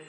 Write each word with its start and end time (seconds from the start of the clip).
Uh, 0.00 0.04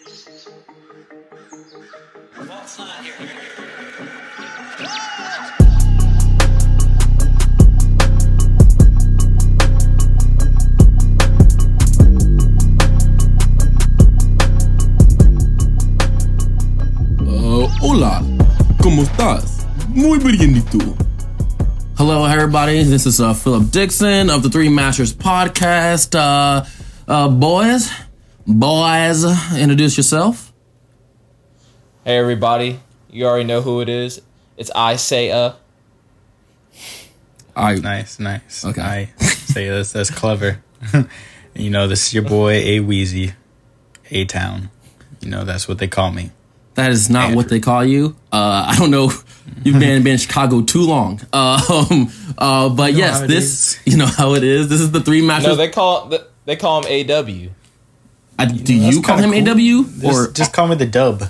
hola, 17.82 18.24
¿cómo 18.82 19.04
estás? 19.04 19.66
Muy 19.90 20.20
bien, 20.20 20.56
¿y 20.56 20.62
tú? 20.62 20.80
Hello, 21.98 22.26
everybody. 22.26 22.86
This 22.86 23.06
is 23.06 23.20
uh, 23.20 23.34
Philip 23.34 23.72
Dixon 23.72 24.30
of 24.30 24.42
the 24.42 24.50
Three 24.50 24.70
Masters 24.70 25.12
podcast. 25.12 26.16
Uh, 26.16 26.64
uh, 27.10 27.28
boys, 27.28 27.92
boys, 28.48 29.24
introduce 29.58 29.98
yourself. 29.98 30.52
Hey 32.04 32.18
everybody, 32.18 32.80
you 33.10 33.26
already 33.26 33.46
know 33.46 33.62
who 33.62 33.82
it 33.82 33.90
is. 33.90 34.22
It's 34.58 34.72
I 34.74 34.96
say 34.96 35.32
uh. 35.32 35.54
I 37.56 37.76
Nice, 37.76 38.20
nice. 38.20 38.66
Okay. 38.66 38.82
I 38.82 39.06
say 39.26 39.70
this. 39.70 39.92
That's 39.92 40.10
clever. 40.10 40.64
you 41.54 41.70
know, 41.70 41.88
this 41.88 42.08
is 42.08 42.14
your 42.14 42.24
boy 42.24 42.54
A 42.54 42.80
Wheezy, 42.80 43.34
A 44.10 44.26
Town. 44.26 44.70
You 45.20 45.30
know, 45.30 45.44
that's 45.44 45.68
what 45.68 45.78
they 45.78 45.88
call 45.88 46.12
me. 46.12 46.32
That 46.76 46.92
is 46.92 47.10
not 47.10 47.26
Andrew. 47.26 47.38
what 47.38 47.50
they 47.50 47.60
call 47.60 47.84
you. 47.84 48.16
Uh, 48.32 48.66
I 48.70 48.76
don't 48.78 48.92
know. 48.92 49.12
You've 49.64 49.80
been, 49.80 50.04
been 50.04 50.14
in 50.14 50.18
Chicago 50.18 50.62
too 50.62 50.84
long. 50.84 51.20
Um, 51.34 52.12
uh, 52.38 52.70
but 52.70 52.94
yes, 52.94 53.20
how 53.20 53.24
it 53.26 53.28
this 53.28 53.80
you 53.86 53.98
know 53.98 54.06
how 54.06 54.34
it 54.36 54.44
is. 54.44 54.70
This 54.70 54.80
is 54.80 54.92
the 54.92 55.02
Three 55.02 55.22
Masters. 55.22 55.50
No, 55.50 55.56
they 55.56 55.70
call 55.70 56.10
th- 56.10 56.22
they 56.46 56.56
call 56.56 56.84
him 56.84 57.12
AW. 57.12 57.50
I, 58.42 58.46
do 58.46 58.76
know, 58.76 58.90
you 58.90 59.02
call 59.02 59.18
him 59.18 59.32
kinda 59.32 59.52
AW 59.52 59.84
Just, 59.84 60.04
or 60.04 60.32
just 60.32 60.54
call 60.54 60.68
me 60.68 60.76
the 60.76 60.86
dub. 60.86 61.24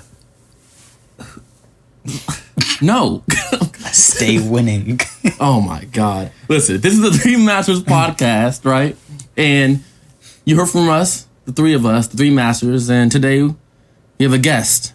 no? 2.82 3.22
Stay 3.92 4.38
winning. 4.38 5.00
Oh 5.40 5.60
my 5.60 5.84
God. 5.86 6.30
Listen, 6.48 6.80
this 6.80 6.94
is 6.94 7.00
the 7.00 7.10
Three 7.18 7.36
Masters 7.36 7.82
podcast, 7.82 8.64
right? 8.64 8.96
And 9.36 9.82
you 10.44 10.56
heard 10.56 10.68
from 10.68 10.88
us, 10.88 11.26
the 11.44 11.52
three 11.52 11.74
of 11.74 11.84
us, 11.84 12.06
the 12.08 12.16
three 12.16 12.30
masters, 12.30 12.88
and 12.88 13.10
today 13.10 13.42
we 13.42 13.54
have 14.20 14.32
a 14.32 14.38
guest. 14.38 14.92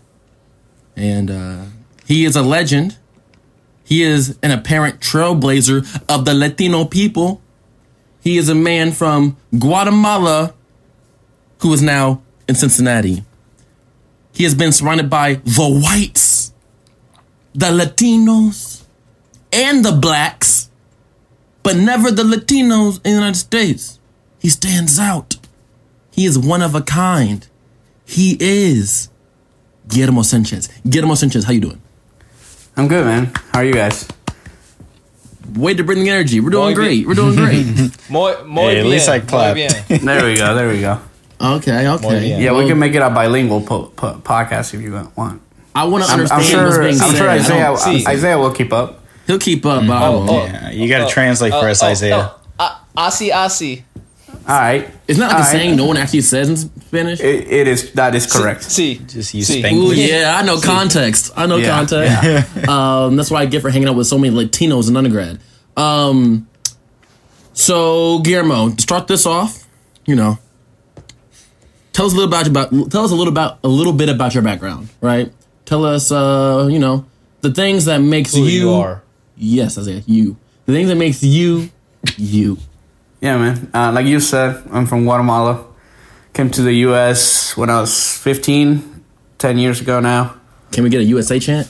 And 0.96 1.30
uh, 1.30 1.66
he 2.06 2.26
is 2.26 2.36
a 2.36 2.42
legend. 2.42 2.98
He 3.84 4.04
is 4.04 4.38
an 4.42 4.52
apparent 4.52 5.00
trailblazer 5.00 5.86
of 6.10 6.26
the 6.26 6.34
Latino 6.34 6.86
people. 6.86 7.42
He 8.22 8.38
is 8.38 8.50
a 8.50 8.56
man 8.56 8.92
from 8.92 9.38
Guatemala 9.58 10.54
who 11.60 11.74
is 11.74 11.82
now 11.82 12.22
in 12.48 12.56
Cincinnati. 12.56 13.24
He 14.34 14.44
has 14.44 14.54
been 14.54 14.72
surrounded 14.72 15.10
by 15.10 15.36
the 15.36 15.82
whites, 15.84 16.54
the 17.54 17.68
Latinos, 17.68 18.84
and 19.52 19.84
the 19.84 19.92
blacks, 19.92 20.70
but 21.64 21.76
never 21.76 22.12
the 22.12 22.24
Latinos 22.24 22.98
in 22.98 23.04
the 23.04 23.10
United 23.12 23.36
States. 23.38 24.00
He 24.40 24.50
stands 24.50 25.00
out. 25.00 25.38
He 26.12 26.26
is 26.26 26.38
one 26.38 26.62
of 26.62 26.76
a 26.76 26.82
kind. 26.82 27.48
He 28.06 28.38
is 28.40 29.10
Guillermo 29.88 30.22
Sanchez. 30.22 30.70
Guillermo 30.88 31.16
Sanchez, 31.16 31.44
how 31.46 31.52
you 31.54 31.62
doing? 31.62 31.82
I'm 32.76 32.88
good, 32.88 33.06
man. 33.06 33.32
How 33.52 33.60
are 33.60 33.66
you 33.66 33.74
guys? 33.74 34.08
Way 35.56 35.74
to 35.74 35.84
bring 35.84 36.04
the 36.04 36.10
energy. 36.10 36.40
We're 36.40 36.52
doing 36.52 36.76
great. 36.76 37.08
We're 37.08 37.16
doing 37.16 37.36
great. 37.36 37.66
Muy, 38.10 38.44
muy 38.46 38.74
Hey, 38.74 38.80
at 38.80 38.86
least 38.86 39.10
I 39.10 39.20
muy 39.20 39.28
clapped. 39.28 39.88
There 39.88 40.26
we 40.26 40.36
go. 40.38 40.56
There 40.56 40.68
we 40.70 40.82
go. 40.82 41.00
Okay, 41.40 41.88
okay. 41.88 42.20
bien. 42.20 42.42
Yeah, 42.42 42.52
Well, 42.52 42.64
we 42.64 42.70
can 42.70 42.80
make 42.80 42.94
it 42.96 43.02
a 43.02 43.10
bilingual 43.10 43.62
po- 43.62 43.92
po- 43.96 44.16
podcast 44.24 44.74
if 44.74 44.82
you 44.82 44.94
want. 45.16 45.42
I 45.76 45.86
want 45.86 46.04
to 46.06 46.10
I'm, 46.10 46.20
understand 46.20 46.42
I'm 46.42 46.48
sure. 46.48 46.64
what's 46.66 46.78
being 46.78 46.90
I'm 47.02 47.12
said. 47.12 47.18
sure 47.18 47.30
I 47.30 47.36
Isaiah. 47.36 47.64
don't- 47.66 47.78
see. 47.78 48.08
Isaiah 48.08 48.38
will 48.38 48.52
keep 48.54 48.74
up. 48.74 49.04
He'll 49.28 49.38
keep 49.40 49.66
up, 49.66 49.86
but 49.86 49.92
I 50.02 50.08
Oh, 50.08 50.26
oh. 50.28 50.46
yeah, 50.46 50.70
you 50.72 50.88
got 50.90 51.00
to 51.00 51.06
Oh, 51.06 51.10
translate 51.10 51.52
for 51.52 51.68
oh, 51.68 51.72
us, 51.72 51.84
oh, 51.84 51.88
Isaiah. 51.88 52.32
oh, 52.34 52.40
I, 52.60 52.80
I 52.96 53.10
see, 53.10 53.32
I 53.32 53.48
see. 53.50 53.84
All 54.48 54.56
right. 54.58 54.90
It's 55.08 55.20
not 55.20 55.28
like 55.28 55.34
a 55.34 55.36
Alright. 55.40 55.52
saying 55.52 55.76
no 55.76 55.86
one 55.86 55.98
actually 55.98 56.22
says 56.22 56.50
in 56.50 56.56
Spanish. 56.82 57.20
It, 57.20 57.48
it 57.52 57.68
is. 57.68 57.92
That 57.94 58.16
is 58.16 58.32
correct. 58.32 58.64
See, 58.64 58.96
Just 59.00 59.34
use 59.34 59.48
see. 59.48 59.62
Spanglish. 59.62 59.74
Ooh, 59.74 59.94
yeah, 59.94 60.36
I 60.38 60.44
know 60.46 60.60
context. 60.60 61.32
I 61.36 61.46
know 61.48 61.58
Yeah, 61.58 61.70
context. 61.86 62.56
Um, 62.70 63.16
that's 63.18 63.30
why 63.30 63.42
I 63.42 63.46
get 63.46 63.62
for 63.62 63.70
hanging 63.70 63.90
out 63.90 63.96
with 63.96 64.08
so 64.08 64.18
many 64.18 64.34
Latinos 64.34 64.88
in 64.90 64.96
undergrad. 64.96 65.40
Um, 65.76 66.48
so 67.54 68.20
Guillermo, 68.20 68.70
to 68.72 68.82
start 68.82 69.08
this 69.08 69.26
off, 69.26 69.66
you 70.06 70.16
know, 70.16 70.38
tell 71.98 72.06
us 72.06 72.14
a 72.14 72.16
little 72.16 72.30
about 72.30 72.48
about 72.48 72.92
tell 72.92 73.04
us 73.04 73.12
a 73.12 73.16
little 73.16 73.32
about 73.32 73.58
a 73.64 73.68
little 73.68 73.92
bit 73.92 74.08
about 74.08 74.36
your 74.36 74.44
background, 74.44 74.88
right? 75.02 75.34
Tell 75.66 75.84
us, 75.84 76.12
uh, 76.12 76.68
you 76.70 76.78
know, 76.78 77.06
the 77.42 77.52
things 77.52 77.86
that 77.86 77.98
makes 77.98 78.36
Who 78.36 78.44
you, 78.44 78.60
you 78.60 78.74
are. 78.74 79.04
Yes, 79.36 79.78
Isaiah, 79.78 80.04
you. 80.06 80.38
The 80.68 80.74
things 80.74 80.90
that 80.90 80.96
makes 80.96 81.24
you, 81.24 81.70
you. 82.16 82.58
Yeah, 83.20 83.38
man. 83.38 83.72
Uh, 83.74 83.92
like 83.92 84.06
you 84.06 84.20
said, 84.20 84.64
I'm 84.72 84.86
from 84.86 85.04
Guatemala. 85.04 85.66
Came 86.34 86.52
to 86.52 86.62
the 86.62 86.74
U.S. 86.88 87.58
when 87.58 87.72
I 87.72 87.82
was 87.82 88.18
15, 88.20 89.04
10 89.40 89.58
years 89.58 89.82
ago 89.82 90.00
now. 90.00 90.36
Can 90.72 90.84
we 90.84 90.92
get 90.92 91.02
a 91.02 91.06
USA 91.06 91.40
chant? 91.40 91.68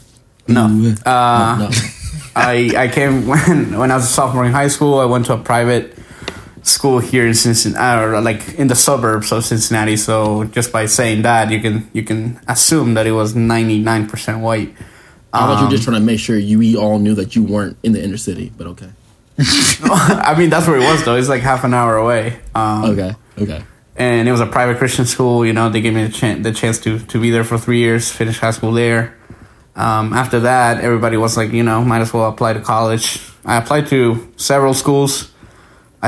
No. 0.47 0.67
Ooh. 0.69 0.95
Uh, 1.05 1.57
no. 1.57 1.69
I 2.35 2.73
I 2.75 2.87
came 2.89 3.27
when 3.31 3.77
when 3.79 3.91
I 3.91 3.95
was 3.95 4.03
a 4.03 4.13
sophomore 4.13 4.45
in 4.45 4.51
high 4.51 4.67
school. 4.67 4.99
I 4.99 5.05
went 5.05 5.25
to 5.27 5.33
a 5.33 5.37
private 5.37 5.96
school 6.63 6.99
here 6.99 7.25
in 7.27 7.33
Cincinnati, 7.33 8.03
or 8.05 8.21
like 8.21 8.55
in 8.55 8.67
the 8.67 8.75
suburbs 8.75 9.31
of 9.31 9.43
Cincinnati. 9.45 9.97
So 9.97 10.45
just 10.45 10.71
by 10.71 10.85
saying 10.87 11.21
that, 11.23 11.51
you 11.51 11.59
can 11.61 11.89
you 11.93 12.03
can 12.03 12.39
assume 12.47 12.93
that 12.95 13.05
it 13.07 13.11
was 13.13 13.35
ninety 13.35 13.79
nine 13.79 14.07
percent 14.07 14.39
white. 14.39 14.73
I 15.33 15.39
thought 15.39 15.49
you 15.49 15.57
Um, 15.57 15.65
were 15.65 15.71
just 15.71 15.83
trying 15.83 15.99
to 15.99 16.05
make 16.05 16.19
sure 16.19 16.37
you 16.37 16.57
we 16.59 16.75
all 16.75 16.99
knew 16.99 17.13
that 17.15 17.35
you 17.35 17.43
weren't 17.43 17.77
in 17.83 17.91
the 17.91 18.03
inner 18.03 18.17
city, 18.17 18.51
but 18.57 18.67
okay. 18.67 18.89
I 19.39 20.35
mean, 20.37 20.49
that's 20.49 20.67
where 20.67 20.77
it 20.77 20.83
was 20.83 21.03
though. 21.05 21.15
It's 21.15 21.29
like 21.29 21.41
half 21.41 21.63
an 21.63 21.73
hour 21.73 21.97
away. 21.97 22.39
Um, 22.55 22.85
Okay, 22.85 23.13
okay. 23.39 23.63
and 23.95 24.27
it 24.27 24.31
was 24.31 24.41
a 24.41 24.47
private 24.47 24.77
Christian 24.77 25.05
school. 25.05 25.45
You 25.45 25.53
know, 25.53 25.69
they 25.69 25.81
gave 25.81 25.93
me 25.93 26.05
the, 26.05 26.11
chan 26.11 26.41
the 26.41 26.51
chance 26.51 26.79
to 26.79 26.99
to 26.99 27.19
be 27.21 27.29
there 27.29 27.43
for 27.43 27.57
three 27.57 27.79
years, 27.79 28.09
finish 28.11 28.39
high 28.39 28.51
school 28.51 28.71
there. 28.71 29.15
Um, 29.75 30.11
after 30.13 30.39
that, 30.39 30.81
everybody 30.83 31.17
was 31.17 31.37
like, 31.37 31.51
you 31.51 31.61
know, 31.61 31.83
might 31.83 32.01
as 32.01 32.11
well 32.11 32.27
apply 32.27 32.53
to 32.53 32.61
college. 32.61 33.21
I 33.45 33.57
applied 33.57 33.85
to 33.87 34.27
several 34.37 34.73
schools. 34.73 35.29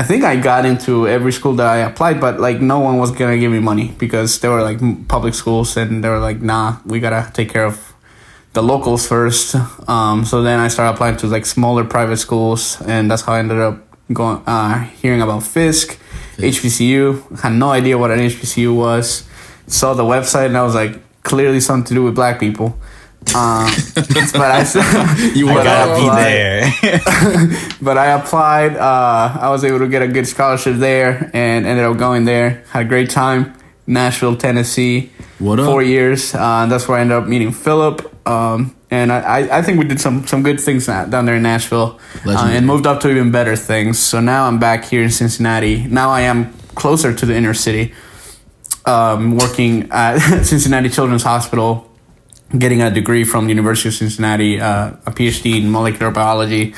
I 0.00 0.02
think 0.02 0.24
I 0.24 0.36
got 0.36 0.64
into 0.64 1.06
every 1.06 1.30
school 1.30 1.52
that 1.56 1.66
I 1.66 1.76
applied, 1.76 2.22
but 2.22 2.40
like 2.40 2.58
no 2.58 2.78
one 2.78 2.96
was 2.96 3.10
gonna 3.10 3.36
give 3.36 3.52
me 3.52 3.58
money 3.58 3.94
because 3.98 4.40
they 4.40 4.48
were 4.48 4.62
like 4.62 4.80
public 5.08 5.34
schools, 5.34 5.76
and 5.76 6.02
they 6.02 6.08
were 6.08 6.18
like, 6.18 6.40
nah, 6.40 6.78
we 6.86 7.00
gotta 7.00 7.30
take 7.34 7.50
care 7.50 7.66
of 7.66 7.92
the 8.54 8.62
locals 8.62 9.06
first. 9.06 9.54
Um, 9.86 10.24
so 10.24 10.40
then 10.40 10.58
I 10.58 10.68
started 10.68 10.94
applying 10.94 11.18
to 11.18 11.26
like 11.26 11.44
smaller 11.44 11.84
private 11.84 12.16
schools, 12.16 12.80
and 12.86 13.10
that's 13.10 13.20
how 13.20 13.34
I 13.34 13.40
ended 13.40 13.58
up 13.58 13.76
going 14.10 14.42
uh, 14.46 14.84
hearing 15.02 15.20
about 15.20 15.42
Fisk, 15.42 15.98
HBCU. 16.38 17.40
Had 17.40 17.52
no 17.52 17.68
idea 17.68 17.98
what 17.98 18.10
an 18.10 18.20
HBCU 18.20 18.74
was. 18.74 19.28
Saw 19.66 19.92
the 19.92 20.04
website, 20.04 20.46
and 20.46 20.56
I 20.56 20.62
was 20.62 20.74
like, 20.74 20.98
clearly 21.24 21.60
something 21.60 21.88
to 21.88 21.94
do 21.94 22.04
with 22.04 22.14
black 22.14 22.40
people. 22.40 22.78
Um, 23.34 23.70
but 23.94 24.40
I 24.40 24.62
You 25.34 25.46
but 25.46 25.58
I 25.58 25.64
Gotta 25.64 25.94
be 25.94 26.06
applied- 26.06 26.24
there. 26.24 27.70
but 27.82 27.98
I 27.98 28.06
applied. 28.06 28.76
Uh, 28.76 29.38
I 29.40 29.50
was 29.50 29.64
able 29.64 29.78
to 29.80 29.88
get 29.88 30.02
a 30.02 30.08
good 30.08 30.26
scholarship 30.26 30.76
there 30.76 31.30
and 31.32 31.64
ended 31.66 31.84
up 31.84 31.96
going 31.96 32.24
there. 32.24 32.64
Had 32.70 32.86
a 32.86 32.88
great 32.88 33.10
time. 33.10 33.54
Nashville, 33.86 34.36
Tennessee. 34.36 35.10
What 35.38 35.60
up? 35.60 35.66
Four 35.66 35.82
years. 35.82 36.34
Uh, 36.34 36.66
that's 36.66 36.88
where 36.88 36.98
I 36.98 37.02
ended 37.02 37.18
up 37.18 37.26
meeting 37.28 37.52
Philip. 37.52 38.06
Um, 38.26 38.74
and 38.90 39.12
I, 39.12 39.18
I, 39.20 39.58
I 39.58 39.62
think 39.62 39.78
we 39.78 39.84
did 39.86 40.00
some, 40.00 40.26
some 40.26 40.42
good 40.42 40.60
things 40.60 40.86
down 40.86 41.24
there 41.24 41.36
in 41.36 41.42
Nashville 41.42 42.00
uh, 42.26 42.48
and 42.50 42.66
moved 42.66 42.86
up 42.86 43.00
to 43.00 43.10
even 43.10 43.30
better 43.30 43.54
things. 43.54 43.98
So 43.98 44.20
now 44.20 44.46
I'm 44.46 44.58
back 44.58 44.84
here 44.84 45.02
in 45.02 45.10
Cincinnati. 45.10 45.86
Now 45.86 46.10
I 46.10 46.22
am 46.22 46.52
closer 46.74 47.14
to 47.14 47.26
the 47.26 47.34
inner 47.36 47.54
city, 47.54 47.94
um, 48.86 49.36
working 49.36 49.88
at 49.92 50.18
Cincinnati 50.44 50.88
Children's 50.88 51.22
Hospital 51.22 51.89
getting 52.56 52.82
a 52.82 52.90
degree 52.90 53.24
from 53.24 53.44
the 53.44 53.50
University 53.50 53.88
of 53.88 53.94
Cincinnati, 53.94 54.60
uh, 54.60 54.90
a 55.06 55.10
PhD 55.12 55.58
in 55.62 55.70
molecular 55.70 56.10
biology. 56.10 56.74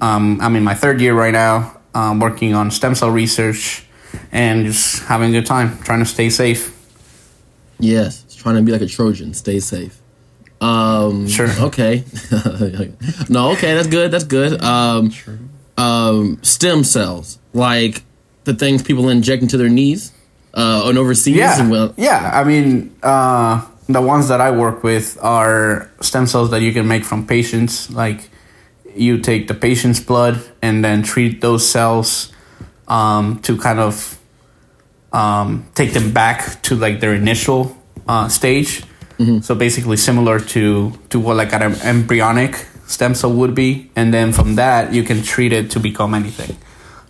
Um, 0.00 0.40
I'm 0.40 0.54
in 0.56 0.64
my 0.64 0.74
third 0.74 1.00
year 1.00 1.14
right 1.14 1.32
now, 1.32 1.76
um, 1.94 2.20
working 2.20 2.54
on 2.54 2.70
stem 2.70 2.94
cell 2.94 3.10
research 3.10 3.84
and 4.32 4.66
just 4.66 5.04
having 5.04 5.30
a 5.30 5.32
good 5.32 5.46
time, 5.46 5.78
trying 5.78 5.98
to 6.00 6.06
stay 6.06 6.30
safe. 6.30 6.74
Yes, 7.80 8.24
trying 8.36 8.56
to 8.56 8.62
be 8.62 8.72
like 8.72 8.80
a 8.80 8.86
Trojan. 8.86 9.34
Stay 9.34 9.60
safe. 9.60 10.00
Um, 10.60 11.28
Sure. 11.28 11.48
Okay. 11.60 12.04
no. 13.28 13.52
Okay. 13.52 13.74
That's 13.74 13.86
good. 13.86 14.10
That's 14.10 14.24
good. 14.24 14.62
Um, 14.62 15.12
um, 15.76 16.38
stem 16.42 16.82
cells, 16.84 17.38
like 17.52 18.02
the 18.44 18.54
things 18.54 18.82
people 18.82 19.08
inject 19.08 19.42
into 19.42 19.56
their 19.56 19.68
knees, 19.68 20.12
uh, 20.54 20.82
and 20.86 20.98
overseas. 20.98 21.36
Yeah, 21.36 21.60
and 21.60 21.70
well, 21.70 21.94
yeah. 21.96 22.30
I 22.34 22.42
mean, 22.44 22.96
uh, 23.02 23.64
the 23.88 24.02
ones 24.02 24.28
that 24.28 24.40
I 24.40 24.50
work 24.50 24.82
with 24.82 25.18
are 25.22 25.90
stem 26.00 26.26
cells 26.26 26.50
that 26.50 26.60
you 26.60 26.72
can 26.72 26.86
make 26.86 27.04
from 27.04 27.26
patients. 27.26 27.90
Like, 27.90 28.28
you 28.94 29.18
take 29.18 29.48
the 29.48 29.54
patient's 29.54 30.00
blood 30.00 30.42
and 30.60 30.84
then 30.84 31.02
treat 31.02 31.40
those 31.40 31.68
cells 31.68 32.32
um, 32.88 33.38
to 33.40 33.56
kind 33.56 33.78
of 33.78 34.18
um, 35.12 35.66
take 35.74 35.92
them 35.92 36.12
back 36.12 36.62
to 36.62 36.74
like 36.74 37.00
their 37.00 37.14
initial 37.14 37.76
uh, 38.06 38.28
stage. 38.28 38.82
So 39.40 39.54
basically 39.54 39.96
similar 39.96 40.38
to 40.54 40.92
to 41.10 41.18
what 41.18 41.36
like 41.36 41.52
an 41.52 41.74
embryonic 41.82 42.54
stem 42.86 43.14
cell 43.14 43.32
would 43.32 43.54
be, 43.54 43.90
and 43.96 44.14
then 44.14 44.32
from 44.32 44.54
that 44.54 44.92
you 44.92 45.02
can 45.02 45.22
treat 45.22 45.52
it 45.52 45.72
to 45.72 45.80
become 45.80 46.14
anything. 46.14 46.56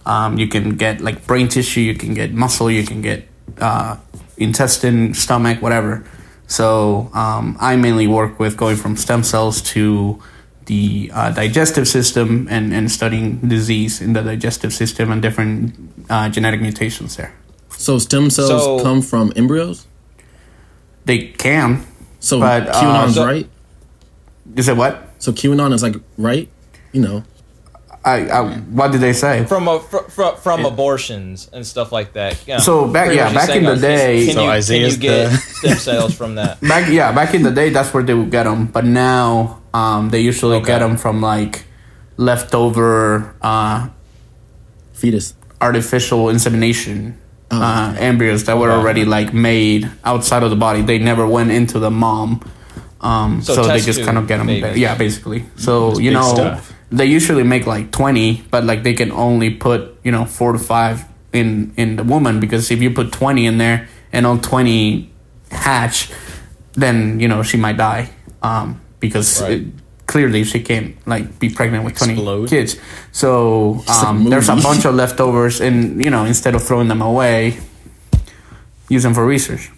Um, 0.07 0.39
you 0.39 0.49
can 0.49 0.77
get 0.77 1.03
like 1.03 1.27
brain 1.27 1.49
tissue, 1.49 1.81
you 1.81 1.95
can 1.95 2.15
get 2.15 2.33
muscle, 2.33 2.71
you 2.71 2.85
can 2.85 3.03
get 3.03 3.29
uh, 3.61 3.97
intestine, 4.39 5.13
stomach, 5.13 5.61
whatever. 5.61 6.03
So 6.49 7.11
um, 7.15 7.57
I 7.61 7.77
mainly 7.77 8.07
work 8.09 8.41
with 8.41 8.57
going 8.57 8.77
from 8.77 8.97
stem 8.97 9.23
cells 9.23 9.63
to 9.75 10.21
the 10.65 11.11
uh, 11.15 11.31
digestive 11.31 11.87
system 11.87 12.49
and, 12.51 12.73
and 12.75 12.91
studying 12.91 13.39
disease 13.47 14.01
in 14.01 14.13
the 14.15 14.23
digestive 14.23 14.73
system 14.73 15.13
and 15.13 15.23
different 15.23 15.75
uh, 16.11 16.29
genetic 16.31 16.61
mutations 16.61 17.17
there. 17.17 17.33
So 17.71 17.99
stem 17.99 18.31
cells 18.31 18.49
So- 18.65 18.83
come 18.83 19.03
from 19.03 19.33
embryos. 19.37 19.87
They 21.05 21.29
can. 21.29 21.87
So 22.21 22.41
But, 22.41 22.69
uh, 22.69 23.13
so- 23.13 23.25
right. 23.27 23.49
You 24.57 24.63
said 24.63 24.77
what? 24.79 25.09
So 25.19 25.33
QAnon 25.33 25.73
is 25.75 25.83
like 25.83 25.97
right. 26.17 26.49
You 26.93 27.03
know. 27.03 27.25
I, 28.09 28.17
I 28.39 28.41
what 28.79 28.93
did 28.93 29.01
they 29.01 29.13
say? 29.13 29.45
from 29.45 29.69
a, 29.69 29.81
fr- 29.81 30.09
fr- 30.17 30.37
from 30.45 30.65
abortions 30.65 31.49
and 31.53 31.67
stuff 31.67 31.93
like 31.93 32.13
that. 32.15 32.33
Yeah. 32.47 32.59
So 32.59 32.89
back- 32.89 33.13
yeah, 33.15 33.33
back 33.33 33.51
in 33.51 33.65
the 33.65 33.77
day- 33.77 34.27
can 34.27 34.35
So 34.35 34.43
you, 34.45 34.51
Isaiah's 34.51 34.95
can 34.95 35.03
you 35.03 35.09
get 35.09 35.31
the- 35.31 35.37
stem 35.59 35.77
cells 35.79 36.15
from 36.15 36.35
that? 36.37 36.61
Back 36.73 36.91
yeah, 36.91 37.13
back 37.13 37.35
in 37.35 37.43
the 37.43 37.51
day, 37.51 37.69
that's 37.71 37.93
where 37.93 38.03
they 38.03 38.15
would 38.15 38.31
get 38.31 38.45
them. 38.45 38.67
But 38.67 38.85
now, 38.85 39.61
um, 39.75 40.11
they 40.11 40.21
usually 40.21 40.57
Okay. 40.57 40.67
get 40.73 40.79
them 40.81 40.97
from 40.97 41.21
like 41.21 41.65
leftover 42.17 43.35
uh, 43.43 43.89
Fetus. 44.93 45.35
artificial 45.61 46.29
insemination 46.29 47.17
Oh, 47.51 47.57
uh, 47.63 47.95
embryos 47.99 48.45
that 48.45 48.59
were 48.59 48.71
Okay. 48.71 48.79
already 48.79 49.05
like 49.07 49.33
made 49.33 49.89
outside 50.05 50.43
of 50.43 50.51
the 50.51 50.57
body. 50.57 50.83
They 50.83 50.99
never 50.99 51.27
went 51.27 51.51
into 51.51 51.79
the 51.79 51.91
mom. 51.91 52.41
Um, 53.01 53.41
So 53.41 53.55
so 53.55 53.63
they 53.67 53.81
just 53.81 54.03
kind 54.05 54.19
of 54.19 54.29
get 54.29 54.37
them. 54.37 54.49
babies. 54.49 54.77
Yeah, 54.77 54.95
basically. 54.97 55.45
So 55.57 55.99
you 55.99 56.11
know, 56.11 56.23
stuff. 56.35 56.73
They 56.91 57.05
usually 57.07 57.43
make 57.45 57.67
like 57.67 57.91
twenty, 57.91 58.43
but 58.51 58.65
like 58.65 58.83
they 58.83 58.95
can 58.95 59.13
only 59.13 59.51
put 59.51 59.97
you 60.05 60.13
know 60.13 60.25
four 60.25 60.53
to 60.53 60.59
five 60.59 61.05
in 61.33 61.73
in 61.77 61.97
the 61.97 62.05
woman 62.05 62.41
because 62.41 62.71
if 62.71 62.81
you 62.81 62.91
put 62.91 63.13
twenty 63.13 63.45
in 63.47 63.59
there 63.59 63.89
and 64.13 64.27
all 64.27 64.39
twenty 64.39 65.11
hatch, 65.51 66.11
then 66.73 67.21
you 67.21 67.29
know 67.29 67.43
she 67.43 67.57
might 67.57 67.77
die 67.77 68.11
um, 68.43 68.81
because 69.01 69.43
Right. 69.43 69.53
it, 69.61 69.67
clearly 70.07 70.45
she 70.45 70.61
can't 70.61 70.97
like 71.07 71.39
be 71.39 71.51
pregnant 71.51 71.85
with 71.85 71.97
twenty 71.99 72.15
Explode. 72.15 72.49
kids. 72.49 72.77
So 73.13 73.81
It's 73.81 74.03
a 74.03 74.07
um, 74.09 74.25
there's 74.31 74.49
a 74.49 74.57
bunch 74.57 74.87
of 74.87 74.95
leftovers, 74.95 75.61
and 75.61 76.03
you 76.03 76.09
know 76.11 76.25
instead 76.25 76.55
of 76.55 76.63
throwing 76.65 76.89
them 76.89 77.03
away, 77.03 77.59
use 78.89 79.03
them 79.03 79.13
for 79.15 79.27
research. 79.27 79.71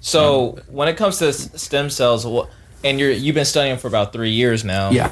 So 0.00 0.58
when 0.68 0.88
it 0.88 0.96
comes 0.98 1.18
to 1.18 1.32
stem 1.32 1.88
cells, 1.88 2.26
wha- 2.26 2.46
and 2.82 3.00
you're 3.00 3.10
you've 3.10 3.34
been 3.34 3.46
studying 3.46 3.78
for 3.78 3.88
about 3.88 4.12
three 4.12 4.30
years 4.30 4.64
now. 4.64 4.90
Yeah. 4.90 5.10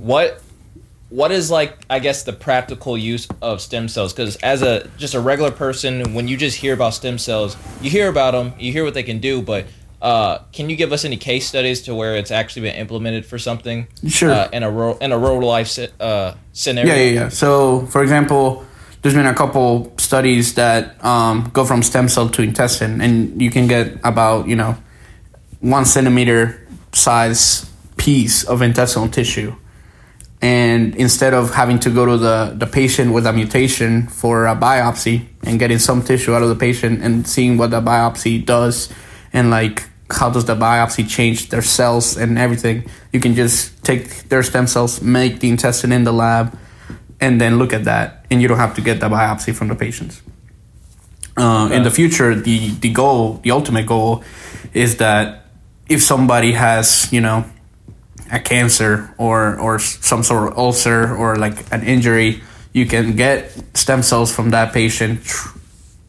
What 0.00 0.42
what 1.10 1.32
is 1.32 1.50
like 1.50 1.76
I 1.90 1.98
guess 1.98 2.22
the 2.22 2.32
practical 2.32 2.96
use 2.96 3.28
of 3.42 3.60
stem 3.60 3.88
cells? 3.88 4.12
Because 4.12 4.36
as 4.36 4.62
a 4.62 4.88
just 4.96 5.14
a 5.14 5.20
regular 5.20 5.50
person, 5.50 6.14
when 6.14 6.28
you 6.28 6.36
just 6.36 6.56
hear 6.56 6.74
about 6.74 6.94
stem 6.94 7.18
cells, 7.18 7.56
you 7.82 7.90
hear 7.90 8.08
about 8.08 8.32
them, 8.32 8.54
you 8.58 8.72
hear 8.72 8.84
what 8.84 8.94
they 8.94 9.02
can 9.02 9.18
do, 9.18 9.42
but 9.42 9.66
uh, 10.00 10.38
can 10.52 10.70
you 10.70 10.76
give 10.76 10.92
us 10.92 11.04
any 11.04 11.16
case 11.16 11.46
studies 11.46 11.82
to 11.82 11.94
where 11.94 12.16
it's 12.16 12.30
actually 12.30 12.62
been 12.62 12.76
implemented 12.76 13.26
for 13.26 13.38
something? 13.38 13.86
Sure. 14.08 14.30
Uh, 14.30 14.48
in 14.52 14.62
a 14.62 14.70
real 14.70 14.96
in 14.98 15.12
a 15.12 15.18
real 15.18 15.42
life 15.42 15.78
uh, 16.00 16.34
scenario. 16.52 16.94
Yeah, 16.94 17.02
yeah, 17.02 17.10
yeah. 17.10 17.28
So, 17.28 17.86
for 17.86 18.02
example, 18.02 18.64
there's 19.02 19.14
been 19.14 19.26
a 19.26 19.34
couple 19.34 19.92
studies 19.98 20.54
that 20.54 21.02
um, 21.04 21.50
go 21.52 21.64
from 21.64 21.82
stem 21.82 22.08
cell 22.08 22.28
to 22.30 22.42
intestine, 22.42 23.00
and 23.00 23.40
you 23.40 23.50
can 23.50 23.66
get 23.66 23.98
about 24.02 24.48
you 24.48 24.56
know 24.56 24.76
one 25.60 25.84
centimeter 25.84 26.66
size 26.92 27.70
piece 27.98 28.44
of 28.44 28.62
intestinal 28.62 29.08
tissue. 29.08 29.54
And 30.42 30.96
instead 30.96 31.34
of 31.34 31.54
having 31.54 31.78
to 31.80 31.90
go 31.90 32.06
to 32.06 32.16
the, 32.16 32.54
the 32.56 32.66
patient 32.66 33.12
with 33.12 33.26
a 33.26 33.32
mutation 33.32 34.06
for 34.06 34.46
a 34.46 34.56
biopsy 34.56 35.26
and 35.44 35.58
getting 35.58 35.78
some 35.78 36.02
tissue 36.02 36.34
out 36.34 36.42
of 36.42 36.48
the 36.48 36.54
patient 36.56 37.02
and 37.02 37.26
seeing 37.26 37.58
what 37.58 37.70
the 37.70 37.82
biopsy 37.82 38.44
does 38.44 38.88
and 39.32 39.50
like 39.50 39.90
how 40.12 40.30
does 40.30 40.44
the 40.44 40.56
biopsy 40.56 41.08
change 41.08 41.50
their 41.50 41.62
cells 41.62 42.16
and 42.16 42.38
everything, 42.38 42.88
you 43.12 43.20
can 43.20 43.34
just 43.34 43.82
take 43.84 44.28
their 44.28 44.42
stem 44.42 44.66
cells, 44.66 45.00
make 45.02 45.40
the 45.40 45.48
intestine 45.48 45.92
in 45.92 46.04
the 46.04 46.12
lab, 46.12 46.58
and 47.20 47.40
then 47.40 47.58
look 47.58 47.72
at 47.72 47.84
that, 47.84 48.24
and 48.30 48.40
you 48.40 48.48
don't 48.48 48.58
have 48.58 48.74
to 48.74 48.80
get 48.80 49.00
the 49.00 49.08
biopsy 49.08 49.54
from 49.54 49.68
the 49.68 49.74
patients. 49.74 50.22
Uh, 51.36 51.68
In 51.72 51.82
the 51.84 51.90
future, 51.90 52.34
the 52.34 52.70
the 52.80 52.90
goal, 52.90 53.40
the 53.44 53.50
ultimate 53.50 53.86
goal, 53.86 54.24
is 54.72 54.96
that 54.96 55.46
if 55.88 56.02
somebody 56.02 56.52
has, 56.52 57.08
you 57.12 57.20
know, 57.20 57.44
a 58.30 58.38
cancer 58.38 59.12
or 59.18 59.58
or 59.58 59.78
some 59.78 60.22
sort 60.22 60.52
of 60.52 60.58
ulcer 60.58 61.14
or 61.14 61.36
like 61.36 61.70
an 61.72 61.82
injury, 61.82 62.42
you 62.72 62.86
can 62.86 63.16
get 63.16 63.52
stem 63.76 64.02
cells 64.02 64.32
from 64.32 64.50
that 64.50 64.72
patient, 64.72 65.24
tr- 65.24 65.58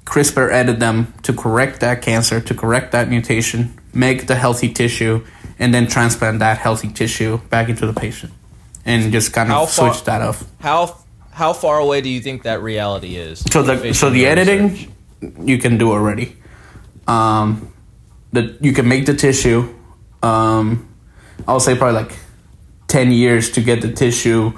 CRISPR 0.05 0.51
edit 0.51 0.79
them 0.79 1.13
to 1.23 1.33
correct 1.33 1.79
that 1.79 2.01
cancer, 2.01 2.39
to 2.41 2.53
correct 2.53 2.91
that 2.91 3.09
mutation, 3.09 3.73
make 3.93 4.27
the 4.27 4.35
healthy 4.35 4.69
tissue, 4.69 5.25
and 5.57 5.73
then 5.73 5.87
transplant 5.87 6.39
that 6.39 6.57
healthy 6.57 6.89
tissue 6.89 7.37
back 7.49 7.69
into 7.69 7.85
the 7.85 7.93
patient, 7.93 8.31
and 8.85 9.11
just 9.11 9.33
kind 9.33 9.49
How 9.49 9.63
of 9.63 9.71
far- 9.71 9.93
switch 9.93 10.03
that 10.05 10.21
off. 10.21 10.43
How 10.59 10.97
how 11.31 11.53
far 11.53 11.79
away 11.79 12.01
do 12.01 12.09
you 12.09 12.21
think 12.21 12.43
that 12.43 12.61
reality 12.61 13.15
is? 13.15 13.39
So 13.51 13.63
the 13.63 13.93
so 13.93 14.09
the 14.09 14.25
editing 14.25 14.69
research? 14.69 14.89
you 15.43 15.57
can 15.57 15.77
do 15.77 15.91
already. 15.91 16.35
Um, 17.07 17.73
the 18.31 18.57
you 18.61 18.73
can 18.73 18.87
make 18.87 19.05
the 19.05 19.15
tissue. 19.15 19.73
Um, 20.21 20.87
I'll 21.47 21.59
say 21.59 21.75
probably 21.75 22.01
like 22.01 22.17
ten 22.87 23.11
years 23.11 23.51
to 23.51 23.61
get 23.61 23.81
the 23.81 23.91
tissue 23.91 24.53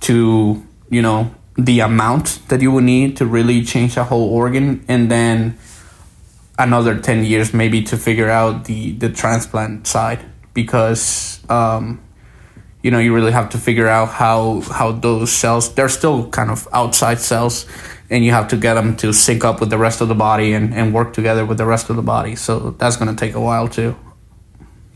to 0.00 0.62
you 0.90 1.02
know 1.02 1.34
the 1.56 1.80
amount 1.80 2.40
that 2.48 2.60
you 2.60 2.70
would 2.72 2.84
need 2.84 3.16
to 3.16 3.26
really 3.26 3.64
change 3.64 3.96
a 3.96 4.04
whole 4.04 4.28
organ, 4.30 4.84
and 4.88 5.10
then 5.10 5.58
another 6.58 6.98
ten 6.98 7.24
years 7.24 7.52
maybe 7.52 7.82
to 7.82 7.96
figure 7.96 8.30
out 8.30 8.64
the 8.64 8.92
the 8.92 9.10
transplant 9.10 9.86
side. 9.86 10.24
Because 10.52 11.40
um, 11.50 12.00
you 12.82 12.90
know 12.90 13.00
you 13.00 13.12
really 13.12 13.32
have 13.32 13.50
to 13.50 13.58
figure 13.58 13.88
out 13.88 14.08
how 14.08 14.60
how 14.60 14.92
those 14.92 15.32
cells 15.32 15.74
they're 15.74 15.88
still 15.88 16.28
kind 16.28 16.50
of 16.50 16.68
outside 16.72 17.18
cells 17.18 17.66
and 18.10 18.24
you 18.24 18.30
have 18.30 18.46
to 18.48 18.56
get 18.56 18.74
them 18.74 18.94
to 18.96 19.12
sync 19.12 19.44
up 19.44 19.58
with 19.60 19.70
the 19.70 19.78
rest 19.78 20.00
of 20.00 20.08
the 20.08 20.14
body 20.14 20.52
and, 20.52 20.74
and 20.74 20.94
work 20.94 21.12
together 21.14 21.44
with 21.44 21.56
the 21.56 21.64
rest 21.64 21.88
of 21.88 21.96
the 21.96 22.02
body. 22.02 22.36
So 22.36 22.70
that's 22.78 22.96
going 22.96 23.08
to 23.08 23.18
take 23.18 23.34
a 23.34 23.40
while 23.40 23.66
too 23.66 23.96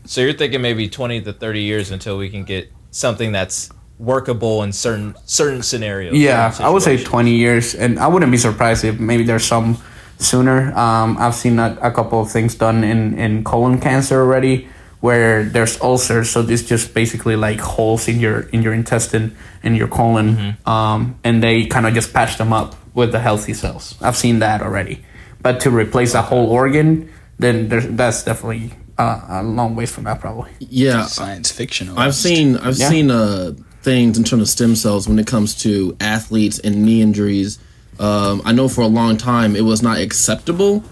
So 0.09 0.21
you're 0.21 0.33
thinking 0.33 0.63
maybe 0.63 0.89
20 0.89 1.21
to 1.21 1.33
30 1.33 1.61
years 1.61 1.91
until 1.91 2.17
we 2.17 2.31
can 2.31 2.43
get 2.43 2.73
something 2.89 3.31
that's 3.31 3.69
workable 3.99 4.63
in 4.63 4.73
certain 4.73 5.13
certain 5.25 5.61
scenarios. 5.61 6.15
yeah 6.15 6.49
certain 6.49 6.65
i 6.65 6.69
would 6.69 6.81
say 6.81 6.95
20 6.97 7.35
years 7.35 7.75
and 7.75 7.99
i 7.99 8.07
wouldn't 8.07 8.31
be 8.31 8.37
surprised 8.37 8.85
if 8.85 8.97
maybe 8.97 9.23
there's 9.23 9.43
some 9.43 9.77
sooner. 10.17 10.73
Um, 10.73 11.17
i've 11.19 11.35
seen 11.35 11.59
a, 11.59 11.77
a 11.81 11.91
couple 11.91 12.21
of 12.21 12.31
things 12.31 12.55
done 12.55 12.85
in, 12.85 13.19
in 13.19 13.43
colon 13.43 13.77
cancer 13.79 14.21
already 14.21 14.69
where 15.01 15.43
there's 15.43 15.79
ulcers 15.81 16.29
so 16.29 16.41
this 16.41 16.65
just 16.65 16.93
basically 16.93 17.35
like 17.35 17.59
holes 17.59 18.07
in 18.07 18.19
your 18.21 18.47
in 18.49 18.63
your 18.63 18.73
intestine 18.73 19.35
and 19.63 19.77
your 19.77 19.89
colon 19.89 20.57
um, 20.65 21.19
and 21.23 21.43
they 21.43 21.65
kind 21.65 21.85
of 21.85 21.93
just 21.93 22.13
patch 22.13 22.37
them 22.37 22.51
up 22.53 22.75
with 22.95 23.11
the 23.11 23.19
healthy 23.19 23.53
cells. 23.53 23.95
I've 24.01 24.17
seen 24.17 24.39
that 24.39 24.61
already. 24.61 25.05
But 25.41 25.59
to 25.61 25.69
replace 25.69 26.15
a 26.15 26.21
whole 26.21 26.49
organ 26.49 27.11
then 27.37 27.69
there's, 27.69 27.87
that's 27.87 28.23
definitely 28.23 28.73
uh, 28.99 29.21
a 29.29 29.43
long 29.43 29.75
way 29.75 29.85
from 29.85 30.03
that 30.03 30.19
probably 30.19 30.51
Yeah, 30.59 31.05
Science 31.05 31.51
fiction. 31.51 31.89
I've 31.97 32.13
seen 32.15 32.57
I've 32.57 32.77
Yeah. 32.77 32.89
seen 32.89 33.09
uh, 33.09 33.53
things 33.81 34.17
in 34.17 34.23
terms 34.23 34.41
of 34.43 34.49
stem 34.49 34.75
cells 34.75 35.07
when 35.07 35.17
it 35.17 35.25
comes 35.25 35.55
to 35.63 35.95
athletes 36.01 36.59
and 36.59 36.83
knee 36.83 37.01
injuries. 37.01 37.57
Um, 37.99 38.41
I 38.45 38.51
know 38.51 38.67
for 38.67 38.81
a 38.81 38.87
long 38.87 39.17
time 39.17 39.55
it 39.55 39.63
was 39.63 39.81
not 39.81 39.97
acceptable 39.99 40.83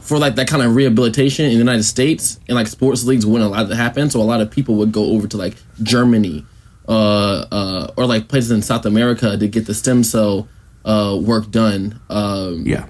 for 0.00 0.18
like 0.18 0.34
that 0.36 0.48
kind 0.48 0.62
of 0.62 0.74
rehabilitation 0.74 1.44
in 1.46 1.52
the 1.52 1.58
United 1.58 1.84
States, 1.84 2.38
and 2.48 2.54
like 2.56 2.66
sports 2.68 3.04
leagues 3.04 3.24
wouldn't 3.26 3.48
allow 3.52 3.62
that 3.64 3.70
to 3.70 3.76
happen. 3.76 4.08
So 4.10 4.20
a 4.20 4.24
lot 4.24 4.40
of 4.40 4.50
people 4.50 4.76
would 4.76 4.92
go 4.92 5.04
over 5.06 5.26
to 5.28 5.36
like 5.36 5.56
Germany 5.82 6.44
uh, 6.88 7.46
uh, 7.50 7.92
or 7.96 8.06
like 8.06 8.28
places 8.28 8.50
in 8.52 8.62
South 8.62 8.86
America 8.86 9.36
to 9.36 9.48
get 9.48 9.66
the 9.66 9.74
stem 9.74 10.02
cell 10.04 10.48
uh, 10.84 11.18
work 11.20 11.50
done. 11.50 12.00
Um, 12.10 12.64
yeah 12.66 12.86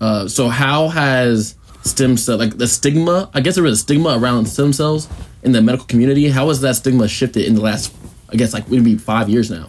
uh, 0.00 0.28
so 0.28 0.48
how 0.48 0.88
has 0.88 1.54
stem 1.86 2.16
cell 2.16 2.36
like 2.38 2.58
the 2.58 2.66
stigma? 2.68 3.30
I 3.34 3.40
guess 3.40 3.54
there 3.54 3.66
is 3.66 3.74
a 3.80 3.82
stigma 3.82 4.18
around 4.18 4.46
stem 4.46 4.72
cells 4.72 5.08
in 5.42 5.52
the 5.52 5.62
medical 5.62 5.86
community. 5.86 6.28
How 6.30 6.48
has 6.48 6.60
that 6.60 6.76
stigma 6.76 7.08
shifted 7.08 7.44
in 7.46 7.54
the 7.54 7.60
last? 7.62 7.94
I 8.30 8.36
guess 8.36 8.52
like 8.52 8.68
maybe 8.70 8.96
five 8.96 9.28
years 9.28 9.50
now. 9.50 9.68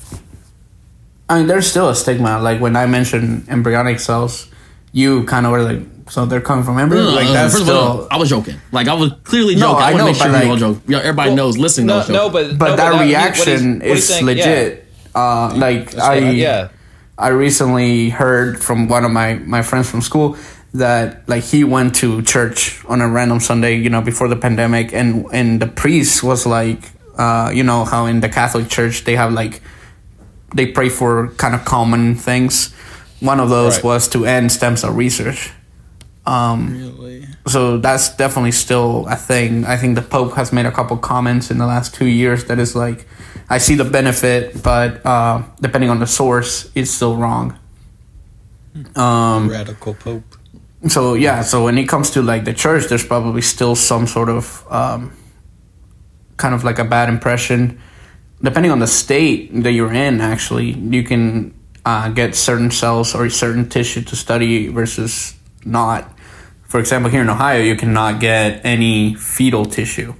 I 1.30 1.40
mean, 1.40 1.48
there's 1.48 1.70
still 1.70 1.90
a 1.90 1.96
stigma. 1.96 2.40
Like 2.42 2.62
when 2.62 2.76
I 2.76 2.86
mentioned 2.86 3.48
embryonic 3.50 4.00
cells, 4.00 4.48
you 4.94 5.24
kind 5.26 5.46
of 5.46 5.52
were 5.52 5.62
like, 5.62 5.82
so 6.10 6.26
they're 6.26 6.40
coming 6.42 6.64
from 6.64 6.80
embryos. 6.80 7.14
like 7.14 7.28
Uh, 7.28 7.34
that's 7.34 7.54
first 7.54 7.68
of 7.70 7.76
all, 7.76 7.94
still. 7.96 8.08
I 8.10 8.18
was 8.18 8.30
joking. 8.30 8.56
Like 8.72 8.88
I 8.88 8.94
was 8.94 9.12
clearly 9.24 9.56
No, 9.56 9.74
joking. 9.74 9.84
I, 9.84 9.88
I 9.90 9.92
want 9.92 9.94
to 9.94 9.98
know, 9.98 10.06
make 10.06 10.16
sure 10.16 10.32
but, 10.32 10.44
we 10.44 10.50
all 10.50 10.58
joke. 10.58 10.78
Yeah, 10.88 10.98
everybody 11.00 11.36
knows 11.36 11.58
listening. 11.58 11.90
I 11.92 12.08
No, 12.08 12.14
no, 12.14 12.30
but 12.30 12.58
But 12.58 12.70
no, 12.70 12.76
that 12.78 12.92
he- 12.94 12.98
what 12.98 13.06
reaction 13.06 13.80
what 13.80 13.88
he's 13.88 13.98
is 13.98 14.08
saying- 14.08 14.26
legit. 14.26 14.88
Uh, 15.14 15.54
like 15.56 15.98
I, 15.98 16.18
Yeah, 16.20 16.32
yeah. 16.32 16.68
I 17.18 17.30
recently 17.30 18.10
heard 18.10 18.64
from 18.64 18.88
one 18.88 19.04
of 19.04 19.12
my 19.12 19.36
my 19.36 19.62
friends 19.64 19.90
from 19.90 20.02
school 20.02 20.38
that 20.74 21.28
like 21.28 21.44
he 21.44 21.64
went 21.64 21.96
to 21.96 22.22
church 22.24 22.84
on 22.86 23.02
a 23.02 23.08
random 23.10 23.40
Sunday, 23.40 23.76
you 23.78 23.90
know, 23.90 24.02
before 24.02 24.28
the 24.28 24.36
pandemic, 24.36 24.94
and 24.94 25.26
and 25.32 25.62
the 25.62 25.68
priest 25.68 26.24
was 26.24 26.46
like, 26.46 26.92
uh, 27.18 27.52
you 27.54 27.64
know, 27.64 27.86
how 27.86 28.06
in 28.06 28.20
the 28.22 28.30
Catholic 28.30 28.70
Church 28.70 29.04
they 29.06 29.16
have 29.16 29.32
like 29.34 29.62
they 30.56 30.66
pray 30.68 30.90
for 30.90 31.30
kind 31.38 31.56
of 31.56 31.66
common 31.66 32.16
things. 32.16 32.74
One 33.20 33.40
of 33.40 33.50
those 33.50 33.76
Right. 33.78 33.84
was 33.84 34.08
to 34.10 34.26
end 34.26 34.52
stem 34.52 34.78
cell 34.78 34.92
research. 34.94 35.52
Um, 36.26 36.74
Really? 36.78 37.26
so 37.48 37.78
that's 37.78 38.16
definitely 38.16 38.52
still 38.52 39.08
a 39.10 39.16
thing. 39.16 39.66
I 39.66 39.78
think 39.78 39.96
the 39.96 40.02
Pope 40.02 40.36
has 40.36 40.52
made 40.54 40.66
a 40.66 40.72
couple 40.72 40.98
comments 40.98 41.50
in 41.50 41.58
the 41.58 41.66
last 41.66 41.96
two 41.96 42.06
years 42.06 42.46
that 42.46 42.60
is 42.60 42.76
like, 42.76 43.08
I 43.50 43.58
see 43.60 43.76
the 43.76 43.86
benefit, 43.86 44.62
but 44.62 45.06
uh, 45.06 45.42
depending 45.62 45.90
on 45.90 46.00
the 46.00 46.06
source, 46.08 46.70
it's 46.76 46.92
still 46.92 47.16
wrong. 47.16 47.58
Um, 48.96 49.50
Radical 49.50 49.94
Pope. 49.96 50.37
So 50.86 51.16
yeah, 51.16 51.42
so 51.42 51.64
when 51.64 51.78
it 51.78 51.90
comes 51.90 52.12
to 52.12 52.22
like 52.22 52.46
the 52.46 52.54
church, 52.54 52.86
there's 52.88 53.06
probably 53.06 53.42
still 53.42 53.76
some 53.76 54.06
sort 54.06 54.30
of 54.30 54.66
um, 54.70 55.16
kind 56.38 56.54
of 56.54 56.64
like 56.64 56.78
a 56.80 56.86
bad 56.86 57.10
impression. 57.10 57.82
Depending 58.42 58.72
on 58.72 58.80
the 58.80 58.88
state 58.88 59.50
that 59.64 59.72
you're 59.72 59.94
in, 59.94 60.22
actually, 60.22 60.72
you 60.72 61.04
can 61.04 61.54
uh, 61.84 62.10
get 62.10 62.36
certain 62.36 62.70
cells 62.70 63.16
or 63.16 63.30
certain 63.30 63.68
tissue 63.68 64.04
to 64.04 64.16
study 64.16 64.68
versus 64.68 65.36
not. 65.66 66.14
For 66.64 66.80
example, 66.80 67.10
here 67.10 67.22
in 67.22 67.30
Ohio, 67.30 67.62
you 67.62 67.76
cannot 67.76 68.20
get 68.20 68.64
any 68.64 69.16
fetal 69.16 69.66
tissue. 69.66 70.14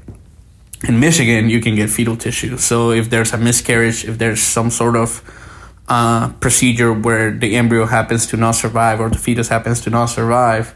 In 0.88 1.00
Michigan, 1.00 1.50
you 1.50 1.60
can 1.60 1.76
get 1.76 1.90
fetal 1.90 2.16
tissue. 2.16 2.58
So 2.58 2.92
if 2.92 3.10
there's 3.10 3.34
a 3.34 3.38
miscarriage, 3.38 4.06
if 4.06 4.18
there's 4.18 4.42
some 4.42 4.72
sort 4.72 4.96
of 4.96 5.22
uh, 5.88 6.30
procedure 6.40 6.94
where 6.94 7.32
the 7.32 7.56
embryo 7.56 7.86
happens 7.86 8.26
to 8.28 8.38
not 8.38 8.52
survive 8.52 9.00
or 9.00 9.10
the 9.10 9.18
fetus 9.18 9.48
happens 9.48 9.82
to 9.82 9.90
not 9.90 10.08
survive, 10.08 10.76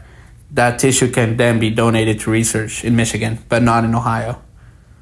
that 0.50 0.78
tissue 0.78 1.10
can 1.10 1.36
then 1.36 1.58
be 1.58 1.70
donated 1.70 2.20
to 2.20 2.30
research 2.30 2.84
in 2.84 2.96
Michigan, 2.96 3.38
but 3.48 3.62
not 3.62 3.84
in 3.84 3.94
Ohio. 3.94 4.40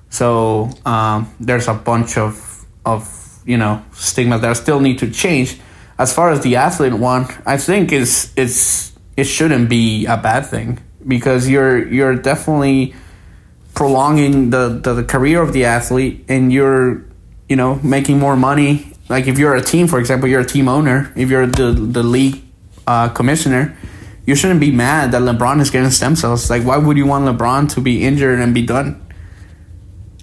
So 0.08 0.70
um, 0.84 1.32
there's 1.38 1.68
a 1.68 1.74
bunch 1.74 2.18
of 2.18 2.66
of 2.84 3.42
you 3.44 3.56
know 3.56 3.84
stigmas 3.92 4.40
that 4.40 4.56
still 4.56 4.80
need 4.80 4.98
to 4.98 5.10
change. 5.10 5.58
As 5.98 6.14
far 6.14 6.30
as 6.30 6.40
the 6.40 6.56
athlete 6.56 6.94
one, 6.94 7.26
I 7.46 7.56
think 7.56 7.92
is 7.92 8.32
it's 8.36 8.92
it 9.16 9.24
shouldn't 9.24 9.68
be 9.68 10.06
a 10.06 10.16
bad 10.16 10.46
thing 10.46 10.80
because 11.06 11.48
you're 11.48 11.86
you're 11.86 12.16
definitely 12.16 12.94
prolonging 13.74 14.50
the, 14.50 14.80
the, 14.82 14.94
the 14.94 15.04
career 15.04 15.40
of 15.40 15.52
the 15.52 15.64
athlete 15.64 16.24
and 16.28 16.52
you're 16.52 17.04
you 17.48 17.56
know 17.56 17.76
making 17.82 18.18
more 18.18 18.36
money 18.36 18.92
like 19.10 19.26
if 19.26 19.36
you're 19.38 19.54
a 19.54 19.62
team 19.72 19.86
for 19.86 19.98
example 19.98 20.26
you're 20.30 20.40
a 20.48 20.50
team 20.56 20.66
owner 20.68 21.12
if 21.16 21.28
you're 21.30 21.46
the 21.46 21.72
the 21.72 22.02
league 22.02 22.38
uh, 22.86 23.08
commissioner 23.08 23.76
you 24.26 24.34
shouldn't 24.34 24.60
be 24.60 24.70
mad 24.70 25.12
that 25.12 25.20
lebron 25.22 25.60
is 25.60 25.68
getting 25.70 25.90
stem 25.90 26.14
cells 26.16 26.48
like 26.48 26.62
why 26.64 26.76
would 26.78 26.96
you 26.96 27.06
want 27.06 27.24
lebron 27.28 27.68
to 27.74 27.80
be 27.80 27.94
injured 28.08 28.38
and 28.40 28.54
be 28.54 28.62
done 28.62 28.88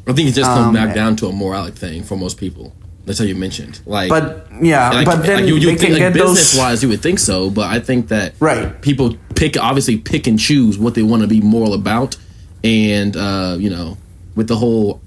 I 0.09 0.13
think 0.13 0.29
it 0.29 0.35
just 0.35 0.49
comes 0.49 0.67
Um, 0.67 0.73
back 0.73 0.95
down 0.95 1.17
to 1.17 1.27
a 1.27 1.33
moralic 1.33 1.73
thing 1.75 2.01
for 2.01 2.15
most 2.15 2.37
people. 2.37 2.71
That's 3.05 3.19
how 3.19 3.25
you 3.25 3.35
mentioned. 3.35 3.81
Like, 3.85 4.07
but 4.09 4.47
yeah 4.61 4.89
like, 4.89 5.05
but 5.05 5.17
then 5.25 5.39
like 5.41 5.47
you, 5.49 5.55
you 5.57 5.67
think 5.67 5.81
can 5.81 5.91
like 5.91 5.99
get 5.99 6.13
business 6.13 6.53
those 6.53 6.59
wise, 6.61 6.81
you 6.83 6.87
would 6.89 7.01
think 7.01 7.19
so, 7.19 7.49
but 7.49 7.67
I 7.75 7.79
think 7.81 8.07
that 8.07 8.33
Right. 8.39 8.81
people 8.81 9.17
pick 9.35 9.57
obviously 9.57 9.97
pick 9.97 10.25
and 10.27 10.39
choose 10.39 10.77
what 10.79 10.93
they 10.95 11.03
want 11.03 11.23
to 11.23 11.27
be 11.27 11.41
moral 11.41 11.73
about, 11.73 12.15
and 12.63 13.17
uh, 13.17 13.57
you 13.59 13.69
know, 13.69 13.97
with 14.35 14.47
the 14.47 14.55
whole, 14.55 15.01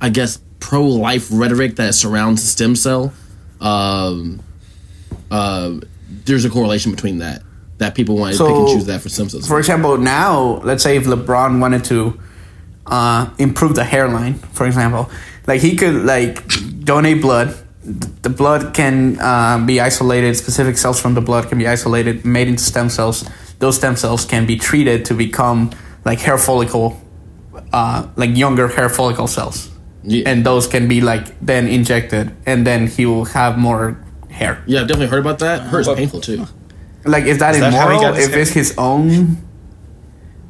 I 0.00 0.08
guess, 0.08 0.38
pro 0.58 0.82
life 0.84 1.28
rhetoric 1.30 1.76
that 1.76 1.94
surrounds 1.94 2.40
the 2.40 2.48
stem 2.48 2.76
cell, 2.76 3.12
um, 3.60 4.40
uh, 5.30 5.74
there's 6.24 6.44
a 6.44 6.50
correlation 6.50 6.92
between 6.92 7.18
that. 7.18 7.42
That 7.78 7.94
people 7.94 8.16
want 8.16 8.36
to 8.36 8.46
pick 8.46 8.56
and 8.56 8.68
choose 8.68 8.86
that 8.86 9.02
for 9.02 9.10
cells. 9.10 9.46
for 9.46 9.58
example, 9.58 9.98
now 9.98 10.60
let's 10.64 10.82
say 10.82 10.96
if 10.96 11.04
LeBron 11.04 11.60
wanted 11.60 11.84
to 11.84 12.18
uh, 12.86 13.28
improve 13.38 13.74
the 13.74 13.84
hairline, 13.84 14.34
for 14.34 14.66
example, 14.66 15.10
like 15.46 15.60
he 15.60 15.76
could 15.76 16.04
like 16.04 16.42
donate 16.84 17.20
blood. 17.20 17.54
The 17.82 18.30
blood 18.30 18.74
can 18.74 19.20
uh, 19.20 19.62
be 19.64 19.78
isolated. 19.80 20.34
Specific 20.36 20.76
cells 20.76 21.00
from 21.00 21.14
the 21.14 21.20
blood 21.20 21.48
can 21.48 21.58
be 21.58 21.68
isolated, 21.68 22.24
made 22.24 22.48
into 22.48 22.62
stem 22.64 22.88
cells. 22.88 23.28
Those 23.60 23.76
stem 23.76 23.94
cells 23.94 24.24
can 24.24 24.44
be 24.44 24.56
treated 24.56 25.04
to 25.04 25.14
become 25.14 25.70
like 26.04 26.18
hair 26.18 26.36
follicle, 26.38 27.00
uh, 27.72 28.08
like 28.16 28.36
younger 28.36 28.66
hair 28.68 28.88
follicle 28.88 29.28
cells, 29.28 29.70
Yeah. 30.08 30.28
and 30.30 30.46
those 30.46 30.66
can 30.68 30.86
be 30.88 31.00
like 31.00 31.34
then 31.44 31.66
injected, 31.68 32.30
and 32.46 32.64
then 32.66 32.86
he 32.86 33.04
will 33.06 33.24
have 33.26 33.58
more 33.58 33.98
hair. 34.30 34.62
yeah, 34.66 34.80
I've 34.82 34.88
definitely 34.88 35.08
heard 35.08 35.20
about 35.26 35.38
that. 35.40 35.62
Hurts 35.62 35.88
But- 35.88 35.96
painful 35.98 36.20
too. 36.20 36.46
Like, 37.04 37.24
is 37.24 37.38
that 37.38 37.54
Is 37.54 37.60
that 37.60 37.72
immoral? 37.72 38.00
got 38.00 38.14
his 38.16 38.26
if 38.26 38.30
hair? 38.32 38.40
it's 38.42 38.50
his 38.50 38.74
own, 38.78 39.38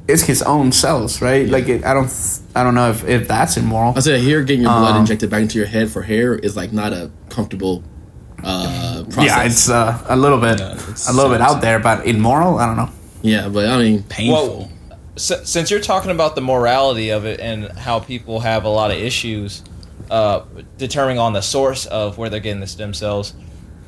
it's 0.08 0.22
his 0.22 0.40
own 0.42 0.72
cells, 0.72 1.20
right? 1.20 1.46
Like, 1.48 1.68
it, 1.68 1.84
I 1.84 1.92
don't, 1.92 2.10
I 2.54 2.62
don't 2.62 2.75
know 2.75 2.88
if, 2.90 3.04
if 3.04 3.28
that's 3.28 3.56
immoral. 3.58 3.92
I 3.96 4.00
said 4.00 4.20
here, 4.20 4.42
getting 4.42 4.62
your 4.62 4.70
blood 4.72 4.94
Um, 4.94 5.00
injected 5.02 5.28
back 5.30 5.42
into 5.42 5.58
your 5.58 5.66
head 5.66 5.90
for 5.90 6.00
hair 6.02 6.34
is 6.34 6.56
like 6.56 6.72
not 6.72 6.92
a 6.94 7.10
comfortable 7.28 7.82
uh, 8.42 9.04
process. 9.10 9.25
Yeah, 9.25 9.42
it's 9.44 9.68
uh, 9.68 10.02
a 10.08 10.16
little 10.16 10.38
bit, 10.38 10.58
Yeah, 10.60 10.78
a 11.08 11.12
little 11.12 11.30
bit 11.30 11.40
out 11.42 11.60
there, 11.60 11.78
but 11.78 12.06
immoral, 12.06 12.58
I 12.58 12.66
don't 12.66 12.76
know. 12.76 12.90
yeah, 13.22 13.48
but 13.48 13.68
I 13.68 13.76
mean, 13.78 14.02
Painful. 14.04 14.70
S- 15.16 15.49
since 15.49 15.70
you're 15.70 15.80
talking 15.80 16.11
about 16.11 16.35
the 16.35 16.40
morality 16.40 17.11
of 17.11 17.25
it 17.25 17.40
and 17.40 17.68
how 17.78 18.00
people 18.00 18.40
have 18.40 18.64
a 18.64 18.68
lot 18.68 18.90
of 18.90 18.99
issues 18.99 19.62
uh, 20.11 20.42
determining 20.78 21.18
on 21.18 21.32
the 21.32 21.40
source 21.40 21.87
of 21.87 22.18
where 22.18 22.28
they're 22.30 22.40
getting 22.40 22.61
the 22.61 22.66
stem 22.66 22.92
cells, 22.94 23.32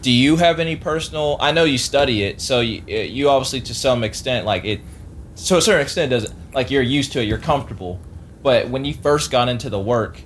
do 0.02 0.10
you 0.10 0.36
have 0.36 0.58
any 0.60 0.76
personal? 0.76 1.36
I 1.40 1.52
know 1.52 1.64
you 1.64 1.78
study 1.78 2.22
it, 2.24 2.40
so 2.40 2.60
you, 2.60 2.82
you 2.86 3.28
obviously 3.28 3.60
to 3.62 3.74
some 3.74 4.04
extent 4.04 4.46
like 4.46 4.64
it. 4.64 4.80
To 5.46 5.56
a 5.56 5.62
certain 5.62 5.82
extent, 5.82 6.10
does 6.10 6.32
like 6.52 6.70
you're 6.70 6.82
used 6.82 7.12
to 7.12 7.20
it, 7.20 7.24
you're 7.28 7.38
comfortable. 7.38 8.00
But 8.42 8.68
when 8.70 8.84
you 8.84 8.94
first 8.94 9.30
got 9.30 9.48
into 9.48 9.68
the 9.70 9.78
work, 9.78 10.20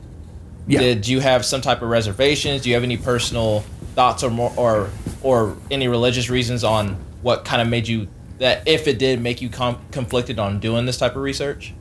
Yeah. 0.67 0.79
did 0.81 1.09
you 1.09 1.21
have 1.21 1.45
some 1.45 1.61
type 1.61 1.83
of 1.83 1.89
reservations? 1.89 2.63
Do 2.63 2.69
you 2.71 2.75
have 2.77 2.85
any 2.85 2.97
personal 2.97 3.61
thoughts 3.95 4.23
or 4.23 4.31
more 4.31 4.53
or 4.57 4.89
or 5.23 5.57
any 5.71 5.89
religious 5.89 6.31
reasons 6.31 6.65
on 6.65 6.97
what 7.23 7.45
kind 7.45 7.61
of 7.61 7.69
made 7.69 7.87
you 7.89 8.09
that 8.43 8.67
if 8.67 8.89
it 8.89 8.99
did 8.99 9.21
make 9.21 9.41
you 9.41 9.49
com- 9.49 9.81
conflicted 9.93 10.39
on 10.41 10.59
doing 10.59 10.85
this 10.85 10.99
type 10.99 11.15
of 11.15 11.23
research? 11.23 11.73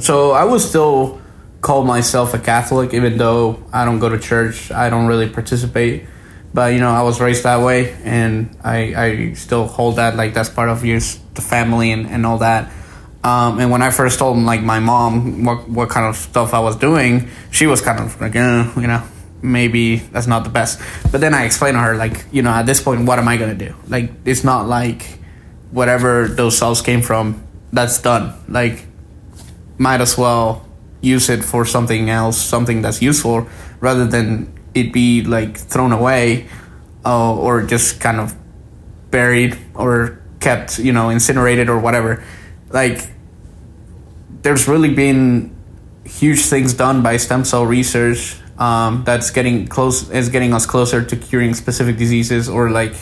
So 0.00 0.32
I 0.32 0.44
would 0.44 0.60
still 0.60 1.20
call 1.62 1.82
myself 1.82 2.34
a 2.34 2.38
Catholic, 2.38 2.92
even 2.92 3.16
though 3.16 3.62
I 3.72 3.86
don't 3.86 3.98
go 3.98 4.10
to 4.10 4.18
church. 4.18 4.70
I 4.70 4.90
don't 4.90 5.06
really 5.06 5.28
participate, 5.28 6.06
but 6.52 6.74
you 6.74 6.78
know, 6.78 6.90
I 6.90 7.02
was 7.02 7.20
raised 7.20 7.44
that 7.44 7.64
way, 7.64 7.96
and 8.04 8.54
I 8.62 8.76
I 8.94 9.32
still 9.32 9.66
hold 9.66 9.96
that 9.96 10.14
like 10.16 10.34
that's 10.34 10.50
part 10.50 10.68
of 10.68 10.84
your 10.84 11.00
the 11.34 11.42
family 11.42 11.90
and, 11.90 12.06
and 12.06 12.26
all 12.26 12.38
that. 12.38 12.70
Um, 13.24 13.58
and 13.58 13.70
when 13.70 13.82
I 13.82 13.90
first 13.90 14.18
told 14.18 14.38
like 14.38 14.62
my 14.62 14.78
mom 14.78 15.44
what 15.44 15.68
what 15.68 15.88
kind 15.88 16.06
of 16.06 16.16
stuff 16.16 16.52
I 16.52 16.60
was 16.60 16.76
doing, 16.76 17.30
she 17.50 17.66
was 17.66 17.80
kind 17.80 17.98
of 17.98 18.20
like, 18.20 18.36
eh, 18.36 18.70
you 18.76 18.86
know, 18.86 19.02
maybe 19.42 19.96
that's 19.96 20.26
not 20.26 20.44
the 20.44 20.50
best. 20.50 20.80
But 21.10 21.22
then 21.22 21.32
I 21.32 21.44
explained 21.44 21.76
to 21.76 21.80
her 21.80 21.96
like, 21.96 22.26
you 22.30 22.42
know, 22.42 22.50
at 22.50 22.66
this 22.66 22.82
point, 22.82 23.06
what 23.06 23.18
am 23.18 23.26
I 23.26 23.38
gonna 23.38 23.54
do? 23.54 23.74
Like, 23.88 24.10
it's 24.26 24.44
not 24.44 24.68
like 24.68 25.19
whatever 25.70 26.28
those 26.28 26.56
cells 26.58 26.82
came 26.82 27.02
from, 27.02 27.46
that's 27.72 28.00
done. 28.00 28.34
Like, 28.48 28.86
might 29.78 30.00
as 30.00 30.18
well 30.18 30.66
use 31.00 31.30
it 31.30 31.44
for 31.44 31.64
something 31.64 32.10
else, 32.10 32.38
something 32.38 32.82
that's 32.82 33.00
useful, 33.00 33.48
rather 33.80 34.06
than 34.06 34.52
it 34.74 34.92
be 34.92 35.22
like 35.22 35.56
thrown 35.56 35.92
away 35.92 36.48
uh, 37.04 37.34
or 37.34 37.62
just 37.62 38.00
kind 38.00 38.20
of 38.20 38.34
buried 39.10 39.58
or 39.74 40.20
kept, 40.40 40.78
you 40.78 40.92
know, 40.92 41.08
incinerated 41.08 41.68
or 41.68 41.78
whatever. 41.78 42.22
Like, 42.70 43.10
there's 44.42 44.68
really 44.68 44.94
been 44.94 45.56
huge 46.04 46.40
things 46.40 46.74
done 46.74 47.02
by 47.02 47.16
stem 47.16 47.44
cell 47.44 47.64
research 47.64 48.36
um, 48.58 49.02
that's 49.04 49.30
getting 49.30 49.66
close 49.66 50.08
is 50.10 50.28
getting 50.28 50.52
us 50.52 50.66
closer 50.66 51.02
to 51.02 51.16
curing 51.16 51.54
specific 51.54 51.96
diseases 51.96 52.48
or 52.48 52.70
like 52.70 52.94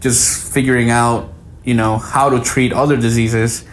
just 0.00 0.52
figuring 0.52 0.90
out 0.90 1.32
you 1.64 1.74
know 1.74 1.98
how 1.98 2.28
to 2.30 2.40
treat 2.40 2.72
other 2.72 2.96
diseases 2.96 3.64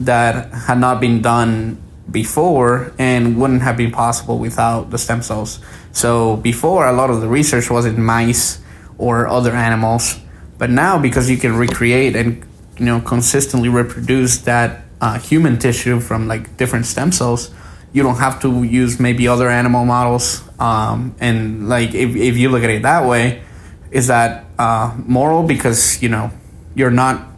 that 0.00 0.52
had 0.52 0.78
not 0.78 1.00
been 1.00 1.22
done 1.22 1.80
before 2.10 2.92
and 2.98 3.38
wouldn't 3.38 3.62
have 3.62 3.76
been 3.76 3.90
possible 3.90 4.38
without 4.38 4.90
the 4.90 4.98
stem 4.98 5.22
cells. 5.22 5.60
So 5.92 6.36
before 6.36 6.86
a 6.86 6.92
lot 6.92 7.10
of 7.10 7.20
the 7.20 7.28
research 7.28 7.70
was 7.70 7.86
in 7.86 8.02
mice 8.02 8.60
or 8.98 9.28
other 9.28 9.52
animals. 9.52 10.18
But 10.58 10.70
now 10.70 10.98
because 10.98 11.30
you 11.30 11.36
can 11.36 11.56
recreate 11.56 12.14
and 12.16 12.44
you 12.78 12.84
know 12.84 13.00
consistently 13.00 13.68
reproduce 13.68 14.38
that 14.38 14.82
uh, 15.00 15.18
human 15.18 15.58
tissue 15.58 16.00
from 16.00 16.28
like 16.28 16.56
different 16.56 16.86
stem 16.86 17.10
cells 17.10 17.50
you 17.92 18.02
don't 18.02 18.16
have 18.16 18.40
to 18.40 18.62
use 18.62 18.98
maybe 18.98 19.28
other 19.28 19.50
animal 19.50 19.84
models 19.84 20.42
um, 20.58 21.14
and 21.20 21.68
like 21.68 21.92
if, 21.92 22.14
if 22.16 22.36
you 22.38 22.48
look 22.48 22.62
at 22.62 22.70
it 22.70 22.82
that 22.82 23.04
way 23.04 23.42
is 23.92 24.06
that 24.06 24.46
uh, 24.58 24.94
moral? 25.06 25.44
Because 25.44 26.02
you 26.02 26.08
know 26.08 26.30
you're 26.74 26.90
not 26.90 27.31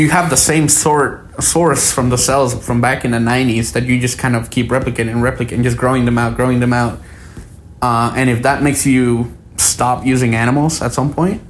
you 0.00 0.10
have 0.10 0.30
the 0.30 0.36
same 0.36 0.68
sort 0.68 1.26
source 1.42 1.92
from 1.92 2.10
the 2.10 2.18
cells 2.18 2.54
from 2.66 2.80
back 2.80 3.04
in 3.04 3.12
the 3.12 3.18
90s 3.18 3.72
that 3.72 3.84
you 3.84 4.00
just 4.00 4.18
kind 4.18 4.36
of 4.36 4.50
keep 4.50 4.68
replicating 4.68 5.12
and 5.12 5.22
replicating 5.22 5.62
just 5.62 5.76
growing 5.76 6.04
them 6.04 6.18
out 6.18 6.36
growing 6.36 6.60
them 6.60 6.72
out 6.72 7.00
uh, 7.82 8.12
and 8.16 8.28
if 8.28 8.42
that 8.42 8.62
makes 8.62 8.84
you 8.84 9.34
stop 9.56 10.04
using 10.04 10.34
animals 10.34 10.82
at 10.82 10.92
some 10.92 11.12
point 11.12 11.40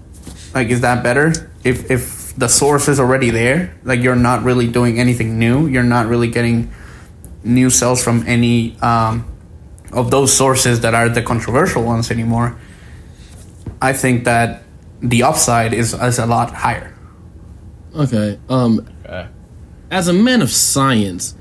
like 0.55 0.69
is 0.69 0.81
that 0.81 1.03
better 1.03 1.33
if 1.65 1.91
if 1.91 2.21
the 2.41 2.49
source 2.49 2.89
is 2.89 2.99
already 2.99 3.31
there. 3.31 3.75
Like 3.85 4.01
you're 4.01 4.17
not 4.17 4.43
really 4.43 4.67
doing 4.67 4.99
anything 4.99 5.39
new. 5.39 5.67
You're 5.67 5.83
not 5.83 6.07
really 6.07 6.29
getting 6.29 6.73
new 7.45 7.71
cells 7.71 8.03
from 8.03 8.25
any 8.27 8.77
um, 8.81 9.25
of 9.93 10.11
those 10.11 10.33
sources 10.33 10.81
that 10.81 10.95
are 10.95 11.09
the 11.09 11.23
controversial 11.23 11.83
ones 11.83 12.11
anymore. 12.11 12.59
I 13.81 13.93
think 13.93 14.25
that 14.25 14.63
the 15.01 15.23
upside 15.23 15.73
is 15.73 15.95
is 15.95 16.19
a 16.19 16.27
lot 16.27 16.53
higher. 16.55 16.90
Okay. 17.95 18.39
Um, 18.49 18.87
Okay. 19.05 19.27
as 19.91 20.09
a 20.09 20.13
man 20.13 20.43
of 20.43 20.51
science, 20.51 21.35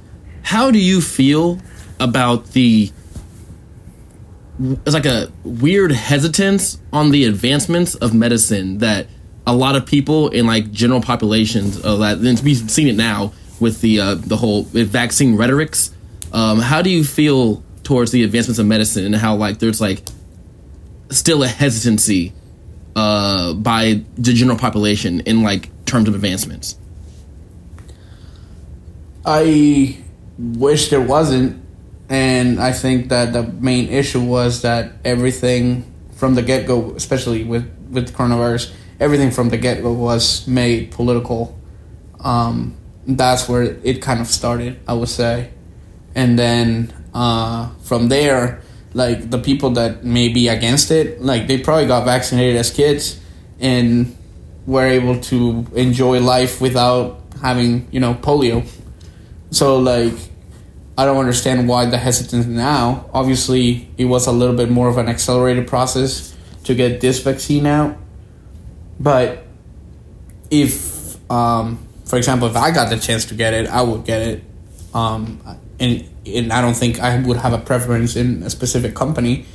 how 0.43 0.71
do 0.71 0.79
you 0.79 1.01
feel 1.01 1.59
about 1.99 2.51
the 2.51 2.91
it's 4.59 4.93
like 4.93 5.05
a 5.05 5.31
weird 5.43 5.91
hesitance 5.91 6.79
on 6.91 7.11
the 7.11 7.23
advancements 7.25 7.95
of 7.95 8.13
medicine 8.13 8.79
that 8.79 9.07
a 9.47 9.55
lot 9.55 9.75
of 9.77 9.85
people 9.85 10.27
in 10.29 10.45
like 10.45 10.69
general 10.71 10.99
populations 11.01 11.79
of 11.79 11.99
that 11.99 12.17
and 12.17 12.39
we've 12.41 12.69
seen 12.69 12.87
it 12.87 12.95
now 12.95 13.31
with 13.61 13.79
the 13.81 13.99
uh, 13.99 14.15
the 14.15 14.35
whole 14.37 14.63
vaccine 14.63 15.35
rhetorics. 15.37 15.93
Um, 16.33 16.59
how 16.59 16.81
do 16.81 16.89
you 16.89 17.03
feel 17.03 17.63
towards 17.83 18.11
the 18.11 18.23
advancements 18.23 18.59
of 18.59 18.65
medicine 18.65 19.05
and 19.05 19.15
how 19.15 19.35
like 19.35 19.59
there's 19.59 19.79
like 19.81 20.01
still 21.09 21.41
a 21.43 21.47
hesitancy 21.47 22.33
uh, 22.95 23.53
by 23.53 24.03
the 24.17 24.33
general 24.33 24.57
population 24.57 25.21
in 25.21 25.41
like 25.41 25.69
terms 25.89 26.07
of 26.07 26.15
advancements? 26.15 26.77
I 29.25 29.97
wish 30.37 30.89
there 30.89 31.01
wasn't, 31.01 31.61
and 32.07 32.59
I 32.59 32.71
think 32.71 33.09
that 33.09 33.33
the 33.33 33.43
main 33.43 33.89
issue 33.89 34.23
was 34.23 34.61
that 34.61 34.93
everything 35.03 35.91
from 36.13 36.35
the 36.35 36.41
get 36.41 36.65
go, 36.65 36.91
especially 36.95 37.43
with 37.43 37.69
with 37.89 38.13
coronavirus, 38.13 38.71
everything 38.99 39.31
from 39.31 39.49
the 39.49 39.57
get 39.57 39.81
go 39.81 39.91
was 39.91 40.47
made 40.47 40.91
political. 40.91 41.59
Um, 42.19 42.75
that's 43.07 43.49
where 43.49 43.63
it 43.63 44.01
kind 44.01 44.21
of 44.21 44.27
started, 44.27 44.79
I 44.87 44.93
would 44.93 45.09
say, 45.09 45.51
and 46.15 46.37
then 46.37 46.93
uh, 47.13 47.69
from 47.83 48.09
there, 48.09 48.61
like 48.93 49.29
the 49.29 49.39
people 49.39 49.71
that 49.71 50.03
may 50.03 50.29
be 50.29 50.47
against 50.47 50.91
it, 50.91 51.21
like 51.21 51.47
they 51.47 51.59
probably 51.59 51.87
got 51.87 52.05
vaccinated 52.05 52.55
as 52.55 52.71
kids 52.71 53.19
and 53.59 54.15
were 54.69 54.85
able 54.85 55.19
to 55.19 55.65
enjoy 55.75 56.19
life 56.19 56.61
without 56.61 57.21
having 57.41 57.87
you 57.91 57.99
know 57.99 58.13
polio 58.13 58.65
so 59.51 59.77
like 59.79 60.13
I 60.99 61.05
don't 61.05 61.15
understand 61.17 61.69
why 61.69 61.85
the 61.85 61.97
hesitance 61.97 62.45
now. 62.45 63.09
Obviously, 63.13 63.87
it 63.97 64.03
was 64.03 64.27
a 64.27 64.33
little 64.33 64.53
bit 64.53 64.69
more 64.69 64.89
of 64.89 64.97
an 64.97 65.07
accelerated 65.07 65.65
process 65.65 66.35
to 66.65 66.75
get 66.75 66.99
this 66.99 67.19
vaccine 67.19 67.65
out. 67.65 67.97
But 68.99 69.45
if, 70.51 71.31
um, 71.31 71.79
for 72.03 72.17
example, 72.17 72.49
if 72.49 72.57
I 72.57 72.71
got 72.71 72.89
the 72.89 72.97
chance 72.97 73.23
to 73.27 73.33
get 73.33 73.53
it, 73.53 73.67
I 73.67 73.81
would 73.81 74.03
get 74.03 74.21
it. 74.21 74.43
Um, 74.93 75.39
and 75.79 76.03
and 76.25 76.51
I 76.51 76.59
don't 76.61 76.73
think 76.73 76.99
I 76.99 77.17
would 77.21 77.37
have 77.37 77.53
a 77.53 77.59
preference 77.59 78.17
in 78.17 78.43
a 78.43 78.49
specific 78.49 78.93
company. 78.93 79.45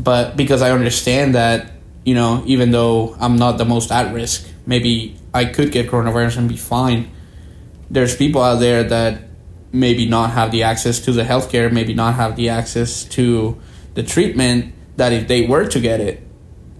But 0.00 0.36
because 0.36 0.62
I 0.62 0.72
understand 0.72 1.36
that, 1.36 1.70
you 2.04 2.14
know, 2.14 2.42
even 2.46 2.70
though 2.70 3.16
I'm 3.20 3.36
not 3.36 3.58
the 3.58 3.64
most 3.64 3.90
at 3.92 4.12
risk, 4.14 4.48
maybe 4.66 5.16
I 5.32 5.44
could 5.44 5.72
get 5.72 5.88
coronavirus 5.88 6.38
and 6.38 6.48
be 6.48 6.56
fine 6.56 7.10
there's 7.90 8.16
people 8.16 8.40
out 8.40 8.60
there 8.60 8.84
that 8.84 9.22
maybe 9.72 10.06
not 10.06 10.30
have 10.30 10.52
the 10.52 10.62
access 10.62 11.00
to 11.00 11.12
the 11.12 11.24
healthcare, 11.24 11.70
maybe 11.70 11.92
not 11.92 12.14
have 12.14 12.36
the 12.36 12.48
access 12.48 13.04
to 13.04 13.60
the 13.94 14.02
treatment 14.02 14.72
that 14.96 15.12
if 15.12 15.26
they 15.28 15.46
were 15.46 15.66
to 15.66 15.80
get 15.80 16.00
it, 16.00 16.22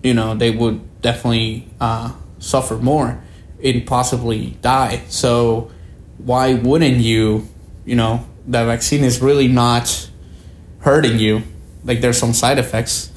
you 0.02 0.14
know, 0.14 0.34
they 0.34 0.50
would 0.50 1.02
definitely 1.02 1.68
uh, 1.80 2.12
suffer 2.38 2.76
more 2.76 3.22
and 3.62 3.86
possibly 3.86 4.56
die. 4.62 5.02
So 5.08 5.70
why 6.18 6.54
wouldn't 6.54 6.98
you, 6.98 7.48
you 7.84 7.96
know, 7.96 8.26
the 8.46 8.64
vaccine 8.64 9.04
is 9.04 9.20
really 9.20 9.48
not 9.48 10.10
hurting 10.80 11.18
you. 11.18 11.42
Like 11.84 12.00
there's 12.00 12.18
some 12.18 12.32
side 12.32 12.58
effects, 12.58 13.10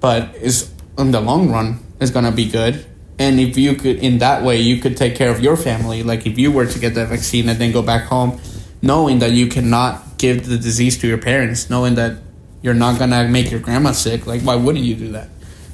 but 0.00 0.34
is 0.36 0.72
in 0.98 1.10
the 1.10 1.20
long 1.20 1.50
run 1.50 1.78
is 2.00 2.10
gonna 2.10 2.32
be 2.32 2.48
good. 2.48 2.84
And 3.18 3.40
if 3.40 3.56
you 3.56 3.74
could 3.74 3.96
in 3.96 4.18
that 4.18 4.42
way 4.42 4.60
you 4.60 4.80
could 4.80 4.96
take 4.96 5.16
care 5.16 5.30
of 5.30 5.40
your 5.40 5.56
family. 5.56 6.02
Like 6.02 6.26
if 6.26 6.38
you 6.38 6.52
were 6.52 6.66
to 6.66 6.78
get 6.78 6.94
the 6.94 7.06
vaccine 7.06 7.48
and 7.48 7.58
then 7.58 7.72
go 7.72 7.82
back 7.82 8.04
home 8.04 8.40
knowing 8.82 9.18
that 9.20 9.32
you 9.32 9.46
cannot 9.46 10.18
give 10.18 10.46
the 10.46 10.58
disease 10.58 10.98
to 10.98 11.06
your 11.06 11.18
parents 11.18 11.68
knowing 11.70 11.94
that 11.94 12.18
you're 12.62 12.74
not 12.74 12.98
gonna 12.98 13.26
make 13.28 13.50
your 13.50 13.60
grandma 13.60 13.92
sick 13.92 14.26
like 14.26 14.42
why 14.42 14.54
wouldn't 14.56 14.84
you 14.84 14.94
do 14.94 15.12
that? 15.12 15.28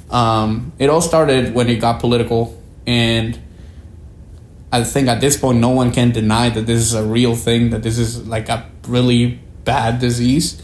Um, 0.09 0.73
it 0.79 0.89
all 0.89 1.01
started 1.01 1.53
when 1.53 1.69
it 1.69 1.77
got 1.77 1.99
political. 1.99 2.61
And 2.85 3.39
i 4.71 4.83
think 4.83 5.07
at 5.07 5.21
this 5.21 5.37
point 5.37 5.59
no 5.59 5.69
one 5.69 5.91
can 5.91 6.11
deny 6.11 6.49
that 6.49 6.65
this 6.65 6.81
is 6.81 6.95
a 6.95 7.03
real 7.03 7.35
thing 7.35 7.69
that 7.69 7.83
this 7.83 7.99
is 7.99 8.27
like 8.27 8.49
a 8.49 8.69
really 8.87 9.39
bad 9.65 9.99
disease. 9.99 10.61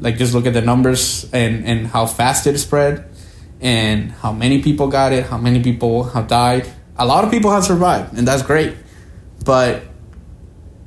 Like 0.00 0.16
just 0.16 0.34
look 0.34 0.46
at 0.46 0.54
the 0.54 0.62
numbers 0.62 1.30
and 1.32 1.64
and 1.64 1.86
how 1.86 2.06
fast 2.06 2.46
it 2.46 2.58
spread 2.58 3.11
and 3.62 4.10
how 4.10 4.32
many 4.32 4.60
people 4.60 4.88
got 4.88 5.12
it, 5.12 5.26
how 5.26 5.38
many 5.38 5.62
people 5.62 6.04
have 6.04 6.26
died. 6.26 6.68
A 6.96 7.06
lot 7.06 7.24
of 7.24 7.30
people 7.30 7.50
have 7.50 7.64
survived, 7.64 8.18
and 8.18 8.26
that's 8.28 8.42
great. 8.42 8.76
But 9.44 9.84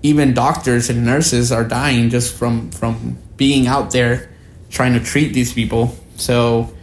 even 0.04 0.34
doctors 0.34 0.90
and 0.90 1.04
nurses 1.04 1.52
are 1.52 1.64
dying 1.64 2.10
just 2.12 2.36
from 2.36 2.70
from 2.72 3.18
being 3.38 3.66
out 3.66 3.92
there 3.92 4.30
trying 4.70 4.94
to 4.94 5.00
treat 5.00 5.34
these 5.34 5.54
people. 5.54 5.96
So 6.18 6.74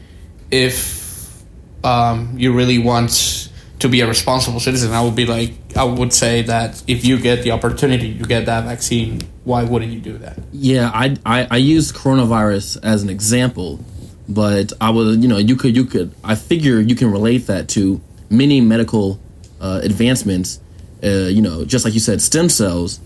if 0.50 1.42
um, 1.84 2.34
you 2.36 2.52
really 2.52 2.78
want 2.78 3.50
to 3.78 3.88
be 3.88 4.00
a 4.00 4.06
responsible 4.06 4.60
citizen, 4.60 4.92
I 4.92 5.02
would 5.02 5.16
be 5.16 5.26
like, 5.26 5.52
I 5.76 5.84
would 5.84 6.12
say 6.12 6.42
that 6.42 6.82
if 6.86 7.04
you 7.04 7.18
get 7.18 7.42
the 7.42 7.50
opportunity 7.50 8.16
to 8.16 8.24
get 8.24 8.46
that 8.46 8.64
vaccine, 8.64 9.20
why 9.44 9.64
wouldn't 9.64 9.92
you 9.92 10.00
do 10.00 10.18
that? 10.18 10.38
Yeah, 10.52 10.90
I, 10.92 11.16
I 11.24 11.48
I 11.50 11.56
use 11.56 11.92
coronavirus 11.92 12.78
as 12.82 13.02
an 13.02 13.10
example, 13.10 13.84
but 14.28 14.72
I 14.80 14.90
would 14.90 15.22
you 15.22 15.28
know 15.28 15.38
you 15.38 15.56
could 15.56 15.74
you 15.76 15.84
could 15.84 16.14
I 16.22 16.34
figure 16.34 16.80
you 16.80 16.94
can 16.94 17.10
relate 17.10 17.46
that 17.48 17.68
to 17.70 18.00
many 18.30 18.60
medical 18.60 19.20
uh, 19.60 19.80
advancements. 19.82 20.60
Uh, 21.04 21.26
you 21.28 21.42
know, 21.42 21.64
just 21.64 21.84
like 21.84 21.94
you 21.94 22.00
said, 22.00 22.22
stem 22.22 22.48
cells. 22.48 23.00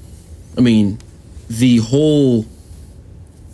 I 0.58 0.60
mean, 0.60 0.98
the 1.48 1.78
whole 1.78 2.44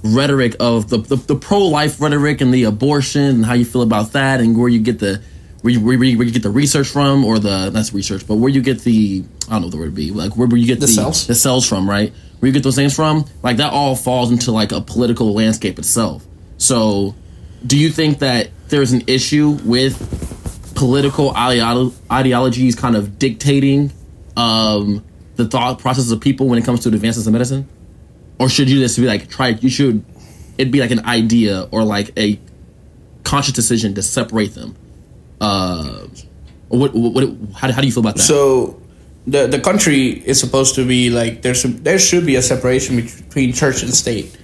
rhetoric 0.02 0.56
of 0.58 0.88
the 0.90 0.98
the, 0.98 1.16
the 1.16 1.36
pro 1.36 1.60
life 1.60 2.00
rhetoric 2.00 2.40
and 2.40 2.52
the 2.52 2.64
abortion 2.64 3.22
and 3.22 3.46
how 3.46 3.54
you 3.54 3.64
feel 3.64 3.82
about 3.82 4.12
that 4.12 4.40
and 4.40 4.58
where 4.58 4.68
you 4.68 4.80
get 4.80 4.98
the 4.98 5.22
where 5.60 5.72
you, 5.72 5.80
where 5.80 5.94
you, 5.94 6.18
where 6.18 6.26
you 6.26 6.32
get 6.32 6.42
the 6.42 6.50
research 6.50 6.88
from 6.88 7.24
or 7.24 7.38
the 7.38 7.70
that's 7.70 7.92
research, 7.94 8.26
but 8.26 8.34
where 8.34 8.50
you 8.50 8.60
get 8.62 8.80
the 8.80 9.24
I 9.48 9.52
don't 9.52 9.60
know 9.60 9.66
what 9.68 9.70
the 9.70 9.78
word 9.78 9.94
be 9.94 10.10
like 10.10 10.36
where, 10.36 10.48
where 10.48 10.56
you 10.56 10.66
get 10.66 10.80
The 10.80 10.86
the, 10.86 10.92
cells? 10.92 11.26
the 11.28 11.36
cells 11.36 11.68
from, 11.68 11.88
right? 11.88 12.12
Where 12.40 12.48
you 12.48 12.52
get 12.52 12.64
those 12.64 12.74
things 12.74 12.94
from, 12.96 13.26
like 13.44 13.58
that 13.58 13.72
all 13.72 13.94
falls 13.94 14.32
into 14.32 14.50
like 14.50 14.72
a 14.72 14.80
political 14.80 15.32
landscape 15.32 15.78
itself. 15.78 16.26
So, 16.58 17.14
do 17.66 17.78
you 17.78 17.90
think 17.90 18.18
that 18.20 18.50
there's 18.68 18.92
an 18.92 19.02
issue 19.06 19.58
with 19.64 19.96
political 20.74 21.32
ideolo- 21.32 21.94
ideologies 22.10 22.74
kind 22.74 22.96
of 22.96 23.18
dictating 23.18 23.92
um, 24.36 25.04
the 25.36 25.46
thought 25.46 25.78
process 25.78 26.10
of 26.10 26.20
people 26.20 26.48
when 26.48 26.58
it 26.58 26.64
comes 26.64 26.80
to 26.80 26.88
advances 26.88 27.26
in 27.26 27.32
medicine? 27.32 27.68
Or 28.38 28.48
should 28.48 28.68
you 28.68 28.80
just 28.80 28.96
be 28.98 29.06
like 29.06 29.28
try? 29.28 29.48
You 29.48 29.68
should 29.68 30.04
it'd 30.58 30.72
be 30.72 30.80
like 30.80 30.90
an 30.90 31.04
idea 31.06 31.68
or 31.70 31.84
like 31.84 32.10
a 32.18 32.38
conscious 33.24 33.54
decision 33.54 33.94
to 33.94 34.02
separate 34.02 34.54
them. 34.54 34.76
Uh, 35.40 36.06
what, 36.68 36.94
what, 36.94 37.12
what 37.12 37.24
how, 37.54 37.70
how 37.72 37.80
do 37.80 37.86
you 37.86 37.92
feel 37.92 38.02
about 38.02 38.16
that? 38.16 38.22
So 38.22 38.80
the 39.26 39.46
the 39.46 39.60
country 39.60 40.08
is 40.26 40.40
supposed 40.40 40.74
to 40.76 40.86
be 40.86 41.10
like 41.10 41.42
there's 41.42 41.62
there 41.62 41.98
should 41.98 42.26
be 42.26 42.36
a 42.36 42.42
separation 42.42 42.96
between 42.96 43.52
church 43.52 43.82
and 43.82 43.92
state, 43.94 44.36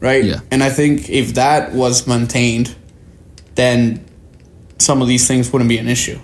right? 0.00 0.24
Yeah. 0.24 0.40
And 0.50 0.62
I 0.62 0.70
think 0.70 1.08
if 1.10 1.34
that 1.34 1.72
was 1.72 2.06
maintained, 2.06 2.74
then 3.54 4.04
some 4.78 5.02
of 5.02 5.08
these 5.08 5.26
things 5.26 5.52
wouldn't 5.52 5.68
be 5.68 5.78
an 5.78 5.88
issue. 5.88 6.18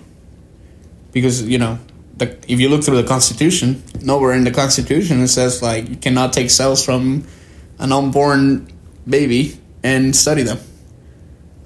Because 1.11 1.43
you 1.43 1.57
know, 1.57 1.79
the, 2.17 2.37
if 2.47 2.59
you 2.59 2.69
look 2.69 2.83
through 2.83 3.01
the 3.01 3.07
Constitution, 3.07 3.83
nowhere 4.01 4.33
in 4.33 4.43
the 4.43 4.51
Constitution 4.51 5.21
it 5.21 5.27
says 5.27 5.61
like 5.61 5.89
you 5.89 5.95
cannot 5.95 6.33
take 6.33 6.49
cells 6.49 6.83
from 6.83 7.25
an 7.79 7.91
unborn 7.91 8.67
baby 9.07 9.59
and 9.83 10.15
study 10.15 10.43
them. 10.43 10.59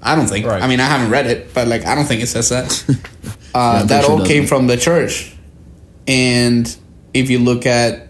I 0.02 0.14
don't 0.14 0.26
think. 0.26 0.46
Right. 0.46 0.62
I 0.62 0.66
mean, 0.66 0.80
I 0.80 0.86
haven't 0.86 1.10
read 1.10 1.26
it, 1.26 1.52
but 1.54 1.68
like, 1.68 1.84
I 1.86 1.94
don't 1.94 2.04
think 2.04 2.22
it 2.22 2.28
says 2.28 2.48
that. 2.50 2.98
Uh, 3.54 3.80
I'm 3.80 3.86
that 3.86 4.04
all 4.04 4.24
came 4.26 4.46
from 4.46 4.66
the 4.66 4.76
church, 4.76 5.34
and 6.06 6.76
if 7.14 7.30
you 7.30 7.38
look 7.38 7.64
at 7.64 8.08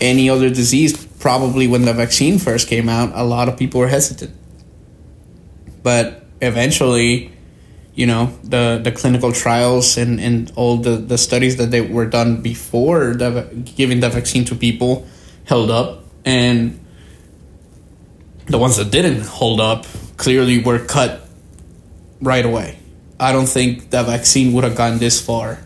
any 0.00 0.30
other 0.30 0.48
disease, 0.48 0.89
probably 1.20 1.68
when 1.68 1.84
the 1.84 1.92
vaccine 1.92 2.38
first 2.38 2.66
came 2.66 2.88
out, 2.88 3.12
a 3.14 3.22
lot 3.22 3.48
of 3.48 3.56
people 3.56 3.78
were 3.78 3.88
hesitant. 3.88 4.34
But 5.82 6.24
eventually, 6.40 7.30
you 7.94 8.06
know, 8.06 8.32
the 8.42 8.80
the 8.82 8.90
clinical 8.90 9.30
trials 9.30 9.96
and 9.96 10.18
and 10.18 10.50
all 10.56 10.78
the 10.78 10.96
the 10.96 11.18
studies 11.18 11.56
that 11.56 11.70
they 11.70 11.80
were 11.80 12.06
done 12.06 12.42
before 12.42 13.14
the 13.14 13.46
giving 13.76 14.00
the 14.00 14.08
vaccine 14.08 14.44
to 14.46 14.54
people 14.54 15.06
held 15.44 15.70
up, 15.70 16.04
and 16.24 16.80
the 18.46 18.58
ones 18.58 18.76
that 18.76 18.90
didn't 18.90 19.22
hold 19.22 19.60
up 19.60 19.86
clearly 20.16 20.62
were 20.62 20.78
cut 20.78 21.28
right 22.20 22.44
away. 22.44 22.78
I 23.18 23.32
don't 23.32 23.48
think 23.48 23.90
the 23.90 24.02
vaccine 24.02 24.52
would 24.54 24.64
have 24.64 24.76
gone 24.76 24.98
this 24.98 25.20
far 25.20 25.60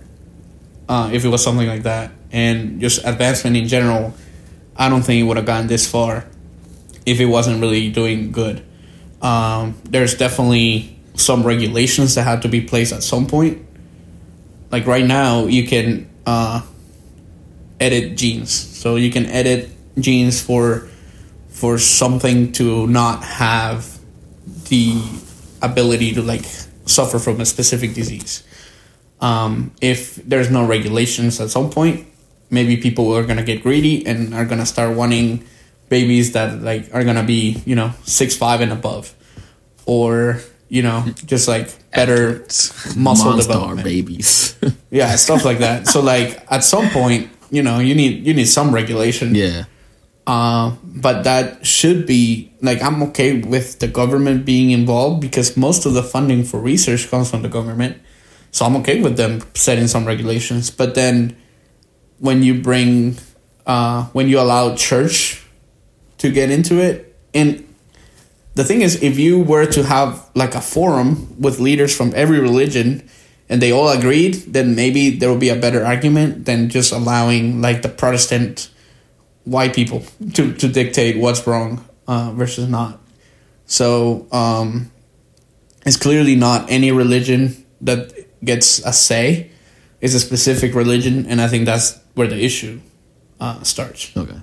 uh, 0.89 1.11
if 1.13 1.25
it 1.25 1.29
was 1.29 1.43
something 1.43 1.69
like 1.69 1.85
that, 1.85 2.11
and 2.33 2.81
just 2.81 3.05
advancement 3.05 3.57
in 3.57 3.69
general. 3.69 4.15
I 4.77 4.89
don't 4.89 5.03
think 5.03 5.21
it 5.21 5.25
would 5.25 5.37
have 5.37 5.47
gotten 5.47 5.67
this 5.67 5.91
far 5.91 6.27
if 7.07 7.21
it 7.21 7.27
wasn't 7.27 7.61
really 7.61 7.91
doing 7.91 8.33
good. 8.33 8.65
Um, 9.23 9.81
there's 9.85 10.15
definitely 10.15 10.99
some 11.15 11.45
regulations 11.45 12.15
that 12.17 12.25
have 12.25 12.41
to 12.43 12.49
be 12.49 12.61
placed 12.61 12.93
at 12.93 13.03
some 13.03 13.27
point. 13.27 13.65
Like 14.71 14.87
right 14.87 15.05
now, 15.05 15.47
you 15.47 15.67
can 15.67 16.11
uh, 16.27 16.63
edit 17.79 18.17
genes, 18.17 18.53
so 18.53 18.97
you 18.97 19.11
can 19.11 19.27
edit 19.27 19.71
genes 19.99 20.43
for 20.43 20.89
for 21.49 21.79
something 21.79 22.51
to 22.53 22.87
not 22.89 23.23
have 23.23 23.99
the 24.69 25.01
ability 25.63 26.13
to 26.15 26.23
like 26.23 26.45
suffer 26.87 27.19
from 27.19 27.41
a 27.41 27.47
specific 27.47 27.95
disease. 27.95 28.43
Um, 29.21 29.73
if 29.81 30.17
there's 30.17 30.51
no 30.51 30.67
regulations 30.67 31.41
at 31.41 31.51
some 31.51 31.71
point, 31.71 32.07
maybe 32.55 32.77
people 32.79 33.13
are 33.13 33.25
gonna 33.27 33.43
get 33.43 33.63
greedy 33.63 34.07
and 34.07 34.33
are 34.35 34.45
gonna 34.47 34.67
start 34.67 34.97
wanting 34.97 35.45
babies 35.91 36.33
that 36.33 36.63
like 36.63 36.89
are 36.95 37.05
gonna 37.05 37.23
be 37.27 37.61
you 37.67 37.75
know 37.75 37.93
six 38.05 38.37
five 38.37 38.61
and 38.63 38.73
above, 38.73 39.15
or 39.87 40.41
you 40.69 40.83
know 40.83 41.05
just 41.27 41.49
like 41.49 41.69
better 41.93 42.41
muscle 42.97 43.33
Monstar 43.35 43.43
development. 43.43 43.85
babies. 43.85 44.57
Yeah, 44.91 45.17
stuff 45.17 45.45
like 45.45 45.59
that. 45.59 45.89
So 45.89 46.01
like 46.01 46.47
at 46.51 46.63
some 46.63 46.89
point, 46.91 47.29
you 47.51 47.63
know, 47.67 47.81
you 47.81 47.95
need 47.99 48.25
you 48.27 48.33
need 48.33 48.47
some 48.47 48.71
regulation. 48.73 49.35
yeah. 49.35 49.65
Uh, 50.27 50.73
but 50.83 51.25
that 51.25 51.67
should 51.67 52.07
be 52.07 52.49
like 52.63 52.81
I'm 52.81 53.03
okay 53.11 53.41
with 53.43 53.81
the 53.81 53.89
government 53.89 54.47
being 54.47 54.71
involved 54.71 55.21
because 55.21 55.57
most 55.57 55.85
of 55.85 55.93
the 55.93 56.03
funding 56.03 56.45
for 56.45 56.61
research 56.61 57.11
comes 57.11 57.29
from 57.29 57.43
the 57.43 57.51
government. 57.51 57.99
So 58.53 58.65
I'm 58.65 58.77
okay 58.77 59.03
with 59.03 59.17
them 59.19 59.43
setting 59.55 59.89
some 59.89 60.07
regulations. 60.07 60.71
But 60.71 60.95
then 60.95 61.37
when 62.19 62.43
you 62.43 62.61
bring 62.61 63.17
uh, 63.67 64.05
when 64.13 64.29
you 64.29 64.39
allow 64.39 64.75
church 64.75 65.45
to 66.19 66.31
get 66.31 66.51
into 66.51 66.81
it 66.81 67.17
and 67.33 67.67
the 68.55 68.65
thing 68.65 68.83
is 68.83 69.03
if 69.03 69.19
you 69.19 69.43
were 69.43 69.67
to 69.67 69.83
have 69.83 70.31
like 70.35 70.55
a 70.55 70.61
forum 70.61 71.41
with 71.41 71.59
leaders 71.59 71.97
from 71.97 72.13
every 72.15 72.41
religion 72.41 73.09
and 73.49 73.61
they 73.61 73.73
all 73.73 73.89
agreed 73.89 74.35
then 74.49 74.75
maybe 74.75 75.11
there 75.11 75.29
will 75.29 75.39
be 75.39 75.49
a 75.49 75.57
better 75.57 75.85
argument 75.85 76.45
than 76.45 76.69
just 76.69 76.93
allowing 76.93 77.61
like 77.61 77.83
the 77.83 77.89
protestant 77.89 78.71
white 79.45 79.75
people 79.75 80.03
to, 80.35 80.53
to 80.55 80.69
dictate 80.69 81.19
what's 81.19 81.47
wrong 81.47 81.85
uh, 82.07 82.33
versus 82.33 82.69
not. 82.69 83.01
So 83.67 84.27
um, 84.33 84.91
it's 85.87 85.97
clearly 85.97 86.37
not 86.37 86.71
any 86.71 86.93
religion 86.93 87.65
that 87.83 88.13
gets 88.45 88.85
a 88.85 88.93
say. 88.93 89.51
It's 90.01 90.15
a 90.15 90.21
specific 90.21 90.75
religion, 90.75 91.27
and 91.27 91.41
I 91.41 91.49
think 91.49 91.65
that's 91.65 91.99
where 92.15 92.27
the 92.27 92.43
issue 92.43 92.81
uh, 93.41 93.63
starts. 93.63 94.17
Okay. 94.17 94.41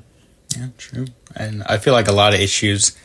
Yeah, 0.58 0.68
true. 0.78 1.06
And 1.36 1.64
I 1.64 1.78
feel 1.78 1.94
like 1.94 2.08
a 2.08 2.14
lot 2.14 2.34
of 2.34 2.40
issues 2.40 2.96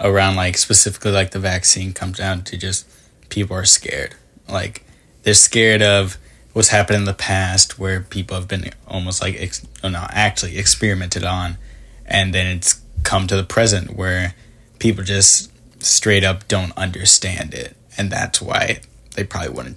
around 0.00 0.36
like 0.36 0.56
specifically 0.56 1.12
like 1.12 1.30
the 1.30 1.38
vaccine 1.38 1.92
comes 1.92 2.18
down 2.18 2.42
to 2.44 2.56
just 2.56 2.86
people 3.28 3.56
are 3.56 3.64
scared. 3.64 4.14
Like 4.48 4.84
they're 5.22 5.34
scared 5.34 5.82
of 5.82 6.16
what's 6.52 6.68
happened 6.68 6.96
in 6.98 7.04
the 7.04 7.14
past 7.14 7.78
where 7.78 8.00
people 8.00 8.36
have 8.36 8.48
been 8.48 8.70
almost 8.86 9.20
like 9.20 9.36
ex- 9.38 9.66
oh 9.82 9.88
no, 9.88 10.06
actually 10.10 10.56
experimented 10.58 11.24
on 11.24 11.58
and 12.06 12.32
then 12.34 12.46
it's 12.56 12.80
come 13.02 13.26
to 13.26 13.36
the 13.36 13.44
present 13.44 13.96
where 13.96 14.34
people 14.78 15.04
just 15.04 15.50
straight 15.82 16.24
up 16.24 16.48
don't 16.48 16.76
understand 16.76 17.52
it 17.52 17.76
and 17.98 18.10
that's 18.10 18.40
why 18.40 18.80
they 19.14 19.24
probably 19.24 19.50
wouldn't 19.50 19.76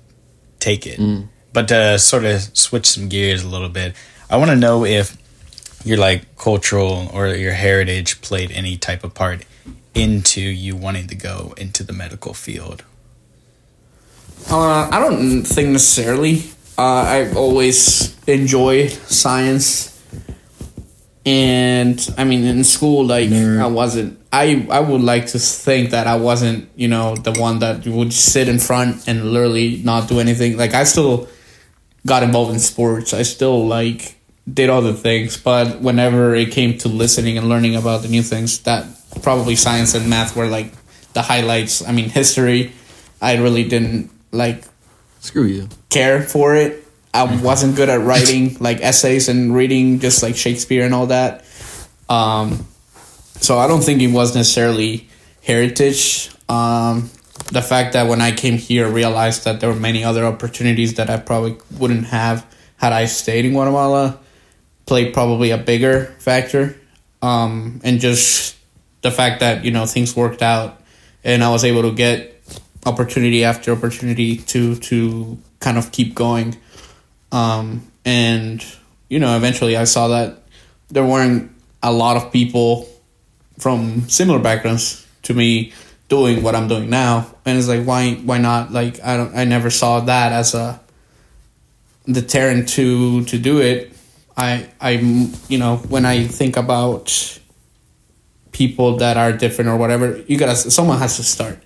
take 0.60 0.88
it. 0.88 1.00
But 1.54 1.68
to 1.70 2.00
sort 2.00 2.24
of 2.26 2.42
switch 2.58 2.86
some 2.88 3.10
gears 3.10 3.44
a 3.44 3.48
little 3.48 3.70
bit, 3.70 3.96
I 4.30 4.38
want 4.38 4.52
to 4.52 4.58
know 4.58 4.86
if 4.86 5.18
your 5.86 5.98
like 5.98 6.36
cultural 6.36 7.10
or 7.14 7.28
your 7.28 7.54
heritage 7.54 8.22
played 8.22 8.52
any 8.52 8.78
type 8.78 9.04
of 9.04 9.14
part 9.14 9.46
into 9.96 10.42
you 10.42 10.76
wanting 10.76 11.08
to 11.08 11.16
go 11.16 11.54
into 11.58 11.84
the 11.84 11.94
medical 11.94 12.34
field. 12.34 12.84
Uh, 14.50 14.90
I 14.92 15.00
don't 15.00 15.44
think 15.44 15.70
necessarily. 15.70 16.44
Uh, 16.78 16.84
I've 16.84 17.38
always 17.38 18.16
enjoyed 18.28 18.92
science, 18.92 20.00
and 21.26 22.14
I 22.18 22.24
mean, 22.24 22.44
in 22.44 22.64
school, 22.64 23.06
like. 23.06 23.32
I 23.32 23.68
wasn't. 23.68 24.20
I 24.32 24.68
I 24.70 24.82
would 24.82 25.02
like 25.02 25.28
to 25.28 25.40
think 25.40 25.92
that 25.92 26.06
I 26.06 26.18
wasn't, 26.18 26.70
you 26.76 26.88
know, 26.88 27.16
the 27.16 27.32
one 27.32 27.60
that 27.60 27.88
would 27.88 28.14
sit 28.14 28.48
in 28.48 28.60
front 28.60 29.08
and 29.08 29.32
literally 29.32 29.82
not 29.84 30.08
do 30.10 30.20
anything. 30.20 30.58
Like 30.58 30.74
I 30.74 30.84
still 30.84 31.28
got 32.06 32.24
involved 32.24 32.52
in 32.52 32.60
sports. 32.60 33.14
I 33.14 33.24
still 33.24 33.66
like 33.66 34.17
did 34.52 34.70
other 34.70 34.94
things, 34.94 35.38
but 35.38 35.82
whenever 35.82 36.34
it 36.34 36.52
came 36.52 36.78
to 36.80 36.88
listening 36.88 37.38
and 37.38 37.50
learning 37.50 37.76
about 37.76 38.02
the 38.02 38.08
new 38.08 38.24
things, 38.24 38.60
that 38.60 38.86
probably 39.22 39.56
science 39.56 39.94
and 39.94 40.10
math 40.10 40.36
were 40.36 40.48
like 40.48 40.72
the 41.14 41.22
highlights. 41.22 41.86
I 41.86 41.92
mean, 41.92 42.10
history, 42.10 42.72
I 43.22 43.38
really 43.38 43.68
didn't 43.68 44.10
like 44.32 44.64
Screw 45.20 45.44
you. 45.44 45.70
care 45.90 46.22
for 46.22 46.56
it. 46.56 46.86
I 47.14 47.42
wasn't 47.42 47.76
good 47.76 47.90
at 47.90 48.02
writing 48.02 48.58
like 48.60 48.80
essays 48.82 49.28
and 49.28 49.54
reading 49.54 50.00
just 50.00 50.24
like 50.24 50.36
Shakespeare 50.36 50.86
and 50.86 50.94
all 50.94 51.08
that. 51.08 51.44
Um, 52.08 52.66
so 53.40 53.58
I 53.58 53.68
don't 53.68 53.82
think 53.82 54.02
it 54.02 54.12
was 54.12 54.36
necessarily 54.36 55.10
heritage. 55.44 56.30
Um, 56.48 57.10
the 57.52 57.62
fact 57.62 57.94
that 57.94 58.08
when 58.08 58.22
I 58.22 58.32
came 58.32 58.58
here, 58.58 58.88
I 58.88 58.90
realized 58.90 59.44
that 59.46 59.60
there 59.60 59.70
were 59.70 59.76
many 59.80 60.04
other 60.04 60.26
opportunities 60.26 60.96
that 60.96 61.10
I 61.10 61.18
probably 61.18 61.58
wouldn't 61.78 62.06
have 62.06 62.46
had 62.78 62.94
I 62.94 63.06
stayed 63.06 63.46
in 63.46 63.54
Guatemala 63.54 64.20
played 64.88 65.14
probably 65.14 65.52
a 65.52 65.58
bigger 65.58 66.06
factor. 66.18 66.76
Um, 67.22 67.82
and 67.84 68.00
just 68.00 68.58
the 69.02 69.12
fact 69.12 69.42
that, 69.42 69.64
you 69.64 69.72
know, 69.72 69.86
things 69.86 70.16
worked 70.16 70.42
out 70.42 70.82
and 71.24 71.44
I 71.44 71.50
was 71.52 71.64
able 71.64 71.84
to 71.84 71.92
get 71.92 72.42
opportunity 72.86 73.44
after 73.44 73.72
opportunity 73.74 74.38
to 74.38 74.76
to 74.76 75.38
kind 75.60 75.78
of 75.78 75.92
keep 75.92 76.16
going. 76.16 76.56
Um, 77.32 77.92
and 78.06 78.66
you 79.10 79.20
know, 79.20 79.36
eventually 79.36 79.76
I 79.76 79.84
saw 79.84 80.08
that 80.08 80.44
there 80.90 81.06
weren't 81.06 81.52
a 81.84 81.92
lot 81.92 82.18
of 82.18 82.32
people 82.32 82.88
from 83.60 84.08
similar 84.10 84.40
backgrounds 84.40 85.06
to 85.24 85.34
me 85.34 85.74
doing 86.08 86.42
what 86.42 86.56
I'm 86.56 86.68
doing 86.68 86.90
now, 86.90 87.28
and 87.46 87.58
it's 87.58 87.68
like 87.68 87.84
why 87.84 88.14
why 88.16 88.38
not? 88.38 88.72
Like 88.72 89.04
I 89.04 89.18
don't 89.18 89.36
I 89.36 89.44
never 89.44 89.70
saw 89.70 90.00
that 90.02 90.32
as 90.32 90.56
a 90.56 90.80
deterrent 92.06 92.70
to 92.70 93.26
to 93.26 93.38
do 93.38 93.60
it. 93.60 93.92
I 94.38 94.68
I 94.80 94.92
you 95.50 95.58
know 95.58 95.78
when 95.90 96.06
I 96.06 96.28
think 96.28 96.58
about 96.58 97.40
people 98.52 98.98
that 98.98 99.18
are 99.18 99.32
different 99.34 99.70
or 99.70 99.78
whatever, 99.78 100.22
you 100.28 100.38
gotta 100.38 100.56
someone 100.56 101.00
has 101.00 101.18
to 101.18 101.24
start 101.24 101.60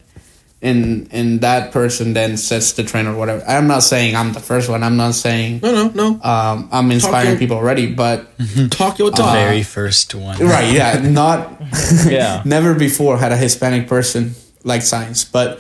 and 0.62 1.08
and 1.12 1.42
that 1.42 1.72
person 1.72 2.14
then 2.14 2.38
sets 2.38 2.74
the 2.74 2.84
trend 2.84 3.08
or 3.08 3.16
whatever. 3.16 3.44
I'm 3.48 3.68
not 3.68 3.84
saying 3.84 4.16
I'm 4.16 4.32
the 4.34 4.40
first 4.40 4.70
one. 4.70 4.84
I'm 4.84 4.96
not 4.98 5.16
saying 5.16 5.60
No, 5.64 5.72
no, 5.72 5.90
no. 5.90 6.22
um, 6.24 6.70
I'm 6.72 6.92
inspiring 6.92 7.26
Talking- 7.34 7.40
people 7.40 7.58
already, 7.58 7.94
but 7.94 8.28
Talk 8.72 9.00
your 9.00 9.12
The 9.12 9.18
talk. 9.18 9.34
very 9.34 9.64
first 9.64 10.14
one. 10.16 10.38
right, 10.40 10.72
yeah, 10.72 11.00
not 11.04 11.62
Yeah. 12.08 12.42
never 12.46 12.74
before 12.76 13.18
had 13.18 13.32
a 13.32 13.38
Hispanic 13.38 13.88
person 13.88 14.36
like 14.64 14.84
science, 14.84 15.26
but 15.26 15.60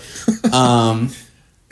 um, 0.53 1.09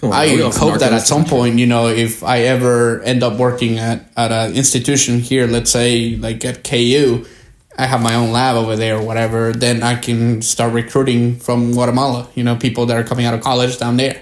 On, 0.02 0.14
I 0.14 0.38
hope 0.38 0.80
that 0.80 0.94
at 0.94 1.06
some 1.06 1.22
country. 1.22 1.38
point, 1.38 1.60
you 1.60 1.68
know, 1.68 1.88
if 1.88 2.24
I 2.24 2.42
ever 2.42 3.02
end 3.02 3.22
up 3.24 3.38
working 3.38 3.80
at 3.80 4.10
at 4.16 4.32
an 4.32 4.56
institution 4.56 5.20
here, 5.20 5.48
let's 5.48 5.72
say 5.72 6.16
like 6.16 6.44
at 6.46 6.64
KU, 6.64 7.26
I 7.78 7.86
have 7.86 8.02
my 8.02 8.16
own 8.16 8.32
lab 8.32 8.56
over 8.56 8.76
there 8.76 8.98
or 8.98 9.04
whatever, 9.04 9.52
then 9.52 9.84
I 9.84 9.96
can 9.96 10.42
start 10.42 10.74
recruiting 10.74 11.38
from 11.38 11.74
Guatemala. 11.74 12.30
You 12.36 12.44
know, 12.44 12.56
people 12.56 12.86
that 12.88 12.98
are 12.98 13.04
coming 13.04 13.26
out 13.26 13.34
of 13.34 13.42
college 13.42 13.78
down 13.78 13.98
there, 13.98 14.22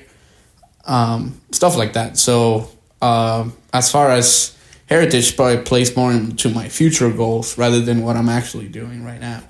um, 0.85 1.39
stuff 1.51 1.77
like 1.77 1.93
that. 1.93 2.17
So 2.17 2.69
um, 3.01 3.53
as 3.73 3.91
far 3.91 4.09
as 4.11 4.55
heritage, 4.87 5.35
probably 5.35 5.63
plays 5.63 5.95
more 5.95 6.11
into 6.11 6.49
my 6.49 6.69
future 6.69 7.11
goals 7.11 7.57
rather 7.57 7.81
than 7.81 8.01
what 8.01 8.15
I'm 8.15 8.29
actually 8.29 8.67
doing 8.67 9.03
right 9.03 9.19
now. 9.19 9.43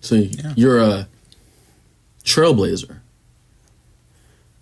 So 0.00 0.14
you're 0.56 0.78
a 0.80 1.08
trailblazer. 2.24 3.00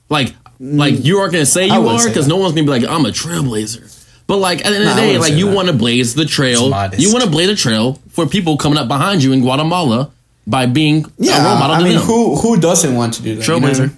Like, 0.09 0.35
Mm. 0.61 0.79
like 0.79 1.05
you 1.05 1.19
aren't 1.19 1.33
gonna 1.33 1.45
say 1.47 1.69
I 1.69 1.75
you 1.77 1.81
wouldn't 1.83 1.97
are 2.01 2.03
say 2.05 2.09
because 2.11 2.27
that. 2.27 2.35
no 2.35 2.37
one's 2.39 2.55
gonna 2.55 2.65
be 2.65 2.71
like, 2.71 2.85
I'm 2.89 3.05
a 3.05 3.11
trailblazer. 3.11 3.93
But 4.27 4.39
like 4.39 4.65
at 4.65 4.71
the 4.71 4.77
end 4.77 4.85
No, 4.85 4.91
of 4.91 4.97
the 4.97 5.01
day, 5.03 5.07
wouldn't 5.09 5.23
like 5.23 5.33
say 5.33 5.39
you 5.39 5.47
that. 5.47 5.55
want 5.55 5.69
to 5.69 5.75
blaze 5.75 6.15
the 6.15 6.25
trail. 6.25 6.63
It's 6.65 6.71
modest. 6.71 7.03
You 7.03 7.13
want 7.13 7.25
to 7.25 7.31
blaze 7.31 7.49
the 7.49 7.55
trail 7.57 8.01
for 8.11 8.27
people 8.27 8.57
coming 8.57 8.79
up 8.79 8.89
behind 8.89 9.23
you 9.23 9.33
in 9.33 9.41
Guatemala 9.41 10.11
by 10.47 10.67
being 10.67 11.05
a 11.05 11.09
Yeah, 11.19 11.45
role 11.45 11.59
model 11.59 11.77
I 11.77 11.79
to 11.81 11.85
mean, 11.85 11.95
them. 11.99 12.05
who 12.07 12.37
who 12.37 12.59
doesn't 12.59 12.95
want 12.95 13.15
to 13.15 13.23
do 13.23 13.37
that? 13.37 13.47
you 13.47 13.61
know? 13.61 13.67
Trailblazer. 13.69 13.93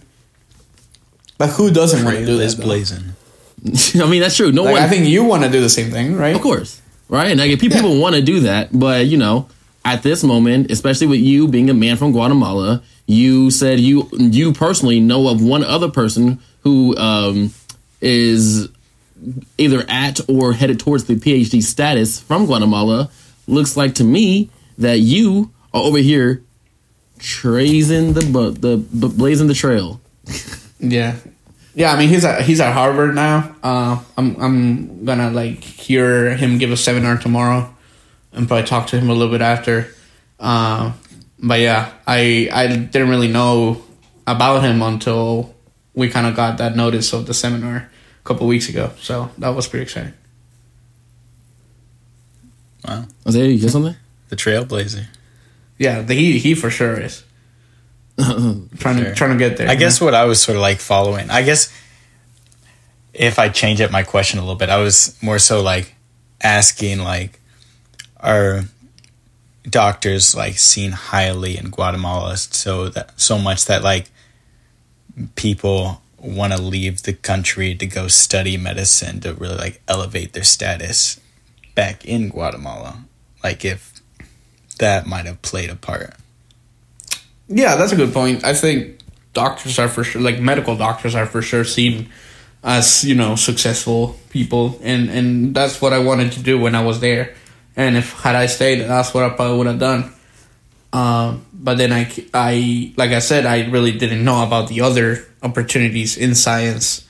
But 1.39 1.51
who 1.51 1.71
doesn't 1.71 2.05
want 2.05 2.17
to 2.17 2.27
do 2.27 2.37
Trail 2.37 2.41
is 2.41 2.57
that? 2.57 2.63
blazing. 2.63 3.05
I 4.03 4.09
mean, 4.11 4.21
that's 4.21 4.37
true. 4.37 4.53
No 4.53 4.65
Like, 4.65 4.75
one. 4.75 4.83
I 4.83 4.89
think 4.89 5.07
you 5.07 5.25
want 5.25 5.45
to 5.45 5.51
do 5.51 5.61
the 5.61 5.69
same 5.71 5.91
thing, 5.91 6.17
right? 6.17 6.35
Of 6.35 6.43
course, 6.43 6.81
right? 7.09 7.29
And 7.31 7.39
like, 7.41 7.51
if 7.51 7.61
people 7.61 7.99
want 8.01 8.15
to 8.17 8.23
do 8.23 8.41
that, 8.41 8.77
but 8.77 9.07
you 9.07 9.17
know, 9.17 9.49
at 9.89 10.03
this 10.03 10.23
moment, 10.23 10.71
especially 10.71 11.07
with 11.07 11.21
you 11.21 11.49
being 11.49 11.71
a 11.71 11.75
man 11.75 11.97
from 11.97 12.13
Guatemala, 12.13 12.83
you 13.07 13.51
said 13.51 13.81
you 13.81 14.07
you 14.13 14.53
personally 14.53 15.01
know 15.01 15.29
of 15.29 15.43
one 15.43 15.65
other 15.65 15.89
person 15.89 16.39
who 16.61 16.95
um, 16.99 17.53
is 18.03 18.69
either 19.57 19.87
at 19.89 20.21
or 20.29 20.53
headed 20.53 20.79
towards 20.79 21.05
the 21.05 21.15
PhD 21.15 21.63
status 21.63 22.21
from 22.21 22.45
Guatemala, 22.45 23.11
looks 23.47 23.79
like 23.79 23.95
to 23.95 24.05
me 24.05 24.51
that 24.77 24.99
you 24.99 25.51
are 25.73 25.81
over 25.83 25.99
here 25.99 26.43
trazing 27.19 28.13
the 28.13 28.21
the 28.21 29.09
blazing 29.09 29.49
the 29.49 29.55
trail. 29.55 30.01
Yeah, 30.81 31.17
yeah. 31.75 31.93
I 31.93 31.99
mean, 31.99 32.09
he's 32.09 32.25
at 32.25 32.43
he's 32.43 32.61
at 32.61 32.73
Harvard 32.73 33.13
now. 33.13 33.53
Uh, 33.65 34.01
I'm 34.17 34.41
I'm 34.41 35.05
gonna 35.05 35.29
like 35.29 35.65
hear 35.65 36.37
him 36.37 36.59
give 36.59 36.71
a 36.71 36.77
seminar 36.77 37.17
tomorrow, 37.17 37.75
and 38.39 38.49
probably 38.49 38.67
talk 38.67 38.87
to 38.89 38.99
him 38.99 39.11
a 39.11 39.13
little 39.13 39.31
bit 39.31 39.43
after. 39.43 39.89
Uh, 40.41 40.93
but 41.39 41.61
yeah, 41.61 41.93
I 42.07 42.49
I 42.53 42.67
didn't 42.69 43.11
really 43.11 43.29
know 43.29 43.83
about 44.27 44.63
him 44.63 44.81
until 44.81 45.55
we 45.95 46.09
kind 46.09 46.27
of 46.27 46.37
got 46.37 46.59
that 46.59 46.77
notice 46.77 47.13
of 47.13 47.27
the 47.27 47.35
seminar 47.35 47.77
a 47.77 48.25
couple 48.25 48.47
weeks 48.47 48.69
ago. 48.69 48.93
So 49.01 49.31
that 49.39 49.51
was 49.51 49.67
pretty 49.67 49.83
exciting. 49.83 50.15
Wow. 52.87 53.07
Isaiah, 53.27 53.49
you 53.49 53.61
got 53.61 53.71
something? 53.71 53.97
The 54.29 54.37
Trailblazer. 54.37 55.07
Yeah, 55.79 56.03
the, 56.03 56.15
he 56.15 56.39
he 56.39 56.55
for 56.55 56.71
sure 56.71 57.01
is 57.01 57.25
trying 58.19 58.69
to 58.99 59.15
trying 59.15 59.33
to 59.33 59.39
get 59.39 59.57
there. 59.57 59.69
I 59.69 59.75
guess 59.75 60.01
know? 60.01 60.07
what 60.07 60.15
I 60.15 60.25
was 60.25 60.41
sort 60.41 60.57
of 60.57 60.63
like 60.63 60.79
following. 60.79 61.31
I 61.31 61.43
guess 61.43 61.73
if 63.13 63.39
I 63.39 63.49
change 63.49 63.81
up 63.81 63.91
my 63.91 64.05
question 64.05 64.39
a 64.39 64.43
little 64.43 64.57
bit, 64.57 64.69
I 64.71 64.79
was 64.79 65.17
more 65.23 65.39
so 65.39 65.61
like 65.63 65.95
asking 66.41 67.01
like 67.01 67.38
are 68.21 68.65
doctors 69.69 70.35
like 70.35 70.59
seen 70.59 70.93
highly 70.93 71.57
in 71.57 71.71
Guatemala 71.71 72.37
so 72.37 72.89
that 72.89 73.19
so 73.21 73.39
much 73.39 73.67
that 73.67 73.83
like 73.83 74.11
people 75.35 76.01
want 76.19 76.53
to 76.53 76.61
leave 76.61 77.03
the 77.03 77.13
country 77.13 77.75
to 77.75 77.87
go 77.87 78.09
study 78.09 78.57
medicine 78.57 79.21
to 79.21 79.35
really 79.35 79.57
like 79.57 79.81
elevate 79.87 80.33
their 80.33 80.45
status 80.45 81.21
back 81.75 82.05
in 82.05 82.29
Guatemala. 82.29 83.05
Like 83.45 83.65
if 83.65 84.01
that 84.79 85.07
might 85.07 85.27
have 85.27 85.43
played 85.43 85.71
a 85.71 85.77
part. 85.77 86.15
Yeah, 87.49 87.77
that's 87.77 87.93
a 87.93 87.97
good 87.97 88.13
point. 88.13 88.45
I 88.45 88.55
think 88.55 88.99
doctors 89.33 89.79
are 89.79 89.89
for 89.89 90.05
sure, 90.05 90.21
like 90.21 90.41
medical 90.41 90.77
doctors 90.77 91.15
are 91.15 91.27
for 91.27 91.43
sure 91.43 91.65
seen 91.65 92.09
as 92.63 93.05
you 93.05 93.15
know 93.15 93.37
successful 93.37 94.19
people, 94.31 94.79
and 94.83 95.09
and 95.09 95.55
that's 95.55 95.81
what 95.81 95.93
I 95.93 95.99
wanted 95.99 96.33
to 96.33 96.43
do 96.43 96.59
when 96.59 96.75
I 96.75 96.85
was 96.85 97.01
there. 97.01 97.35
And 97.79 97.97
if 97.97 98.13
had 98.21 98.35
I 98.35 98.47
stayed, 98.47 98.81
that's 98.81 99.15
what 99.15 99.23
I 99.23 99.31
probably 99.31 99.57
would 99.57 99.67
have 99.69 99.79
done. 99.79 100.13
Um, 100.93 101.47
but 101.53 101.79
then 101.79 101.93
I, 101.93 102.13
I 102.35 102.93
like 102.97 103.13
I 103.13 103.21
said, 103.21 103.47
I 103.47 103.71
really 103.71 103.97
didn't 103.97 104.25
know 104.25 104.43
about 104.43 104.69
the 104.69 104.81
other 104.81 105.25
opportunities 105.45 106.17
in 106.17 106.35
science. 106.35 107.07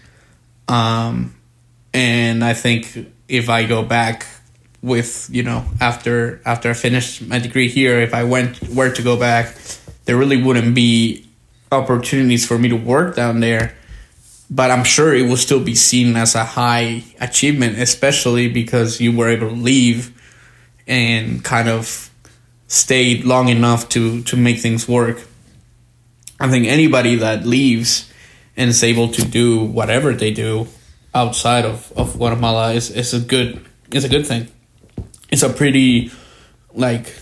Um, 0.68 1.34
and 1.94 2.44
I 2.44 2.52
think 2.52 3.12
if 3.28 3.48
I 3.48 3.64
go 3.64 3.82
back 3.82 4.26
with 4.82 5.28
you 5.32 5.42
know 5.42 5.64
after 5.80 6.40
after 6.44 6.70
I 6.70 6.74
finished 6.74 7.22
my 7.22 7.38
degree 7.38 7.68
here, 7.68 8.00
if 8.00 8.12
I 8.12 8.24
went 8.24 8.62
were 8.68 8.92
to 8.92 9.02
go 9.02 9.16
back, 9.16 9.56
there 10.04 10.18
really 10.18 10.42
wouldn't 10.42 10.74
be 10.74 11.26
opportunities 11.72 12.46
for 12.46 12.58
me 12.58 12.68
to 12.68 12.76
work 12.76 13.16
down 13.16 13.40
there. 13.40 13.74
But 14.50 14.70
I'm 14.70 14.84
sure 14.84 15.14
it 15.14 15.28
will 15.28 15.38
still 15.38 15.64
be 15.64 15.74
seen 15.74 16.14
as 16.16 16.34
a 16.34 16.44
high 16.44 17.04
achievement, 17.20 17.78
especially 17.78 18.48
because 18.48 19.00
you 19.00 19.16
were 19.16 19.28
able 19.28 19.48
to 19.48 19.54
leave 19.54 20.17
and 20.88 21.44
kind 21.44 21.68
of 21.68 22.10
stayed 22.66 23.24
long 23.24 23.48
enough 23.48 23.88
to 23.90 24.22
to 24.24 24.36
make 24.36 24.58
things 24.58 24.88
work. 24.88 25.22
I 26.40 26.48
think 26.48 26.66
anybody 26.66 27.16
that 27.16 27.44
leaves 27.44 28.10
and 28.56 28.70
is 28.70 28.82
able 28.82 29.08
to 29.08 29.24
do 29.24 29.64
whatever 29.64 30.12
they 30.12 30.32
do 30.32 30.66
outside 31.14 31.64
of, 31.64 31.92
of 31.96 32.16
Guatemala 32.16 32.72
is, 32.72 32.90
is 32.90 33.14
a 33.14 33.20
good 33.20 33.64
is 33.92 34.04
a 34.04 34.08
good 34.08 34.26
thing. 34.26 34.48
It's 35.30 35.42
a 35.42 35.50
pretty 35.50 36.10
like 36.74 37.14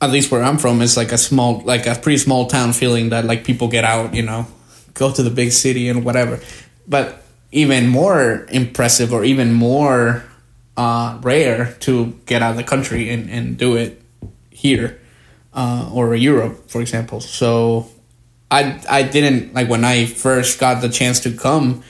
at 0.00 0.10
least 0.10 0.30
where 0.30 0.42
I'm 0.42 0.58
from, 0.58 0.82
it's 0.82 0.96
like 0.96 1.12
a 1.12 1.18
small 1.18 1.60
like 1.60 1.86
a 1.86 1.94
pretty 1.94 2.18
small 2.18 2.46
town 2.46 2.72
feeling 2.72 3.10
that 3.10 3.24
like 3.24 3.44
people 3.44 3.68
get 3.68 3.84
out, 3.84 4.14
you 4.14 4.22
know, 4.22 4.46
go 4.94 5.12
to 5.12 5.22
the 5.22 5.30
big 5.30 5.52
city 5.52 5.88
and 5.88 6.04
whatever. 6.04 6.40
But 6.88 7.22
even 7.52 7.88
more 7.88 8.46
impressive 8.50 9.12
or 9.12 9.24
even 9.24 9.52
more 9.52 10.24
uh, 10.76 11.18
rare 11.22 11.74
to 11.80 12.14
get 12.26 12.42
out 12.42 12.50
of 12.52 12.56
the 12.56 12.64
country 12.64 13.10
and, 13.10 13.30
and 13.30 13.56
do 13.56 13.76
it 13.76 14.02
here 14.50 14.98
uh, 15.54 15.88
or 15.92 16.14
Europe, 16.14 16.68
for 16.68 16.80
example. 16.80 17.20
So 17.20 17.88
I 18.50 18.80
I 18.88 19.02
didn't 19.02 19.54
like 19.54 19.68
when 19.68 19.84
I 19.84 20.06
first 20.06 20.60
got 20.60 20.80
the 20.82 20.88
chance 20.88 21.20
to 21.20 21.32
come. 21.32 21.82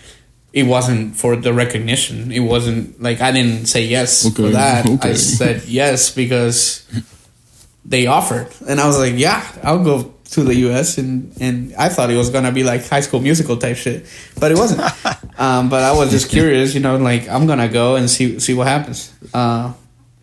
It 0.53 0.64
wasn't 0.64 1.16
for 1.16 1.37
the 1.37 1.53
recognition. 1.53 2.33
It 2.33 2.40
wasn't 2.40 3.03
like 3.03 3.20
I 3.20 3.31
didn't 3.31 3.66
say 3.66 3.85
yes 3.85 4.22
for 4.35 4.42
Okay, 4.42 4.53
that. 4.53 5.05
I 5.05 5.12
said 5.14 5.64
yes 5.66 6.14
because 6.14 6.87
they 7.85 8.07
offered, 8.07 8.49
and 8.66 8.81
I 8.81 8.87
was 8.87 8.99
like, 8.99 9.14
yeah, 9.18 9.44
I'll 9.62 9.85
go 9.85 10.14
to 10.31 10.43
the 10.43 10.55
U.S. 10.67 10.99
and 10.99 11.33
and 11.41 11.75
I 11.77 11.89
thought 11.89 12.11
it 12.11 12.17
was 12.17 12.31
gonna 12.31 12.53
be 12.53 12.65
like 12.65 12.87
High 12.87 13.01
School 13.01 13.21
Musical 13.21 13.57
type 13.57 13.77
shit, 13.77 14.07
but 14.39 14.51
it 14.51 14.59
wasn't. 14.59 14.81
um, 15.39 15.69
but 15.69 15.83
I 15.83 15.93
was 15.93 16.11
just 16.11 16.31
curious, 16.31 16.75
you 16.75 16.81
know, 16.81 16.97
like 16.97 17.29
I'm 17.29 17.47
gonna 17.47 17.69
go 17.69 17.97
and 17.97 18.11
see 18.11 18.39
see 18.41 18.55
what 18.55 18.67
happens. 18.67 19.12
Uh, 19.33 19.73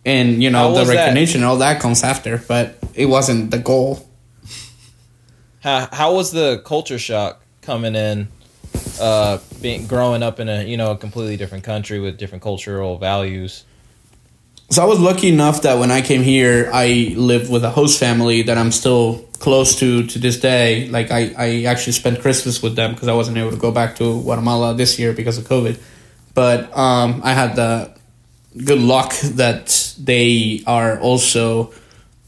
and 0.04 0.42
you 0.42 0.50
know, 0.50 0.74
the 0.74 0.84
that? 0.84 0.94
recognition, 0.94 1.42
all 1.42 1.56
that 1.58 1.80
comes 1.80 2.02
after, 2.02 2.38
but 2.46 2.76
it 2.94 3.06
wasn't 3.06 3.50
the 3.50 3.58
goal. 3.58 4.08
How 5.60 5.88
how 5.90 6.14
was 6.14 6.30
the 6.30 6.60
culture 6.64 6.98
shock 6.98 7.40
coming 7.62 7.94
in, 7.94 8.28
uh, 9.00 9.38
being 9.62 9.86
growing 9.86 10.22
up 10.22 10.40
in 10.40 10.48
a 10.48 10.64
you 10.64 10.76
know 10.76 10.90
a 10.90 10.96
completely 10.96 11.36
different 11.36 11.64
country 11.64 12.00
with 12.00 12.18
different 12.18 12.42
cultural 12.42 12.98
values? 12.98 13.64
So 14.70 14.82
I 14.82 14.86
was 14.86 14.98
lucky 14.98 15.28
enough 15.28 15.62
that 15.62 15.78
when 15.78 15.90
I 15.90 16.00
came 16.00 16.22
here, 16.22 16.70
I 16.72 17.14
lived 17.16 17.50
with 17.50 17.64
a 17.64 17.70
host 17.70 18.00
family 18.00 18.42
that 18.42 18.58
I'm 18.58 18.72
still 18.72 19.24
close 19.38 19.78
to 19.80 20.06
to 20.06 20.18
this 20.18 20.40
day. 20.40 20.88
Like 20.88 21.10
I, 21.10 21.34
I 21.36 21.64
actually 21.64 21.92
spent 21.92 22.20
Christmas 22.20 22.62
with 22.62 22.76
them 22.76 22.92
because 22.92 23.08
I 23.08 23.14
wasn't 23.14 23.36
able 23.36 23.50
to 23.50 23.56
go 23.56 23.70
back 23.70 23.96
to 23.96 24.20
Guatemala 24.22 24.74
this 24.74 24.98
year 24.98 25.12
because 25.12 25.38
of 25.38 25.44
COVID. 25.44 25.78
But 26.34 26.76
um, 26.76 27.20
I 27.22 27.32
had 27.34 27.54
the 27.56 27.94
good 28.64 28.80
luck 28.80 29.12
that 29.36 29.94
they 29.98 30.62
are 30.66 30.98
also 30.98 31.72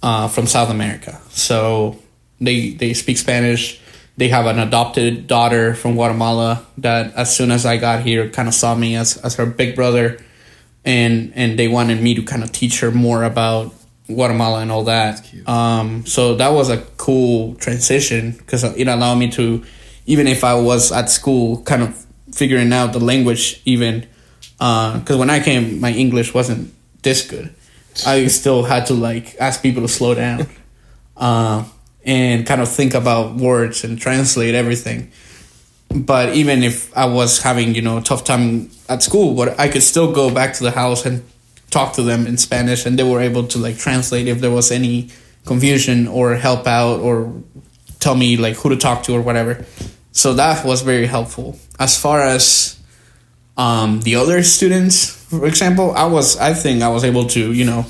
uh, 0.03 0.29
from 0.29 0.47
South 0.47 0.71
America. 0.71 1.21
So 1.31 1.97
they 2.41 2.71
they 2.71 2.95
speak 2.95 3.19
Spanish. 3.19 3.81
They 4.19 4.29
have 4.29 4.47
an 4.47 4.59
adopted 4.59 5.27
daughter 5.27 5.75
from 5.75 5.95
Guatemala 5.95 6.65
that 6.79 7.15
as 7.15 7.35
soon 7.37 7.51
as 7.51 7.67
I 7.67 7.77
got 7.77 8.03
here 8.03 8.31
kind 8.31 8.49
of 8.49 8.55
saw 8.55 8.75
me 8.75 8.97
as, 8.97 9.19
as 9.19 9.35
her 9.37 9.45
big 9.45 9.77
brother 9.77 10.19
and 10.87 11.33
and 11.35 11.59
they 11.59 11.69
wanted 11.69 12.01
me 12.01 12.15
to 12.15 12.23
kind 12.23 12.43
of 12.43 12.53
teach 12.53 12.81
her 12.81 12.91
more 12.91 13.25
about 13.25 13.75
Guatemala 14.07 14.61
and 14.61 14.71
all 14.71 14.85
that. 14.85 15.21
Um, 15.47 16.07
so 16.07 16.37
that 16.37 16.53
was 16.53 16.71
a 16.71 16.79
cool 16.97 17.57
transition 17.57 18.31
because 18.31 18.63
it 18.63 18.87
allowed 18.87 19.17
me 19.17 19.31
to, 19.33 19.65
even 20.07 20.29
if 20.29 20.45
I 20.45 20.55
was 20.55 20.93
at 20.93 21.11
school, 21.11 21.63
kind 21.63 21.83
of 21.83 22.07
figuring 22.33 22.73
out 22.73 22.93
the 22.93 23.01
language. 23.01 23.61
Even 23.65 24.07
because 24.59 25.17
when 25.17 25.29
I 25.29 25.41
came, 25.41 25.81
my 25.81 25.93
English 25.93 26.33
wasn't 26.33 26.73
this 27.03 27.27
good. 27.27 27.53
I 28.07 28.29
still 28.29 28.63
had 28.63 28.87
to 28.87 28.95
like 28.95 29.37
ask 29.41 29.63
people 29.63 29.83
to 29.83 29.89
slow 29.89 30.15
down 30.15 30.47
uh, 31.17 31.65
and 32.05 32.47
kind 32.47 32.61
of 32.61 32.69
think 32.69 32.95
about 32.95 33.35
words 33.35 33.83
and 33.85 33.99
translate 33.99 34.55
everything 34.55 35.11
but 35.95 36.35
even 36.35 36.63
if 36.63 36.97
I 36.97 37.07
was 37.07 37.43
having 37.43 37.75
you 37.75 37.83
know 37.83 38.01
tough 38.01 38.25
time 38.25 38.71
at 38.89 39.03
school, 39.03 39.35
but 39.35 39.59
I 39.59 39.69
could 39.69 39.83
still 39.83 40.13
go 40.13 40.33
back 40.33 40.55
to 40.55 40.65
the 40.65 40.71
house 40.71 41.07
and 41.07 41.23
talk 41.71 41.95
to 41.95 42.03
them 42.03 42.27
in 42.27 42.37
Spanish, 42.37 42.87
and 42.87 42.99
they 42.99 43.03
were 43.03 43.21
able 43.21 43.47
to 43.49 43.59
like 43.59 43.79
translate 43.79 44.29
if 44.29 44.41
there 44.41 44.51
was 44.51 44.71
any 44.71 45.09
confusion 45.45 46.09
or 46.09 46.35
help 46.35 46.67
out 46.67 47.01
or 47.01 47.33
tell 48.01 48.15
me 48.15 48.37
like 48.37 48.57
who 48.57 48.69
to 48.71 48.77
talk 48.77 49.03
to 49.05 49.15
or 49.15 49.23
whatever. 49.23 49.65
So 50.13 50.35
that 50.35 50.65
was 50.65 50.83
very 50.83 51.07
helpful. 51.07 51.59
As 51.79 52.01
far 52.01 52.21
as 52.21 52.79
um, 53.57 54.01
the 54.01 54.17
other 54.17 54.43
students, 54.43 55.11
for 55.29 55.47
example, 55.47 55.93
I 55.93 56.07
was 56.07 56.37
I 56.37 56.55
think 56.55 56.83
I 56.83 56.89
was 56.89 57.05
able 57.05 57.27
to 57.29 57.53
you 57.53 57.65
know 57.65 57.87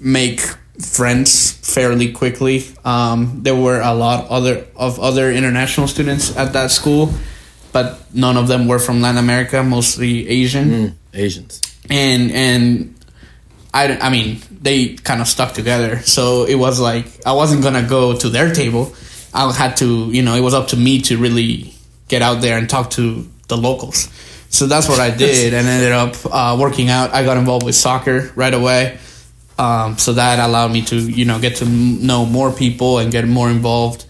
make 0.00 0.40
friends 0.78 1.58
fairly 1.76 2.10
quickly. 2.10 2.64
Um, 2.86 3.40
there 3.42 3.54
were 3.54 3.82
a 3.82 3.92
lot 3.92 4.28
other 4.30 4.64
of 4.76 4.98
other 4.98 5.30
international 5.30 5.88
students 5.88 6.34
at 6.34 6.54
that 6.54 6.70
school, 6.70 7.12
but 7.70 8.00
none 8.14 8.38
of 8.38 8.48
them 8.48 8.66
were 8.66 8.78
from 8.78 9.02
Latin 9.02 9.18
America, 9.18 9.62
mostly 9.62 10.26
Asian. 10.26 10.68
Mm, 10.70 10.92
Asians. 11.12 11.60
and 11.90 12.32
and 12.32 12.94
I, 13.74 13.98
I 13.98 14.08
mean 14.08 14.40
they 14.50 14.94
kind 14.94 15.20
of 15.20 15.28
stuck 15.28 15.52
together. 15.52 16.00
So 16.00 16.46
it 16.46 16.54
was 16.54 16.80
like 16.80 17.06
i 17.26 17.32
wasn't 17.32 17.62
gonna 17.62 17.86
go 17.86 18.16
to 18.22 18.28
their 18.30 18.54
table. 18.54 18.94
I 19.34 19.52
had 19.52 19.76
to 19.82 20.08
you 20.16 20.22
know 20.22 20.34
it 20.34 20.44
was 20.48 20.54
up 20.54 20.68
to 20.68 20.78
me 20.78 21.02
to 21.08 21.18
really 21.18 21.74
get 22.08 22.22
out 22.22 22.40
there 22.40 22.56
and 22.56 22.70
talk 22.70 22.88
to 22.96 23.28
the 23.48 23.58
locals. 23.58 24.08
So 24.48 24.64
that's 24.66 24.88
what 24.88 25.00
i 25.00 25.10
did 25.10 25.52
and 25.52 25.68
ended 25.68 25.92
up 25.92 26.14
uh, 26.24 26.56
working 26.58 26.88
out. 26.88 27.12
I 27.12 27.22
got 27.22 27.36
involved 27.36 27.66
with 27.66 27.74
soccer 27.74 28.32
right 28.34 28.54
away 28.54 28.96
um, 29.58 29.96
so 29.98 30.12
that 30.12 30.38
allowed 30.38 30.72
me 30.72 30.82
to 30.82 30.96
you 30.96 31.24
know 31.24 31.38
get 31.38 31.56
to 31.56 31.64
know 31.66 32.26
more 32.26 32.52
people 32.52 32.98
and 32.98 33.12
get 33.12 33.26
more 33.26 33.50
involved 33.50 34.06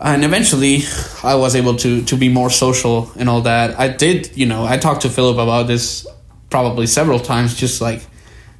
and 0.00 0.24
eventually 0.24 0.82
I 1.22 1.36
was 1.36 1.56
able 1.56 1.76
to 1.76 2.02
to 2.02 2.16
be 2.16 2.28
more 2.28 2.50
social 2.50 3.10
and 3.16 3.28
all 3.28 3.42
that. 3.42 3.78
I 3.78 3.88
did, 3.88 4.36
you 4.36 4.46
know, 4.46 4.64
I 4.64 4.76
talked 4.76 5.02
to 5.02 5.08
Philip 5.08 5.38
about 5.38 5.66
this 5.66 6.06
probably 6.50 6.86
several 6.86 7.18
times, 7.18 7.56
just 7.56 7.80
like 7.80 8.06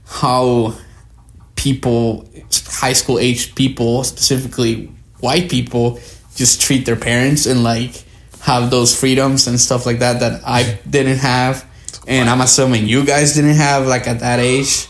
how 0.07 0.75
people, 1.55 2.29
high 2.67 2.95
school 2.95 3.19
age 3.19 3.55
people, 3.55 4.05
specifically 4.05 4.93
white 5.21 5.51
people, 5.51 6.01
just 6.35 6.61
treat 6.61 6.87
their 6.87 6.97
parents 6.97 7.47
and 7.47 7.63
like 7.63 8.05
have 8.41 8.71
those 8.71 8.99
freedoms 8.99 9.47
and 9.47 9.61
stuff 9.61 9.85
like 9.85 9.99
that 9.99 10.21
that 10.21 10.43
I 10.47 10.79
didn't 10.89 11.19
have, 11.19 11.67
and 12.07 12.31
I'm 12.31 12.41
assuming 12.41 12.87
you 12.87 13.05
guys 13.05 13.35
didn't 13.35 13.57
have 13.57 13.87
like 13.87 14.07
at 14.07 14.21
that 14.21 14.41
age. 14.41 14.89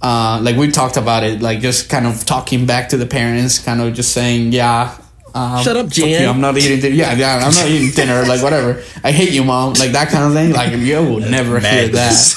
Uh, 0.00 0.38
like 0.42 0.56
we 0.56 0.70
talked 0.70 0.96
about 0.96 1.24
it, 1.24 1.40
like 1.40 1.60
just 1.60 1.88
kind 1.88 2.06
of 2.06 2.24
talking 2.26 2.66
back 2.66 2.90
to 2.90 2.96
the 2.96 3.06
parents, 3.06 3.58
kind 3.58 3.80
of 3.80 3.94
just 3.94 4.12
saying, 4.12 4.52
yeah. 4.52 4.96
Um, 5.34 5.62
Shut 5.62 5.76
up, 5.76 5.86
fuck 5.86 5.96
you, 5.98 6.04
Jan. 6.04 6.28
I'm 6.28 6.40
not 6.40 6.56
eating 6.56 6.80
dinner. 6.80 6.94
Yeah, 6.94 7.12
yeah, 7.14 7.36
I'm 7.36 7.52
not 7.52 7.66
eating 7.68 7.90
dinner. 7.90 8.24
Like 8.24 8.42
whatever. 8.42 8.82
I 9.04 9.12
hate 9.12 9.32
you, 9.32 9.44
mom. 9.44 9.74
Like 9.74 9.92
that 9.92 10.08
kind 10.08 10.24
of 10.24 10.32
thing. 10.32 10.52
Like 10.52 10.72
you 10.72 10.96
will 10.96 11.20
never 11.20 11.60
hear 11.60 11.88
that. 11.88 12.34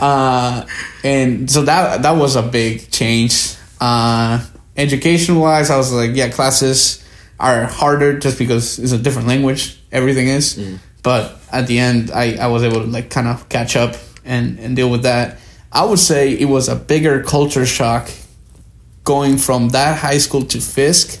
Uh, 0.00 0.66
and 1.04 1.50
so 1.50 1.62
that 1.62 2.02
that 2.02 2.12
was 2.12 2.36
a 2.36 2.42
big 2.42 2.90
change. 2.90 3.54
Uh, 3.80 4.44
education 4.76 5.38
wise, 5.38 5.70
I 5.70 5.76
was 5.76 5.92
like, 5.92 6.10
yeah, 6.14 6.28
classes 6.28 7.04
are 7.38 7.64
harder 7.64 8.18
just 8.18 8.38
because 8.38 8.78
it's 8.78 8.92
a 8.92 8.98
different 8.98 9.28
language. 9.28 9.78
Everything 9.92 10.28
is, 10.28 10.78
but 11.02 11.38
at 11.52 11.66
the 11.66 11.78
end, 11.78 12.10
I 12.10 12.34
I 12.36 12.48
was 12.48 12.62
able 12.62 12.80
to 12.80 12.86
like 12.86 13.10
kind 13.10 13.28
of 13.28 13.48
catch 13.48 13.76
up 13.76 13.94
and 14.24 14.58
and 14.58 14.74
deal 14.76 14.90
with 14.90 15.04
that. 15.04 15.38
I 15.72 15.84
would 15.84 15.98
say 15.98 16.32
it 16.32 16.44
was 16.46 16.68
a 16.68 16.76
bigger 16.76 17.22
culture 17.22 17.64
shock 17.66 18.10
going 19.04 19.38
from 19.38 19.70
that 19.70 19.98
high 19.98 20.18
school 20.18 20.44
to 20.46 20.60
Fisk 20.60 21.20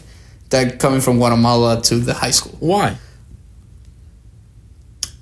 than 0.50 0.78
coming 0.78 1.00
from 1.00 1.16
Guatemala 1.16 1.80
to 1.82 1.96
the 1.96 2.14
high 2.14 2.30
school. 2.30 2.56
Why? 2.60 2.96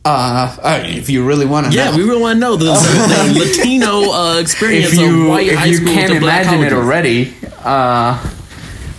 Uh, 0.04 0.56
uh, 0.62 0.82
if 0.86 1.10
you 1.10 1.24
really 1.26 1.44
want 1.46 1.66
to 1.66 1.72
Yeah, 1.72 1.90
know. 1.90 1.96
we 1.98 2.04
really 2.04 2.20
want 2.22 2.36
to 2.36 2.40
know 2.40 2.56
the, 2.56 2.64
the 2.64 3.38
Latino 3.38 4.10
uh, 4.12 4.40
experience 4.40 4.92
if 4.94 4.98
you 4.98 5.24
of 5.24 5.28
white 5.28 5.48
if 5.48 5.58
high 5.58 5.66
you 5.66 5.76
school 5.76 5.92
can't 5.92 6.12
to 6.12 6.20
black 6.20 6.46
imagine 6.46 6.66
it 6.66 6.72
already, 6.72 7.34
uh, 7.62 8.16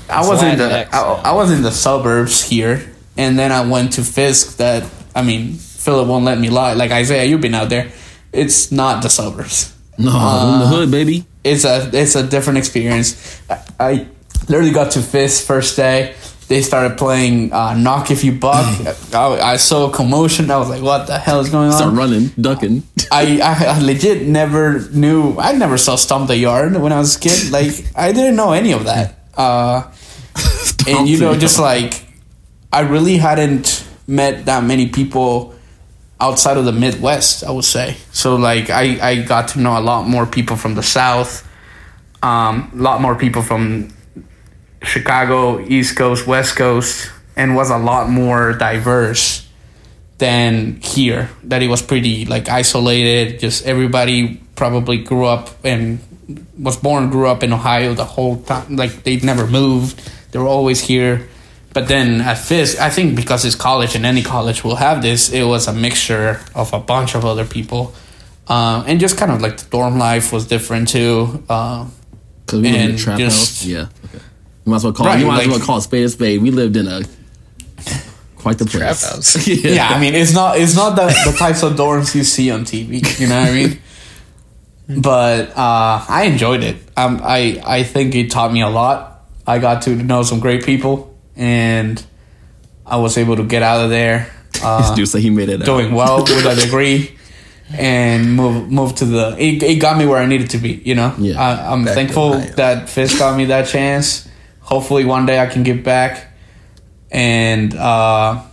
I 0.09 0.27
was 0.27 0.43
in 0.43 0.57
the 0.57 0.63
Latinx, 0.69 0.93
I, 0.93 1.01
I 1.01 1.31
was 1.33 1.51
in 1.51 1.63
the 1.63 1.71
suburbs 1.71 2.43
here, 2.43 2.87
and 3.17 3.37
then 3.39 3.51
I 3.51 3.65
went 3.67 3.93
to 3.93 4.03
Fisk. 4.03 4.57
That 4.57 4.87
I 5.15 5.23
mean, 5.23 5.53
Philip 5.55 6.07
won't 6.07 6.23
let 6.23 6.37
me 6.39 6.49
lie. 6.49 6.73
Like 6.73 6.91
Isaiah, 6.91 7.25
you've 7.25 7.41
been 7.41 7.55
out 7.55 7.69
there. 7.69 7.91
It's 8.31 8.71
not 8.71 9.01
the 9.01 9.09
suburbs. 9.09 9.73
No, 10.03 10.11
Uh, 10.11 10.53
in 10.53 10.59
the 10.59 10.67
hood, 10.67 10.91
baby. 10.91 11.25
It's 11.43 11.65
a 11.65 11.89
it's 11.93 12.15
a 12.15 12.23
different 12.23 12.59
experience. 12.59 13.15
I, 13.49 13.57
I 13.79 14.07
literally 14.47 14.71
got 14.71 14.91
to 14.91 15.01
Fisk 15.01 15.45
first 15.45 15.75
day. 15.75 16.13
They 16.47 16.61
started 16.61 16.97
playing 16.97 17.53
uh, 17.53 17.73
Knuck 17.75 18.11
If 18.11 18.23
You 18.25 18.33
Buck. 18.33 18.65
I, 19.15 19.53
I 19.53 19.55
saw 19.57 19.89
a 19.89 19.91
commotion. 19.93 20.51
I 20.51 20.57
was 20.57 20.69
like, 20.69 20.81
"What 20.83 21.07
the 21.07 21.17
hell 21.17 21.39
is 21.39 21.49
going 21.49 21.69
on?" 21.71 21.77
Start 21.77 21.93
running, 21.93 22.27
ducking. 22.39 22.83
I, 23.11 23.39
I 23.39 23.65
I 23.75 23.79
legit 23.79 24.27
never 24.27 24.81
knew. 24.91 25.37
I 25.39 25.53
never 25.53 25.77
saw 25.77 25.95
Stomp 25.95 26.27
the 26.27 26.35
Yard 26.37 26.75
when 26.75 26.91
I 26.91 26.99
was 26.99 27.15
a 27.15 27.19
kid. 27.19 27.51
Like 27.51 27.71
I 27.95 28.11
didn't 28.11 28.35
know 28.35 28.51
any 28.51 28.73
of 28.73 28.83
that. 28.85 29.15
Uh, 29.37 29.89
and 30.87 31.07
you 31.07 31.19
know, 31.19 31.35
just 31.37 31.57
like 31.57 32.05
I 32.71 32.81
really 32.81 33.17
hadn't 33.17 33.87
met 34.05 34.45
that 34.45 34.63
many 34.63 34.89
people 34.89 35.55
outside 36.21 36.57
of 36.57 36.65
the 36.65 36.71
Midwest. 36.71 37.43
I 37.43 37.51
would 37.51 37.65
say 37.65 37.97
so. 38.13 38.35
Like 38.35 38.69
I 38.69 38.99
I 39.01 39.21
got 39.23 39.49
to 39.49 39.59
know 39.59 39.77
a 39.77 39.81
lot 39.81 40.07
more 40.07 40.25
people 40.25 40.55
from 40.55 40.75
the 40.75 40.83
South. 40.83 41.47
Um, 42.23 42.71
a 42.73 42.81
lot 42.81 43.01
more 43.01 43.15
people 43.15 43.41
from 43.41 43.89
Chicago, 44.83 45.59
East 45.59 45.97
Coast, 45.97 46.27
West 46.27 46.55
Coast, 46.55 47.11
and 47.35 47.55
was 47.55 47.71
a 47.71 47.77
lot 47.77 48.09
more 48.09 48.53
diverse 48.53 49.47
than 50.19 50.79
here. 50.81 51.29
That 51.43 51.63
it 51.63 51.67
was 51.67 51.81
pretty 51.81 52.25
like 52.25 52.47
isolated. 52.47 53.39
Just 53.39 53.65
everybody 53.65 54.39
probably 54.55 54.97
grew 54.97 55.25
up 55.25 55.49
and 55.65 55.99
was 56.57 56.77
born, 56.77 57.09
grew 57.09 57.27
up 57.27 57.43
in 57.43 57.51
Ohio 57.51 57.93
the 57.93 58.05
whole 58.05 58.37
time. 58.43 58.75
Like 58.75 59.03
they 59.03 59.17
never 59.17 59.47
moved. 59.47 59.99
They 60.31 60.39
were 60.39 60.47
always 60.47 60.79
here. 60.79 61.27
But 61.73 61.87
then 61.87 62.19
at 62.21 62.37
Fisk, 62.37 62.79
I 62.81 62.89
think 62.89 63.15
because 63.15 63.45
it's 63.45 63.55
college 63.55 63.95
and 63.95 64.05
any 64.05 64.21
college 64.23 64.63
will 64.63 64.75
have 64.75 65.01
this, 65.01 65.31
it 65.31 65.43
was 65.43 65.67
a 65.67 65.73
mixture 65.73 66.41
of 66.53 66.73
a 66.73 66.79
bunch 66.79 67.15
of 67.15 67.23
other 67.23 67.45
people. 67.45 67.93
Uh, 68.47 68.83
and 68.87 68.99
just 68.99 69.17
kind 69.17 69.31
of 69.31 69.41
like 69.41 69.57
the 69.57 69.69
dorm 69.69 69.97
life 69.97 70.33
was 70.33 70.45
different 70.47 70.89
too. 70.89 71.41
Uh, 71.47 71.85
Because 72.45 72.59
we 72.61 72.71
lived 72.71 72.89
in 72.89 72.95
a 72.95 72.97
trap 72.97 73.19
just- 73.19 73.61
house. 73.61 73.65
Yeah. 73.65 73.87
Okay. 74.05 74.19
You 74.65 74.69
might 74.69 74.75
as 74.77 74.83
well 74.83 74.93
call. 74.93 75.05
Right, 75.07 75.19
you 75.19 75.25
might 75.27 75.41
as 75.43 75.47
well 75.47 75.59
call 75.59 75.77
a 75.77 75.81
spade 75.81 76.05
a 76.05 76.09
spade. 76.09 76.41
We 76.41 76.51
lived 76.51 76.75
in 76.75 76.87
a 76.87 77.01
quite 78.35 78.57
the 78.57 78.65
Trap 78.65 78.81
place. 78.97 79.03
house. 79.33 79.47
yeah. 79.47 79.71
yeah, 79.71 79.87
I 79.89 79.99
mean, 79.99 80.13
it's 80.13 80.33
not 80.33 80.57
it's 80.59 80.75
not 80.75 80.95
the, 80.95 81.07
the 81.31 81.35
types 81.37 81.63
of 81.63 81.73
dorms 81.73 82.13
you 82.13 82.23
see 82.23 82.51
on 82.51 82.65
TV. 82.65 82.99
You 83.19 83.27
know 83.27 83.39
what 83.41 83.49
I 83.49 83.53
mean? 83.53 83.79
But 85.01 85.55
uh, 85.55 86.03
I 86.09 86.23
enjoyed 86.25 86.63
it. 86.63 86.75
Um, 86.97 87.21
I 87.23 87.61
I 87.65 87.83
think 87.83 88.13
it 88.13 88.29
taught 88.29 88.51
me 88.51 88.61
a 88.61 88.69
lot. 88.69 89.23
I 89.47 89.57
got 89.59 89.83
to 89.83 89.95
know 89.95 90.23
some 90.23 90.39
great 90.41 90.65
people, 90.65 91.10
and 91.35 92.03
I 92.85 92.97
was 92.97 93.17
able 93.17 93.35
to 93.37 93.43
get 93.43 93.63
out 93.63 93.83
of 93.83 93.89
there 93.89 94.31
This 94.53 94.63
uh, 94.63 94.95
dude 94.95 95.07
said 95.07 95.21
he 95.21 95.29
made 95.29 95.49
it. 95.49 95.61
out. 95.61 95.65
doing 95.65 95.93
well 95.93 96.23
with 96.23 96.45
a 96.45 96.55
degree, 96.55 97.17
and 97.77 98.35
move 98.35 98.69
move 98.69 98.95
to 98.95 99.05
the. 99.05 99.35
It, 99.39 99.63
it 99.63 99.75
got 99.75 99.97
me 99.97 100.05
where 100.05 100.19
I 100.19 100.25
needed 100.25 100.49
to 100.51 100.57
be. 100.57 100.81
You 100.85 100.95
know, 100.95 101.15
Yeah. 101.17 101.41
I, 101.41 101.71
I'm 101.73 101.85
thankful 101.85 102.31
that 102.57 102.89
Fisk 102.89 103.17
got 103.17 103.35
me 103.37 103.45
that 103.45 103.67
chance. 103.67 104.27
Hopefully, 104.59 105.05
one 105.05 105.25
day 105.25 105.39
I 105.39 105.47
can 105.47 105.63
give 105.63 105.83
back, 105.83 106.33
and. 107.11 107.73
uh 107.75 108.43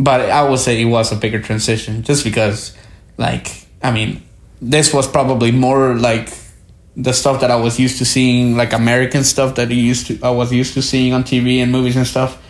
but 0.00 0.20
I 0.30 0.48
would 0.48 0.60
say 0.60 0.80
it 0.80 0.84
was 0.84 1.10
a 1.10 1.16
bigger 1.16 1.40
transition 1.40 2.04
just 2.04 2.22
because, 2.22 2.72
like, 3.16 3.66
I 3.82 3.90
mean, 3.90 4.22
this 4.62 4.94
was 4.94 5.08
probably 5.08 5.50
more 5.50 5.96
like 5.96 6.28
the 6.98 7.12
stuff 7.12 7.40
that 7.40 7.50
I 7.50 7.56
was 7.56 7.78
used 7.78 7.98
to 7.98 8.04
seeing, 8.04 8.56
like 8.56 8.72
American 8.72 9.22
stuff 9.22 9.54
that 9.54 9.68
I 9.68 9.72
used 9.72 10.08
to 10.08 10.18
I 10.22 10.30
was 10.30 10.52
used 10.52 10.74
to 10.74 10.82
seeing 10.82 11.14
on 11.14 11.22
TV 11.22 11.62
and 11.62 11.70
movies 11.70 11.96
and 11.96 12.06
stuff. 12.06 12.42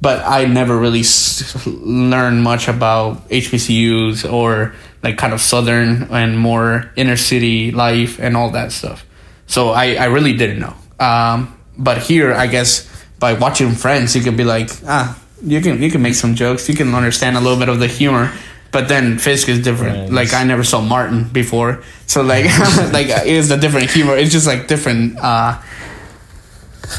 But 0.00 0.24
I 0.26 0.46
never 0.46 0.76
really 0.76 1.00
s- 1.00 1.64
learned 1.66 2.42
much 2.42 2.66
about 2.66 3.28
HBCUs 3.28 4.32
or 4.32 4.74
like 5.02 5.16
kind 5.16 5.32
of 5.32 5.40
southern 5.40 6.08
and 6.10 6.36
more 6.36 6.90
inner 6.96 7.16
city 7.16 7.70
life 7.70 8.18
and 8.18 8.36
all 8.36 8.50
that 8.50 8.72
stuff. 8.72 9.06
So 9.46 9.70
I, 9.70 9.94
I 9.94 10.06
really 10.06 10.32
didn't 10.32 10.58
know. 10.58 10.74
Um, 10.98 11.56
but 11.78 11.98
here, 11.98 12.32
I 12.32 12.46
guess 12.48 12.88
by 13.20 13.34
watching 13.34 13.72
Friends, 13.72 14.16
you 14.16 14.22
could 14.22 14.36
be 14.36 14.44
like, 14.44 14.70
ah, 14.86 15.16
you 15.44 15.60
can 15.60 15.82
you 15.82 15.90
can 15.90 16.02
make 16.02 16.14
some 16.14 16.34
jokes, 16.34 16.68
you 16.68 16.74
can 16.74 16.94
understand 16.94 17.36
a 17.36 17.40
little 17.40 17.58
bit 17.58 17.68
of 17.68 17.78
the 17.78 17.86
humor. 17.86 18.32
But 18.72 18.88
then 18.88 19.18
Fisk 19.18 19.48
is 19.48 19.62
different. 19.62 19.96
Friends. 19.96 20.12
Like 20.12 20.32
I 20.32 20.44
never 20.44 20.64
saw 20.64 20.80
Martin 20.80 21.28
before, 21.28 21.82
so 22.06 22.22
like 22.22 22.46
like 22.92 23.08
it 23.08 23.26
is 23.26 23.50
a 23.50 23.56
different 23.58 23.90
humor. 23.90 24.16
It's 24.16 24.32
just 24.32 24.46
like 24.46 24.66
different. 24.66 25.18
Uh, 25.18 25.60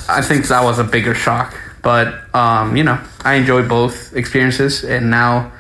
I 0.08 0.22
think 0.22 0.48
that 0.48 0.64
was 0.64 0.78
a 0.80 0.84
bigger 0.84 1.16
shock, 1.16 1.56
but 1.82 2.14
um, 2.36 2.78
you 2.78 2.84
know, 2.84 3.00
I 3.26 3.36
enjoy 3.36 3.68
both 3.68 4.16
experiences, 4.16 4.84
and 4.84 5.10
now 5.10 5.52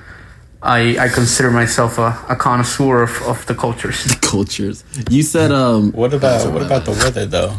I 0.61 0.97
I 0.99 1.09
consider 1.09 1.49
myself 1.51 1.97
a, 1.97 2.17
a 2.29 2.35
connoisseur 2.35 3.03
of, 3.03 3.21
of 3.23 3.45
the 3.47 3.55
cultures. 3.55 4.05
The 4.13 4.19
cultures. 4.21 4.83
You 5.09 5.23
said 5.23 5.51
um. 5.51 5.91
What 5.93 6.13
about 6.13 6.51
what 6.53 6.61
about 6.61 6.85
the 6.85 6.91
weather 6.91 7.25
though? 7.25 7.55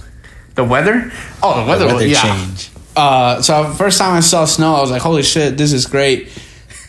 The 0.55 0.65
weather? 0.65 1.11
Oh, 1.43 1.61
the 1.61 1.67
weather, 1.69 1.89
The 1.89 1.95
weather 1.95 2.07
yeah. 2.07 2.23
change. 2.23 2.71
Uh, 2.97 3.43
so 3.43 3.73
first 3.75 3.99
time 3.99 4.15
I 4.17 4.21
saw 4.21 4.45
snow, 4.45 4.77
I 4.77 4.81
was 4.81 4.91
like, 4.91 5.03
"Holy 5.03 5.23
shit, 5.25 5.59
this 5.59 5.73
is 5.73 5.87
great!" 5.87 6.29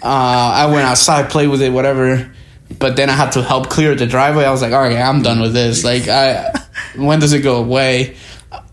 Uh, 0.06 0.52
I 0.54 0.66
went 0.68 0.86
outside, 0.86 1.32
played 1.32 1.50
with 1.50 1.64
it, 1.64 1.72
whatever. 1.72 2.32
But 2.78 2.96
then 2.96 3.10
I 3.10 3.14
had 3.14 3.32
to 3.32 3.42
help 3.42 3.70
clear 3.70 3.96
the 3.96 4.06
driveway. 4.06 4.46
I 4.46 4.52
was 4.52 4.62
like, 4.62 4.72
all 4.72 4.82
right, 4.82 4.98
I'm 4.98 5.24
done 5.24 5.42
with 5.42 5.54
this. 5.54 5.84
Like, 5.84 6.08
I 6.08 6.52
when 6.96 7.20
does 7.20 7.34
it 7.34 7.40
go 7.40 7.58
away?" 7.58 8.16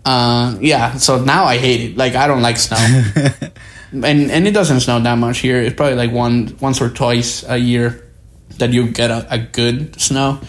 Uh, 0.05 0.59
yeah. 0.61 0.95
So 0.95 1.25
now 1.25 1.45
I 1.45 1.57
hate 1.57 1.93
it. 1.93 1.97
Like, 1.97 2.15
I 2.15 2.27
don't 2.27 2.43
like 2.43 2.59
snow, 2.59 2.77
and 3.93 4.31
and 4.31 4.47
it 4.47 4.53
doesn't 4.53 4.81
snow 4.81 5.01
that 5.01 5.17
much 5.17 5.39
here. 5.39 5.61
It's 5.61 5.75
probably 5.75 5.97
like 5.97 6.13
one 6.13 6.55
once 6.61 6.83
or 6.83 6.91
twice 6.91 7.45
a 7.49 7.57
year 7.57 8.07
that 8.59 8.73
you 8.73 8.91
get 8.91 9.11
a, 9.11 9.27
a 9.31 9.39
good 9.39 9.99
snow. 10.01 10.41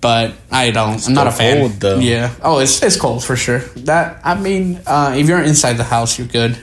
But 0.00 0.34
I 0.50 0.70
don't. 0.70 1.04
I'm 1.06 1.14
not 1.14 1.26
a 1.26 1.32
fan. 1.32 1.58
cold, 1.58 1.72
though. 1.80 1.98
Yeah. 1.98 2.32
Oh, 2.42 2.58
it's 2.60 2.82
it's 2.82 2.96
cold 2.96 3.24
for 3.24 3.36
sure. 3.36 3.58
That 3.84 4.20
I 4.24 4.40
mean, 4.40 4.80
uh, 4.86 5.14
if 5.16 5.28
you're 5.28 5.42
inside 5.42 5.74
the 5.74 5.84
house, 5.84 6.18
you're 6.18 6.28
good. 6.28 6.56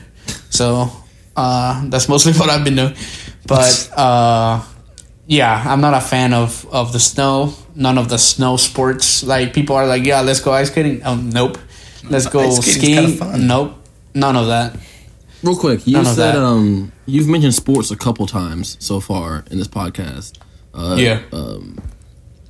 So 0.49 0.89
uh, 1.35 1.87
that's 1.89 2.07
mostly 2.09 2.33
what 2.39 2.49
I've 2.49 2.63
been 2.63 2.75
doing. 2.75 2.95
But 3.47 3.89
uh, 3.95 4.63
yeah, 5.25 5.63
I'm 5.65 5.81
not 5.81 5.93
a 5.93 6.01
fan 6.01 6.33
of 6.33 6.65
of 6.71 6.93
the 6.93 6.99
snow. 6.99 7.53
None 7.75 7.97
of 7.97 8.09
the 8.09 8.17
snow 8.17 8.57
sports. 8.57 9.23
Like 9.23 9.53
people 9.53 9.75
are 9.75 9.87
like, 9.87 10.05
yeah, 10.05 10.21
let's 10.21 10.39
go 10.39 10.51
ice 10.51 10.69
skating. 10.69 11.01
Oh, 11.03 11.15
nope. 11.15 11.57
Let's 12.09 12.27
go 12.27 12.39
Ice 12.39 12.65
skiing. 12.65 13.17
fun. 13.17 13.47
Nope. 13.47 13.73
None 14.13 14.35
of 14.35 14.47
that. 14.47 14.77
Real 15.43 15.55
quick, 15.57 15.85
you 15.85 15.93
None 15.93 16.05
said 16.05 16.35
um, 16.35 16.91
you've 17.05 17.27
mentioned 17.27 17.53
sports 17.53 17.91
a 17.91 17.95
couple 17.95 18.25
times 18.25 18.77
so 18.79 18.99
far 18.99 19.43
in 19.51 19.57
this 19.57 19.67
podcast. 19.67 20.37
Uh, 20.73 20.95
yeah. 20.97 21.21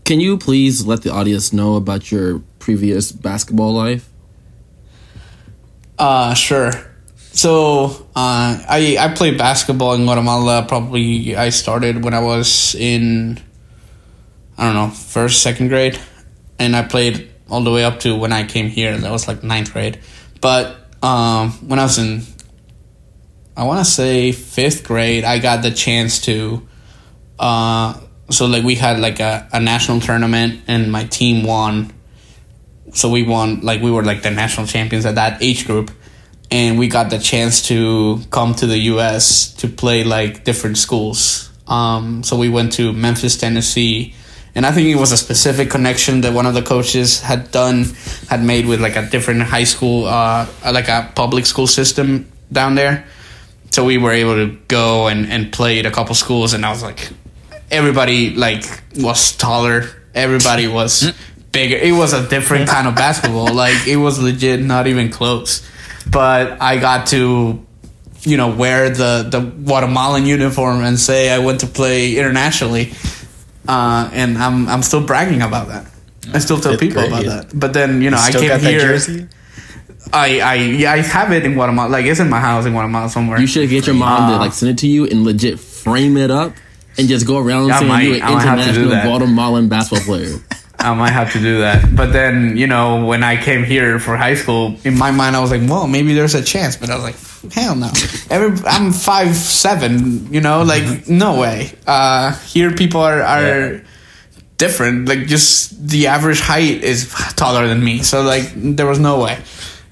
Can 0.06 0.22
you 0.22 0.38
please 0.38 0.86
let 0.86 1.02
the 1.02 1.12
audience 1.12 1.52
know 1.52 1.76
about 1.76 2.12
your 2.12 2.40
previous 2.60 3.12
basketball 3.12 3.74
life? 3.74 4.10
Uh, 6.00 6.34
sure. 6.34 6.72
So 7.38 8.08
uh, 8.16 8.58
I 8.68 8.98
I 9.00 9.14
played 9.14 9.38
basketball 9.38 9.94
in 9.94 10.06
Guatemala. 10.06 10.66
Probably 10.68 11.36
I 11.36 11.50
started 11.50 12.04
when 12.04 12.16
I 12.16 12.20
was 12.20 12.74
in 12.74 13.40
I 14.58 14.66
don't 14.66 14.74
know 14.74 14.90
first 14.90 15.44
second 15.44 15.68
grade, 15.68 16.00
and 16.58 16.76
I 16.76 16.82
played 16.82 17.30
all 17.48 17.62
the 17.62 17.72
way 17.72 17.84
up 17.84 18.00
to 18.00 18.16
when 18.16 18.34
I 18.34 18.44
came 18.44 18.70
here. 18.70 18.98
That 18.98 19.12
was 19.12 19.28
like 19.28 19.44
ninth 19.44 19.72
grade. 19.72 20.00
But 20.42 20.78
um, 21.04 21.52
when 21.68 21.78
I 21.78 21.84
was 21.84 22.00
in 22.00 22.24
I 23.56 23.66
want 23.66 23.86
to 23.86 23.86
say 23.86 24.32
fifth 24.32 24.84
grade, 24.84 25.24
I 25.24 25.38
got 25.38 25.62
the 25.62 25.70
chance 25.70 26.22
to. 26.22 26.68
Uh, 27.38 28.00
so 28.32 28.48
like 28.48 28.64
we 28.64 28.74
had 28.74 29.00
like 29.00 29.20
a, 29.20 29.48
a 29.54 29.60
national 29.60 30.00
tournament 30.00 30.62
and 30.68 30.92
my 30.92 31.04
team 31.04 31.46
won. 31.46 31.94
So 32.94 33.12
we 33.12 33.22
won 33.22 33.62
like 33.62 33.80
we 33.84 33.92
were 33.92 34.04
like 34.04 34.24
the 34.24 34.32
national 34.32 34.66
champions 34.66 35.06
at 35.06 35.16
that 35.16 35.44
age 35.44 35.68
group, 35.68 35.92
and 36.50 36.80
we 36.80 36.88
got 36.88 37.10
the 37.10 37.20
chance 37.20 37.62
to 37.68 38.20
come 38.30 38.56
to 38.56 38.68
the 38.68 38.78
U.S. 38.94 39.54
to 39.56 39.68
play 39.68 40.04
like 40.04 40.44
different 40.44 40.78
schools. 40.78 41.52
Um, 41.68 42.24
so 42.24 42.38
we 42.38 42.50
went 42.50 42.74
to 42.74 42.94
Memphis, 42.94 43.38
Tennessee, 43.38 44.14
and 44.56 44.66
I 44.66 44.72
think 44.72 44.88
it 44.88 44.96
was 44.96 45.12
a 45.12 45.18
specific 45.18 45.70
connection 45.70 46.22
that 46.22 46.34
one 46.34 46.46
of 46.46 46.54
the 46.54 46.62
coaches 46.62 47.22
had 47.22 47.52
done, 47.52 47.86
had 48.30 48.44
made 48.44 48.66
with 48.66 48.82
like 48.82 48.96
a 48.96 49.06
different 49.06 49.44
high 49.44 49.66
school, 49.66 50.06
uh, 50.06 50.48
like 50.64 50.88
a 50.88 51.12
public 51.16 51.46
school 51.46 51.68
system 51.68 52.32
down 52.52 52.76
there. 52.76 53.06
So 53.70 53.84
we 53.84 53.98
were 53.98 54.14
able 54.14 54.36
to 54.36 54.58
go 54.68 55.08
and, 55.08 55.28
and 55.28 55.52
play 55.52 55.80
at 55.80 55.86
a 55.86 55.92
couple 55.92 56.16
schools 56.16 56.54
and 56.54 56.66
i 56.66 56.70
was 56.70 56.82
like 56.82 57.12
everybody 57.72 58.32
like 58.32 58.64
was 58.98 59.36
taller. 59.36 59.84
Everybody 60.14 60.68
was 60.68 61.12
bigger. 61.52 61.76
It 61.76 61.92
was 61.92 62.14
a 62.14 62.28
different 62.28 62.70
kind 62.70 62.88
of 62.88 62.96
basketball. 62.96 63.54
Like 63.54 63.88
it 63.88 63.98
was 63.98 64.20
legit 64.20 64.62
not 64.62 64.88
even 64.88 65.10
close 65.10 65.68
but 66.12 66.62
i 66.62 66.78
got 66.78 67.08
to 67.08 67.64
you 68.22 68.38
know 68.38 68.50
wear 68.50 68.90
the 68.90 69.28
the 69.30 69.40
guatemalan 69.42 70.26
uniform 70.26 70.82
and 70.84 71.00
say 71.00 71.30
i 71.30 71.40
went 71.40 71.60
to 71.60 71.68
play 71.68 72.16
internationally 72.18 72.92
uh, 73.68 74.10
and 74.14 74.38
i'm 74.38 74.68
i'm 74.68 74.82
still 74.82 75.04
bragging 75.06 75.42
about 75.42 75.68
that 75.68 75.86
i 76.34 76.40
still 76.40 76.60
tell 76.60 76.72
Fifth 76.74 76.82
people 76.82 77.02
grade. 77.02 77.12
about 77.12 77.26
that 77.26 77.60
but 77.60 77.74
then 77.74 78.02
you 78.02 78.10
know 78.10 78.18
i 78.18 78.30
Still 78.30 78.42
came 78.42 78.50
got 78.50 78.62
that 78.62 78.70
here 78.72 78.80
jersey? 78.80 79.28
I, 80.14 80.40
I 80.40 80.54
yeah, 80.56 80.94
I 80.94 80.98
have 81.02 81.34
it 81.34 81.44
in 81.44 81.54
Guatemala. 81.56 81.90
Like 81.90 82.06
it's 82.06 82.22
in 82.22 82.30
my 82.30 82.40
house 82.40 82.66
in 82.66 82.72
Guatemala 82.72 83.10
somewhere. 83.10 83.42
You 83.42 83.48
should 83.48 83.68
get 83.68 83.86
your 83.88 83.96
mom 83.96 84.30
to 84.30 84.36
Uh, 84.36 84.40
like 84.40 84.54
send 84.54 84.72
it 84.72 84.78
to 84.78 84.88
you 84.88 85.04
and 85.06 85.26
legit 85.26 85.60
frame 85.60 86.16
it 86.16 86.32
up 86.32 86.54
and 86.98 87.10
just 87.10 87.28
go 87.28 87.38
around 87.40 87.70
I 87.72 87.80
saying 87.80 87.90
might- 87.90 88.02
you're 88.04 88.16
an 88.16 88.22
I 88.22 88.34
might 88.36 88.44
have 88.44 88.66
to 88.68 88.74
do 88.74 88.84
international. 88.86 89.20
Guatemalan 89.20 89.68
basketball 89.68 90.06
player. 90.06 90.38
I 90.88 90.94
might 90.94 91.12
have 91.12 91.34
to 91.34 91.40
do 91.40 91.60
that. 91.60 91.96
But 91.96 92.14
then, 92.14 92.58
you 92.58 92.68
know, 92.68 93.06
when 93.06 93.24
I 93.24 93.42
came 93.42 93.64
here 93.64 94.00
for 94.00 94.16
high 94.16 94.36
school, 94.36 94.78
in 94.84 94.98
my 94.98 95.12
mind, 95.12 95.36
I 95.36 95.40
was 95.40 95.52
like, 95.52 95.62
well, 95.70 95.88
maybe 95.88 96.14
there's 96.14 96.36
a 96.36 96.44
chance. 96.44 96.76
But 96.76 96.90
I 96.90 96.96
was 96.96 97.04
like, 97.04 97.54
hell 97.54 97.76
no. 97.76 97.92
Every, 98.30 98.66
I'm 98.68 98.92
five 98.94 99.36
seven. 99.36 100.34
You 100.34 100.42
know, 100.42 100.64
like 100.64 101.08
no 101.08 101.40
way. 101.40 101.72
Uh, 101.86 102.34
here, 102.40 102.72
people 102.74 103.02
are 103.02 103.22
are 103.22 103.84
different. 104.58 105.08
Like 105.08 105.28
just 105.28 105.88
the 105.88 106.08
average 106.08 106.40
height 106.40 106.84
is 106.84 107.14
taller 107.36 107.68
than 107.68 107.84
me. 107.84 108.02
So 108.04 108.22
like 108.24 108.52
there 108.56 108.88
was 108.88 109.00
no 109.00 109.22
way. 109.22 109.40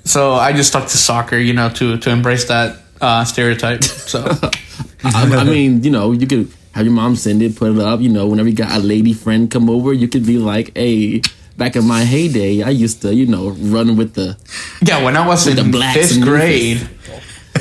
So 0.05 0.33
I 0.33 0.53
just 0.53 0.69
stuck 0.69 0.87
to 0.87 0.97
soccer. 0.97 1.37
You 1.37 1.53
know, 1.53 1.69
to 1.69 1.97
to 1.97 2.09
embrace 2.09 2.45
that 2.45 2.77
uh, 3.01 3.25
stereotype. 3.25 3.83
So 3.83 4.19
I, 5.03 5.23
I 5.23 5.43
mean, 5.43 5.83
you 5.83 5.91
know, 5.91 6.11
you 6.11 6.25
could 6.27 6.51
have 6.75 6.85
your 6.85 6.93
mom 6.93 7.15
send 7.15 7.41
it, 7.41 7.55
put 7.55 7.71
it 7.71 7.79
up. 7.79 8.01
You 8.01 8.09
know, 8.09 8.27
whenever 8.27 8.49
you 8.49 8.55
got 8.55 8.71
a 8.77 8.79
lady 8.83 9.13
friend 9.13 9.49
come 9.49 9.69
over, 9.69 9.93
you 9.93 10.07
could 10.07 10.25
be 10.25 10.37
like, 10.37 10.75
"Hey, 10.77 11.21
back 11.57 11.75
in 11.77 11.85
my 11.85 12.03
heyday, 12.03 12.61
I 12.63 12.69
used 12.69 13.01
to, 13.03 13.15
you 13.15 13.25
know, 13.25 13.49
run 13.49 13.95
with 13.95 14.13
the." 14.13 14.37
yeah, 14.81 15.01
when 15.03 15.15
I 15.15 15.25
was 15.25 15.47
in 15.47 15.55
the 15.55 15.63
in 15.63 15.93
fifth 15.93 16.17
in 16.17 16.21
grade. 16.21 16.87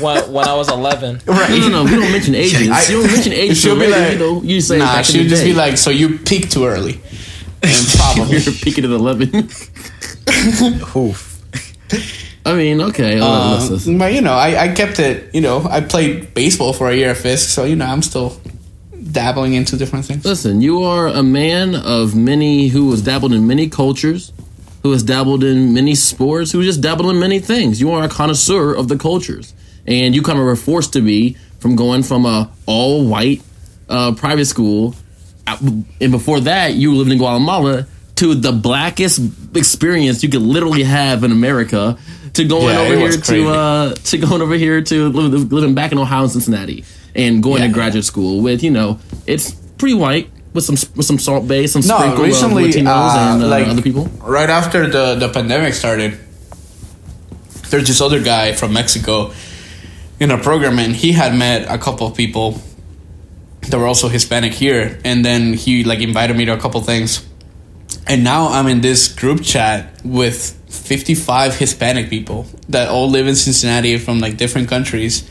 when, 0.01 0.31
when 0.33 0.45
I 0.47 0.53
was 0.53 0.69
11. 0.69 1.21
Right. 1.27 1.49
No, 1.49 1.57
no, 1.69 1.69
no. 1.69 1.83
We 1.85 1.91
don't 1.91 2.11
mention 2.11 2.35
ages. 2.35 2.69
I- 2.69 2.91
you 2.91 3.01
don't 3.01 3.11
mention 3.11 3.31
ages. 3.33 3.61
She'll 3.61 3.75
so 3.75 3.79
be 3.79 3.87
like, 3.87 4.11
you 4.13 4.19
know, 4.19 4.41
you 4.43 4.59
say 4.59 4.79
nah, 4.79 4.85
back 4.85 4.97
in 4.97 5.03
she'll 5.05 5.29
just 5.29 5.43
day. 5.43 5.51
be 5.51 5.55
like, 5.55 5.77
so 5.77 5.89
you 5.89 6.19
peaked 6.19 6.51
too 6.51 6.65
early. 6.65 6.99
And 7.63 7.87
probably. 7.97 8.37
You're 8.37 8.53
peaking 8.53 8.83
at 8.85 8.91
eleven. 8.91 9.29
Oof. 10.95 11.41
I 12.45 12.53
mean, 12.53 12.79
okay. 12.81 13.17
Uh, 13.19 13.79
but 13.97 14.13
you 14.13 14.21
know, 14.21 14.33
I, 14.33 14.65
I 14.65 14.67
kept 14.75 14.99
it. 14.99 15.33
You 15.33 15.41
know, 15.41 15.65
I 15.67 15.81
played 15.81 16.33
baseball 16.35 16.73
for 16.73 16.91
a 16.91 16.95
year 16.95 17.09
at 17.09 17.17
Fisk, 17.17 17.49
so 17.49 17.63
you 17.63 17.75
know, 17.75 17.85
I'm 17.87 18.03
still 18.03 18.39
dabbling 19.15 19.53
into 19.53 19.77
different 19.77 20.05
things. 20.05 20.23
Listen, 20.23 20.61
you 20.61 20.83
are 20.83 21.07
a 21.07 21.23
man 21.23 21.73
of 21.73 22.15
many 22.15 22.67
who 22.67 22.91
has 22.91 23.01
dabbled 23.01 23.33
in 23.33 23.47
many 23.47 23.69
cultures, 23.69 24.31
who 24.83 24.91
has 24.91 25.01
dabbled 25.01 25.43
in 25.43 25.73
many 25.73 25.95
sports, 25.95 26.51
who 26.51 26.61
just 26.61 26.81
dabbled 26.81 27.09
in 27.09 27.19
many 27.19 27.39
things. 27.39 27.81
You 27.81 27.91
are 27.93 28.03
a 28.03 28.09
connoisseur 28.09 28.75
of 28.75 28.89
the 28.89 28.97
cultures, 28.97 29.53
and 29.87 30.13
you 30.13 30.21
kind 30.21 30.37
of 30.37 30.45
were 30.45 30.55
forced 30.55 30.93
to 30.93 31.01
be 31.01 31.37
from 31.59 31.75
going 31.75 32.03
from 32.03 32.25
a 32.25 32.51
all 32.67 33.07
white 33.07 33.41
uh, 33.89 34.13
private 34.13 34.45
school, 34.45 34.93
and 35.47 36.11
before 36.11 36.41
that, 36.41 36.73
you 36.73 36.93
lived 36.95 37.11
in 37.11 37.17
Guatemala 37.17 37.87
to 38.15 38.35
the 38.35 38.51
blackest 38.51 39.19
experience 39.55 40.23
you 40.23 40.29
could 40.29 40.41
literally 40.41 40.83
have 40.83 41.23
in 41.23 41.31
America. 41.31 41.97
To 42.33 42.43
going 42.43 42.75
Yeah, 42.75 42.81
over 42.81 42.95
here 42.97 43.05
was 43.05 43.21
to 43.27 43.47
uh, 43.47 43.93
to 43.93 44.17
going 44.17 44.41
over 44.41 44.55
here 44.55 44.81
to 44.81 45.09
live, 45.09 45.53
living 45.53 45.73
back 45.73 45.93
in 45.93 45.97
Ohio 45.97 46.23
and 46.23 46.31
Cincinnati 46.31 46.83
and 47.15 47.41
going 47.41 47.61
Yeah. 47.61 47.67
to 47.67 47.73
graduate 47.73 48.05
school 48.05 48.41
with 48.41 48.63
you 48.63 48.71
know 48.71 48.99
it's 49.25 49.51
pretty 49.77 49.95
white 49.95 50.29
with 50.53 50.63
some 50.63 50.77
with 50.95 51.05
some 51.05 51.19
salt 51.19 51.47
base, 51.47 51.73
some 51.73 51.81
No, 51.85 51.97
sprinkle 51.97 52.23
recently, 52.23 52.63
of 52.65 52.69
Latinos 52.75 53.15
uh, 53.15 53.33
and 53.33 53.43
uh, 53.43 53.47
like 53.47 53.67
other 53.67 53.81
people. 53.81 54.05
right 54.23 54.49
after 54.49 54.87
the 54.87 55.15
the 55.15 55.29
pandemic 55.29 55.73
started, 55.73 56.17
there's 57.69 57.87
this 57.87 58.01
other 58.01 58.21
guy 58.21 58.53
from 58.53 58.73
Mexico 58.73 59.31
in 60.19 60.31
our 60.31 60.37
program, 60.39 60.79
and 60.79 60.95
he 60.95 61.11
had 61.11 61.35
met 61.35 61.67
a 61.69 61.77
couple 61.77 62.07
of 62.07 62.15
people 62.15 62.61
that 63.69 63.77
were 63.77 63.87
also 63.87 64.07
Hispanic 64.07 64.53
here, 64.53 64.99
and 65.03 65.25
then 65.25 65.53
he 65.53 65.83
like 65.83 65.99
invited 65.99 66.37
me 66.37 66.45
to 66.45 66.53
a 66.53 66.57
couple 66.57 66.79
things, 66.81 67.25
and 68.07 68.23
now 68.23 68.47
I'm 68.49 68.67
in 68.67 68.81
this 68.81 69.07
group 69.09 69.43
chat 69.43 69.91
with 70.05 70.53
55 70.69 71.55
Hispanic 71.57 72.09
people 72.09 72.45
that 72.69 72.87
all 72.89 73.09
live 73.09 73.27
in 73.27 73.35
Cincinnati 73.35 73.97
from 73.97 74.19
like 74.19 74.37
different 74.37 74.69
countries, 74.69 75.23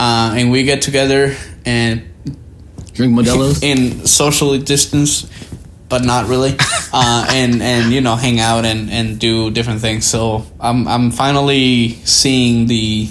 uh, 0.00 0.32
and 0.34 0.50
we 0.50 0.62
get 0.62 0.80
together 0.80 1.36
and 1.66 2.08
Drink 2.94 3.12
Modelo's. 3.12 3.62
in 3.70 4.06
socially 4.06 4.58
distance, 4.58 5.28
but 5.90 6.04
not 6.04 6.26
really, 6.26 6.56
uh, 6.92 7.26
and 7.28 7.62
and 7.62 7.92
you 7.92 8.00
know 8.00 8.16
hang 8.16 8.40
out 8.40 8.64
and, 8.64 8.90
and 8.90 9.18
do 9.20 9.50
different 9.50 9.80
things. 9.80 10.06
So 10.06 10.46
I'm 10.58 10.88
I'm 10.88 11.10
finally 11.10 11.90
seeing 12.04 12.66
the 12.66 13.10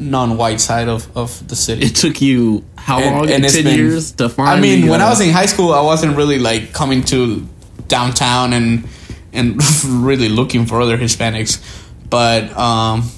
non-white 0.00 0.60
side 0.60 0.88
of, 0.88 1.16
of 1.16 1.46
the 1.48 1.56
city. 1.56 1.86
it 1.86 1.94
took 1.94 2.20
you 2.20 2.64
how 2.76 3.00
long? 3.00 3.28
it's 3.28 3.54
Ten 3.54 3.64
been- 3.64 3.78
years 3.78 4.10
to 4.12 4.28
find. 4.28 4.48
I 4.50 4.60
mean, 4.60 4.88
when 4.88 5.00
uh, 5.00 5.06
I 5.06 5.10
was 5.10 5.20
in 5.20 5.30
high 5.30 5.46
school, 5.46 5.72
I 5.72 5.80
wasn't 5.82 6.16
really 6.16 6.40
like 6.40 6.72
coming 6.72 7.04
to 7.04 7.46
downtown 7.86 8.52
and 8.52 8.88
and 9.32 9.62
really 9.86 10.28
looking 10.28 10.66
for 10.66 10.80
other 10.80 10.98
Hispanics, 10.98 11.62
but 12.10 12.50
um, 12.58 13.08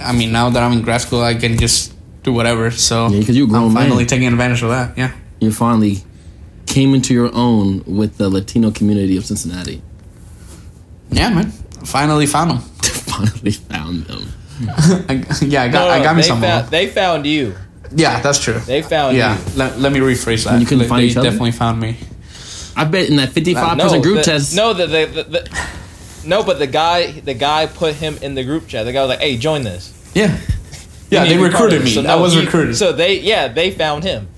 I 0.00 0.12
mean 0.12 0.32
now 0.32 0.48
that 0.48 0.62
I'm 0.62 0.72
in 0.72 0.80
grad 0.80 1.02
school, 1.02 1.20
I 1.20 1.34
can 1.34 1.58
just 1.58 1.92
do 2.28 2.32
whatever. 2.34 2.70
So 2.70 3.08
Yeah, 3.08 3.24
'cause 3.24 3.36
you're 3.36 3.46
grown 3.46 3.68
I'm 3.70 3.74
finally 3.74 4.04
man. 4.04 4.06
taking 4.06 4.28
advantage 4.28 4.62
of 4.62 4.70
that. 4.70 4.92
Yeah. 4.96 5.10
you 5.40 5.52
finally 5.52 6.02
came 6.66 6.94
into 6.94 7.14
your 7.14 7.30
own 7.34 7.82
with 7.86 8.18
the 8.18 8.28
Latino 8.28 8.70
community 8.70 9.16
of 9.16 9.24
Cincinnati. 9.24 9.80
Yeah, 11.10 11.30
man. 11.30 11.52
Finally 11.84 12.26
found 12.26 12.50
them. 12.50 12.58
finally 12.82 13.52
found 13.52 14.04
them. 14.04 14.28
I, 15.08 15.24
yeah, 15.40 15.62
I 15.62 15.68
got, 15.68 15.86
No, 15.86 15.90
I 15.90 15.98
no, 15.98 16.04
got 16.04 16.16
me 16.16 16.22
they 16.22 16.28
some. 16.28 16.40
found, 16.40 16.64
of 16.64 16.70
them. 16.70 16.70
they 16.70 16.86
found 16.88 17.26
you. 17.26 17.54
Yeah, 17.94 18.20
that's 18.20 18.38
true. 18.42 18.58
They 18.58 18.82
found 18.82 19.16
yeah, 19.16 19.38
you. 19.38 19.44
let, 19.56 19.78
let 19.80 19.92
me 19.92 20.00
rephrase 20.00 20.44
that. 20.44 20.60
you 20.60 20.66
couldn't 20.66 20.80
they, 20.80 20.88
find 20.88 21.02
they 21.02 21.06
each 21.06 21.16
other? 21.16 21.28
definitely 21.30 21.52
found 21.52 21.80
me. 21.80 21.96
I 22.76 22.84
bet 22.84 23.08
in 23.08 23.16
that 23.16 23.30
fifty-five 23.30 23.76
no, 23.78 23.84
percent 23.84 24.02
group 24.02 24.16
the, 24.18 24.22
test. 24.24 24.54
No, 24.54 24.72
the, 24.74 24.86
the, 24.86 25.06
the, 25.06 25.22
the 25.24 25.68
no, 26.26 26.42
but 26.44 26.58
the 26.58 26.66
guy 26.66 27.12
the 27.12 27.32
guy 27.34 27.66
put 27.66 27.94
him 27.94 28.18
in 28.20 28.34
the 28.34 28.44
group 28.44 28.68
chat. 28.68 28.84
The 28.84 28.92
guy 28.92 29.00
was 29.00 29.08
like, 29.08 29.20
"Hey, 29.20 29.36
join 29.38 29.62
this." 29.62 29.94
Yeah, 30.14 30.36
You 30.36 30.38
yeah, 31.10 31.24
they 31.24 31.30
to 31.30 31.34
be 31.36 31.40
part 31.42 31.52
recruited 31.52 31.76
of 31.80 31.82
it. 31.82 31.84
me. 31.86 31.94
So, 31.94 32.00
I 32.00 32.04
no, 32.04 32.20
was 32.20 32.32
he- 32.34 32.40
recruited. 32.40 32.76
So 32.76 32.92
they 32.92 33.20
yeah 33.20 33.48
they 33.48 33.70
found 33.70 34.04
him. 34.04 34.28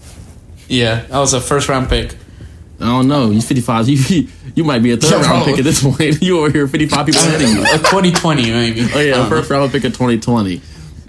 yeah, 0.69 1.07
I 1.13 1.19
was 1.19 1.33
a 1.35 1.41
first 1.41 1.69
round 1.69 1.89
pick. 1.89 2.15
I 2.81 2.85
don't 2.87 3.09
know. 3.09 3.31
You 3.31 3.41
fifty-five. 3.43 3.89
You 3.91 4.29
you 4.57 4.65
might 4.65 4.83
be 4.83 4.91
a 4.93 4.97
third 4.97 5.23
Yeah, 5.23 5.31
round 5.31 5.45
pick 5.45 5.59
at 5.59 5.65
this 5.65 5.83
point. 5.83 6.23
You 6.23 6.39
over 6.41 6.51
here 6.51 6.67
fifty-five 6.67 7.07
people 7.07 7.21
ahead 7.27 7.43
of 7.43 7.49
you. 7.49 7.63
A 7.63 7.79
2020 7.79 8.51
maybe. 8.51 8.81
Oh 8.95 8.99
yeah, 9.01 9.15
I 9.15 9.17
don't 9.19 9.29
first 9.29 9.51
know. 9.51 9.59
round 9.59 9.73
pick 9.73 9.85
of 9.85 9.93
2020. 9.93 10.61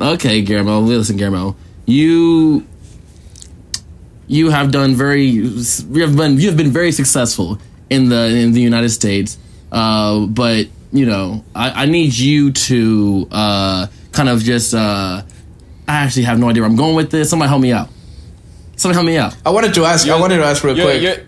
Okay, 0.01 0.41
Guillermo. 0.41 0.79
Listen, 0.79 1.15
Guillermo. 1.17 1.55
You 1.85 2.65
you 4.27 4.49
have 4.49 4.71
done 4.71 4.95
very 4.95 5.23
you 5.25 5.63
have 6.01 6.15
been 6.15 6.37
you 6.39 6.47
have 6.47 6.57
been 6.57 6.71
very 6.71 6.91
successful 6.91 7.59
in 7.89 8.09
the 8.09 8.27
in 8.27 8.51
the 8.53 8.61
United 8.61 8.89
States. 8.89 9.37
Uh, 9.71 10.25
but 10.25 10.67
you 10.91 11.05
know, 11.05 11.43
I, 11.55 11.83
I 11.83 11.85
need 11.85 12.13
you 12.13 12.51
to 12.51 13.27
uh, 13.31 13.87
kind 14.11 14.27
of 14.29 14.41
just. 14.41 14.73
Uh, 14.73 15.23
I 15.91 16.03
actually 16.05 16.23
have 16.23 16.39
no 16.39 16.49
idea 16.49 16.61
where 16.63 16.69
I'm 16.69 16.77
going 16.77 16.95
with 16.95 17.11
this. 17.11 17.29
Somebody 17.29 17.49
help 17.49 17.61
me 17.61 17.71
out. 17.73 17.89
Somebody 18.77 18.95
help 18.95 19.05
me 19.05 19.17
out. 19.17 19.35
I 19.45 19.49
wanted 19.49 19.73
to 19.75 19.83
ask. 19.85 20.05
you. 20.07 20.13
I 20.13 20.19
wanted 20.19 20.37
to 20.37 20.45
ask 20.45 20.63
real 20.63 20.75
You're- 20.77 20.89
quick. 20.91 21.01
you're- 21.01 21.23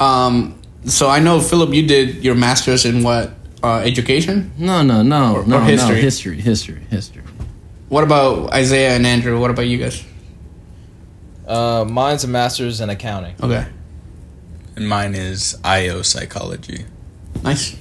Um, 0.00 0.54
so 0.84 1.08
I 1.08 1.20
know 1.20 1.40
Philip, 1.40 1.72
you 1.72 1.86
did 1.86 2.24
your 2.24 2.34
master's 2.34 2.84
in 2.84 3.02
what? 3.04 3.34
Uh, 3.62 3.76
education. 3.84 4.50
No, 4.58 4.82
no, 4.82 5.02
no, 5.02 5.32
no, 5.32 5.36
or 5.36 5.46
no. 5.46 5.60
history? 5.60 6.00
History, 6.00 6.40
history, 6.40 6.80
history. 6.90 7.22
What 7.88 8.02
about 8.02 8.52
Isaiah 8.52 8.96
and 8.96 9.06
Andrew? 9.06 9.38
What 9.38 9.52
about 9.52 9.68
you 9.68 9.78
guys? 9.78 10.02
Uh, 11.46 11.84
mine's 11.88 12.24
a 12.24 12.28
master's 12.28 12.80
in 12.80 12.90
accounting. 12.90 13.34
Okay, 13.40 13.64
And 14.76 14.88
mine 14.88 15.14
is 15.14 15.56
IO 15.64 16.02
psychology. 16.02 16.84
nice. 17.44 17.76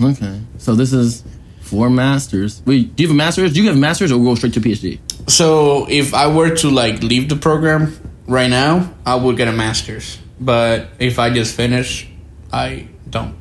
Okay. 0.00 0.40
So 0.58 0.74
this 0.76 0.92
is 0.92 1.24
four 1.62 1.88
masters. 1.90 2.62
Wait, 2.66 2.94
do 2.94 3.02
you 3.02 3.08
have 3.08 3.14
a 3.14 3.18
master's? 3.18 3.52
Do 3.52 3.60
you 3.60 3.66
have 3.68 3.76
a 3.76 3.80
master's 3.80 4.12
or 4.12 4.22
go 4.22 4.34
straight 4.36 4.52
to 4.54 4.60
PhD? 4.60 4.98
So 5.26 5.86
if 5.88 6.14
I 6.14 6.28
were 6.28 6.54
to 6.56 6.70
like 6.70 7.02
leave 7.02 7.28
the 7.28 7.36
program 7.36 7.96
right 8.26 8.50
now, 8.50 8.94
I 9.04 9.16
would 9.16 9.36
get 9.36 9.48
a 9.48 9.52
master's. 9.52 10.18
But 10.40 10.88
if 10.98 11.18
I 11.18 11.30
just 11.30 11.56
finish, 11.56 12.08
I 12.52 12.88
don't. 13.08 13.34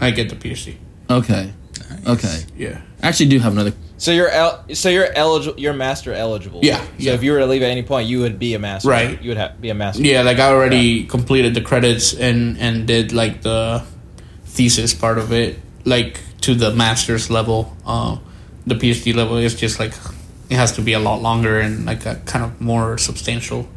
I 0.00 0.10
get 0.10 0.28
the 0.28 0.36
PhD. 0.36 0.76
Okay. 1.08 1.52
Okay. 2.06 2.44
Yeah. 2.56 2.80
I 3.02 3.08
actually 3.08 3.28
do 3.30 3.38
have 3.40 3.52
another. 3.52 3.72
So 3.98 4.10
you're 4.12 4.28
el- 4.28 4.64
so 4.74 4.88
you're 4.90 5.10
eligible. 5.14 5.58
You're 5.58 5.72
master 5.72 6.12
eligible. 6.12 6.60
Yeah, 6.62 6.80
So 6.82 6.88
yeah. 6.98 7.12
if 7.14 7.22
you 7.22 7.32
were 7.32 7.38
to 7.38 7.46
leave 7.46 7.62
at 7.62 7.70
any 7.70 7.82
point, 7.82 8.08
you 8.08 8.20
would 8.20 8.38
be 8.38 8.52
a 8.54 8.58
master. 8.58 8.88
Right. 8.90 9.20
You 9.22 9.30
would 9.30 9.38
have 9.38 9.58
be 9.60 9.70
a 9.70 9.74
master. 9.74 10.02
Yeah, 10.02 10.22
like 10.22 10.38
I 10.38 10.48
already 10.50 11.04
completed 11.06 11.54
the 11.54 11.62
credits 11.62 12.12
and 12.12 12.58
and 12.58 12.86
did 12.86 13.12
like 13.12 13.40
the 13.42 13.84
thesis 14.44 14.92
part 14.92 15.16
of 15.18 15.32
it, 15.32 15.58
like 15.84 16.20
to 16.42 16.54
the 16.54 16.72
master's 16.72 17.30
level. 17.30 17.74
Uh, 17.86 18.18
the 18.66 18.74
PhD 18.74 19.14
level 19.14 19.38
is 19.38 19.54
just 19.54 19.80
like 19.80 19.94
it 20.50 20.56
has 20.56 20.72
to 20.72 20.82
be 20.82 20.92
a 20.92 20.98
lot 21.00 21.22
longer 21.22 21.58
and 21.60 21.84
like 21.86 22.06
a 22.06 22.16
kind 22.26 22.44
of 22.44 22.60
more 22.60 22.98
substantial 22.98 23.68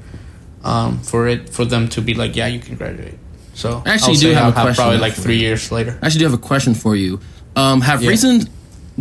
um, 0.64 1.00
for 1.00 1.28
it 1.28 1.50
for 1.50 1.66
them 1.66 1.88
to 1.90 2.02
be 2.02 2.14
like, 2.14 2.36
yeah, 2.36 2.48
you 2.48 2.60
can 2.60 2.76
graduate. 2.76 3.18
So 3.54 3.82
I 3.86 3.92
actually 3.96 4.18
do 4.18 4.32
have 4.34 4.44
I'll 4.44 4.50
a 4.50 4.54
question 4.54 4.76
probably 4.84 5.00
like 5.00 5.14
three 5.14 5.36
you. 5.36 5.48
years 5.48 5.72
later. 5.72 5.98
I 6.02 6.06
actually 6.06 6.20
do 6.20 6.26
have 6.26 6.34
a 6.34 6.38
question 6.38 6.74
for 6.74 6.96
you. 6.96 7.20
Um, 7.56 7.82
have 7.82 8.02
Yeah. 8.04 8.10
recent? 8.10 8.50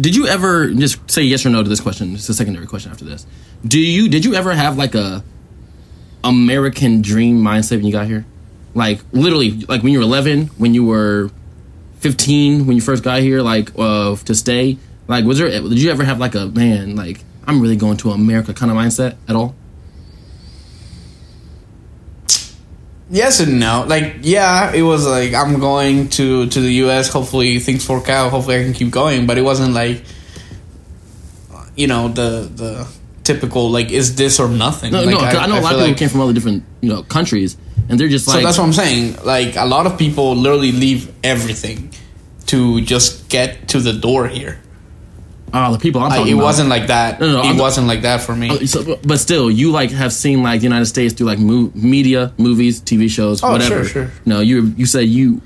Did 0.00 0.14
you 0.16 0.26
ever 0.26 0.70
just 0.70 1.10
say 1.10 1.22
yes 1.22 1.44
or 1.44 1.50
no 1.50 1.62
to 1.62 1.68
this 1.68 1.80
question? 1.80 2.14
It's 2.14 2.28
a 2.28 2.34
secondary 2.34 2.66
question 2.66 2.90
after 2.90 3.04
this. 3.04 3.26
Do 3.66 3.78
you 3.80 4.08
did 4.08 4.24
you 4.24 4.34
ever 4.34 4.52
have 4.54 4.76
like 4.78 4.94
a 4.94 5.22
American 6.24 7.02
dream 7.02 7.42
mindset 7.42 7.76
when 7.76 7.86
you 7.86 7.92
got 7.92 8.06
here? 8.06 8.24
Like 8.74 9.00
literally, 9.12 9.52
like 9.68 9.82
when 9.82 9.92
you 9.92 9.98
were 9.98 10.04
eleven, 10.04 10.46
when 10.58 10.74
you 10.74 10.84
were 10.84 11.30
fifteen, 11.98 12.66
when 12.66 12.76
you 12.76 12.82
first 12.82 13.02
got 13.02 13.20
here, 13.20 13.42
like 13.42 13.70
uh, 13.78 14.16
to 14.16 14.34
stay. 14.34 14.78
Like, 15.08 15.24
was 15.24 15.38
there? 15.38 15.48
Did 15.48 15.78
you 15.80 15.90
ever 15.90 16.04
have 16.04 16.18
like 16.18 16.34
a 16.34 16.46
man? 16.46 16.94
Like, 16.94 17.24
I'm 17.48 17.62
really 17.62 17.76
going 17.76 17.96
to 17.98 18.10
America 18.10 18.52
kind 18.52 18.70
of 18.70 18.76
mindset 18.76 19.16
at 19.26 19.34
all? 19.34 19.54
Yes 23.10 23.40
and 23.40 23.58
no. 23.58 23.86
Like, 23.88 24.16
yeah, 24.20 24.70
it 24.74 24.82
was 24.82 25.06
like 25.06 25.32
I'm 25.32 25.58
going 25.58 26.10
to 26.10 26.46
to 26.46 26.60
the 26.60 26.70
U.S. 26.84 27.08
Hopefully 27.10 27.58
things 27.58 27.88
work 27.88 28.10
out. 28.10 28.30
Hopefully 28.30 28.60
I 28.60 28.64
can 28.64 28.74
keep 28.74 28.90
going. 28.90 29.26
But 29.26 29.38
it 29.38 29.42
wasn't 29.42 29.72
like, 29.72 30.02
you 31.74 31.86
know, 31.86 32.08
the 32.08 32.50
the 32.54 32.86
typical 33.24 33.70
like 33.70 33.90
is 33.90 34.16
this 34.16 34.38
or 34.38 34.48
nothing. 34.48 34.92
No, 34.92 35.00
like, 35.04 35.14
no. 35.14 35.20
'cause 35.20 35.34
I, 35.36 35.46
know 35.46 35.58
a 35.58 35.60
lot 35.60 35.72
of 35.72 35.78
people 35.78 35.88
like- 35.88 35.96
came 35.96 36.08
from 36.10 36.20
other 36.20 36.34
different 36.34 36.64
you 36.82 36.90
know 36.90 37.02
countries, 37.02 37.56
and 37.88 37.98
they're 37.98 38.08
just 38.08 38.28
like. 38.28 38.40
So 38.40 38.44
that's 38.44 38.58
what 38.58 38.64
I'm 38.64 38.74
saying. 38.74 39.16
Like 39.24 39.56
a 39.56 39.64
lot 39.64 39.86
of 39.86 39.96
people 39.98 40.36
literally 40.36 40.72
leave 40.72 41.10
everything 41.24 41.94
to 42.48 42.82
just 42.82 43.30
get 43.30 43.68
to 43.68 43.80
the 43.80 43.94
door 43.94 44.28
here. 44.28 44.60
Oh, 45.52 45.72
the 45.72 45.78
people 45.78 46.00
I'm 46.02 46.10
talking 46.10 46.28
it 46.28 46.32
about. 46.34 46.42
wasn't 46.44 46.68
like 46.68 46.86
that. 46.88 47.20
No, 47.20 47.32
no, 47.32 47.40
it 47.40 47.46
I'm- 47.46 47.58
wasn't 47.58 47.86
like 47.86 48.02
that 48.02 48.20
for 48.22 48.34
me. 48.36 48.50
Oh, 48.50 48.64
so, 48.64 48.96
but- 49.04 49.18
still, 49.18 49.50
you 49.50 49.70
like 49.70 49.90
have 49.90 50.12
seen 50.12 50.42
like 50.42 50.60
the 50.60 50.64
United 50.64 50.86
States 50.86 51.14
through 51.14 51.26
like 51.26 51.38
mo- 51.38 51.70
media, 51.74 52.32
movies, 52.38 52.80
TV 52.80 53.08
shows, 53.10 53.42
Oh, 53.42 53.52
whatever. 53.52 53.84
sure, 53.84 54.04
sure. 54.06 54.10
No, 54.26 54.40
you 54.40 54.72
you 54.76 54.86
said 54.86 55.06
you 55.08 55.40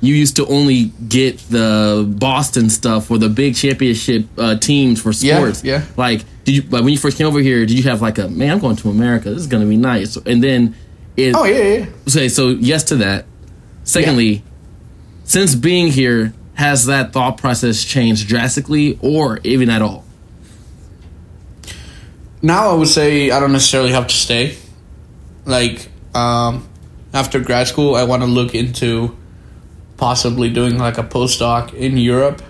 you 0.00 0.14
used 0.14 0.36
to 0.36 0.46
only 0.46 0.92
get 1.08 1.38
the 1.50 2.06
Boston 2.18 2.70
stuff 2.70 3.10
or 3.10 3.18
the 3.18 3.28
big 3.28 3.56
championship 3.56 4.26
uh, 4.38 4.54
teams 4.56 5.02
for 5.02 5.12
sports. 5.12 5.64
yeah. 5.64 5.78
yeah. 5.78 5.84
Like, 5.96 6.24
did 6.44 6.54
you 6.54 6.62
like 6.70 6.82
when 6.84 6.92
you 6.92 6.98
first 6.98 7.18
came 7.18 7.26
over 7.26 7.40
here? 7.40 7.66
Did 7.66 7.76
you 7.76 7.82
have 7.90 8.00
like 8.00 8.18
a 8.18 8.28
man? 8.28 8.50
I'm 8.52 8.58
going 8.60 8.76
to 8.76 8.90
America. 8.90 9.30
This 9.30 9.40
is 9.40 9.46
gonna 9.48 9.66
be 9.66 9.76
nice. 9.76 10.16
And 10.16 10.42
then 10.42 10.76
it. 11.16 11.34
oh 11.34 11.44
yeah, 11.44 11.62
yeah. 11.78 11.86
Say 12.06 12.28
so. 12.28 12.50
Yes 12.50 12.84
to 12.84 12.96
that. 12.96 13.24
Secondly, 13.82 14.44
since 15.24 15.54
being 15.54 15.88
here, 15.88 16.32
has 16.58 16.86
that 16.86 17.12
thought 17.12 17.38
process 17.38 17.84
changed 17.84 18.28
drastically 18.28 18.98
or 19.00 19.40
even 19.44 19.70
at 19.70 19.80
all? 19.80 20.04
now 22.42 22.70
I 22.70 22.74
would 22.74 22.88
say 22.88 23.30
I 23.30 23.40
don't 23.40 23.52
necessarily 23.52 23.92
have 23.92 24.06
to 24.06 24.14
stay. 24.14 24.56
Like 25.44 25.88
um, 26.14 26.68
after 27.12 27.40
grad 27.40 27.68
school, 27.68 27.94
I 27.94 28.04
want 28.04 28.22
to 28.22 28.28
look 28.28 28.54
into 28.54 29.16
possibly 29.96 30.50
doing 30.50 30.78
like 30.78 30.98
a 30.98 31.02
postdoc 31.02 31.74
in 31.74 31.96
Europe, 31.96 32.42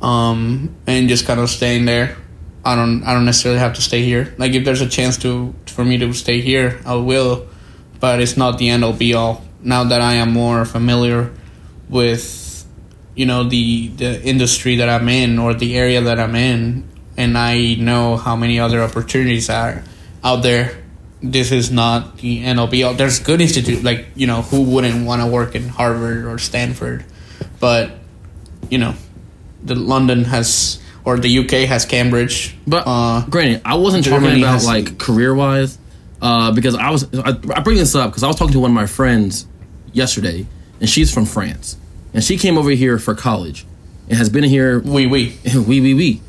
um, 0.00 0.74
and 0.86 1.08
just 1.08 1.26
kind 1.26 1.40
of 1.40 1.50
staying 1.50 1.86
there. 1.86 2.16
I 2.64 2.76
don't 2.76 3.02
I 3.04 3.14
don't 3.14 3.24
necessarily 3.24 3.60
have 3.60 3.74
to 3.74 3.82
stay 3.82 4.04
here. 4.04 4.34
Like 4.38 4.52
if 4.52 4.64
there's 4.64 4.82
a 4.82 4.88
chance 4.88 5.16
to 5.18 5.54
for 5.66 5.84
me 5.84 5.98
to 5.98 6.12
stay 6.12 6.40
here, 6.40 6.80
I 6.84 6.94
will, 6.94 7.48
but 8.00 8.20
it's 8.20 8.36
not 8.36 8.58
the 8.58 8.68
end 8.68 8.84
all 8.84 8.92
be 8.92 9.14
all. 9.14 9.42
Now 9.62 9.84
that 9.84 10.00
I 10.00 10.14
am 10.14 10.32
more 10.32 10.64
familiar 10.64 11.32
with 11.88 12.41
you 13.14 13.26
know 13.26 13.44
the 13.44 13.88
the 13.88 14.22
industry 14.22 14.76
that 14.76 14.88
I'm 14.88 15.08
in 15.08 15.38
or 15.38 15.54
the 15.54 15.76
area 15.76 16.00
that 16.00 16.18
I'm 16.18 16.34
in, 16.34 16.88
and 17.16 17.36
I 17.36 17.74
know 17.74 18.16
how 18.16 18.36
many 18.36 18.58
other 18.58 18.82
opportunities 18.82 19.50
are 19.50 19.84
out 20.24 20.42
there. 20.42 20.78
This 21.22 21.52
is 21.52 21.70
not 21.70 22.18
the 22.18 22.42
end 22.42 22.58
all 22.58 22.66
be 22.66 22.82
all. 22.82 22.94
There's 22.94 23.20
good 23.20 23.40
institute 23.40 23.84
like 23.84 24.08
you 24.16 24.26
know 24.26 24.42
who 24.42 24.62
wouldn't 24.62 25.06
want 25.06 25.22
to 25.22 25.28
work 25.28 25.54
in 25.54 25.68
Harvard 25.68 26.24
or 26.24 26.38
Stanford, 26.38 27.04
but 27.60 27.92
you 28.70 28.78
know, 28.78 28.94
the 29.62 29.74
London 29.74 30.24
has 30.24 30.80
or 31.04 31.18
the 31.18 31.38
UK 31.38 31.68
has 31.68 31.84
Cambridge. 31.84 32.56
But 32.66 32.84
uh, 32.86 33.24
granted, 33.28 33.62
I 33.64 33.76
wasn't 33.76 34.04
Germany 34.04 34.40
talking 34.40 34.42
about 34.42 34.64
like 34.64 34.98
career 34.98 35.34
wise, 35.34 35.78
uh, 36.20 36.52
because 36.52 36.74
I 36.74 36.90
was 36.90 37.06
I, 37.14 37.30
I 37.30 37.60
bring 37.60 37.76
this 37.76 37.94
up 37.94 38.10
because 38.10 38.22
I 38.22 38.28
was 38.28 38.36
talking 38.36 38.52
to 38.52 38.60
one 38.60 38.70
of 38.70 38.74
my 38.74 38.86
friends 38.86 39.46
yesterday, 39.92 40.46
and 40.80 40.88
she's 40.88 41.12
from 41.12 41.26
France, 41.26 41.76
and 42.14 42.22
she 42.22 42.36
came 42.36 42.58
over 42.58 42.70
here 42.70 42.98
for 42.98 43.14
college, 43.14 43.66
and 44.08 44.18
has 44.18 44.28
been 44.28 44.44
here 44.44 44.80
we 44.80 45.06
we 45.06 45.38
we 45.54 45.80
we 45.80 45.94
we. 45.94 46.20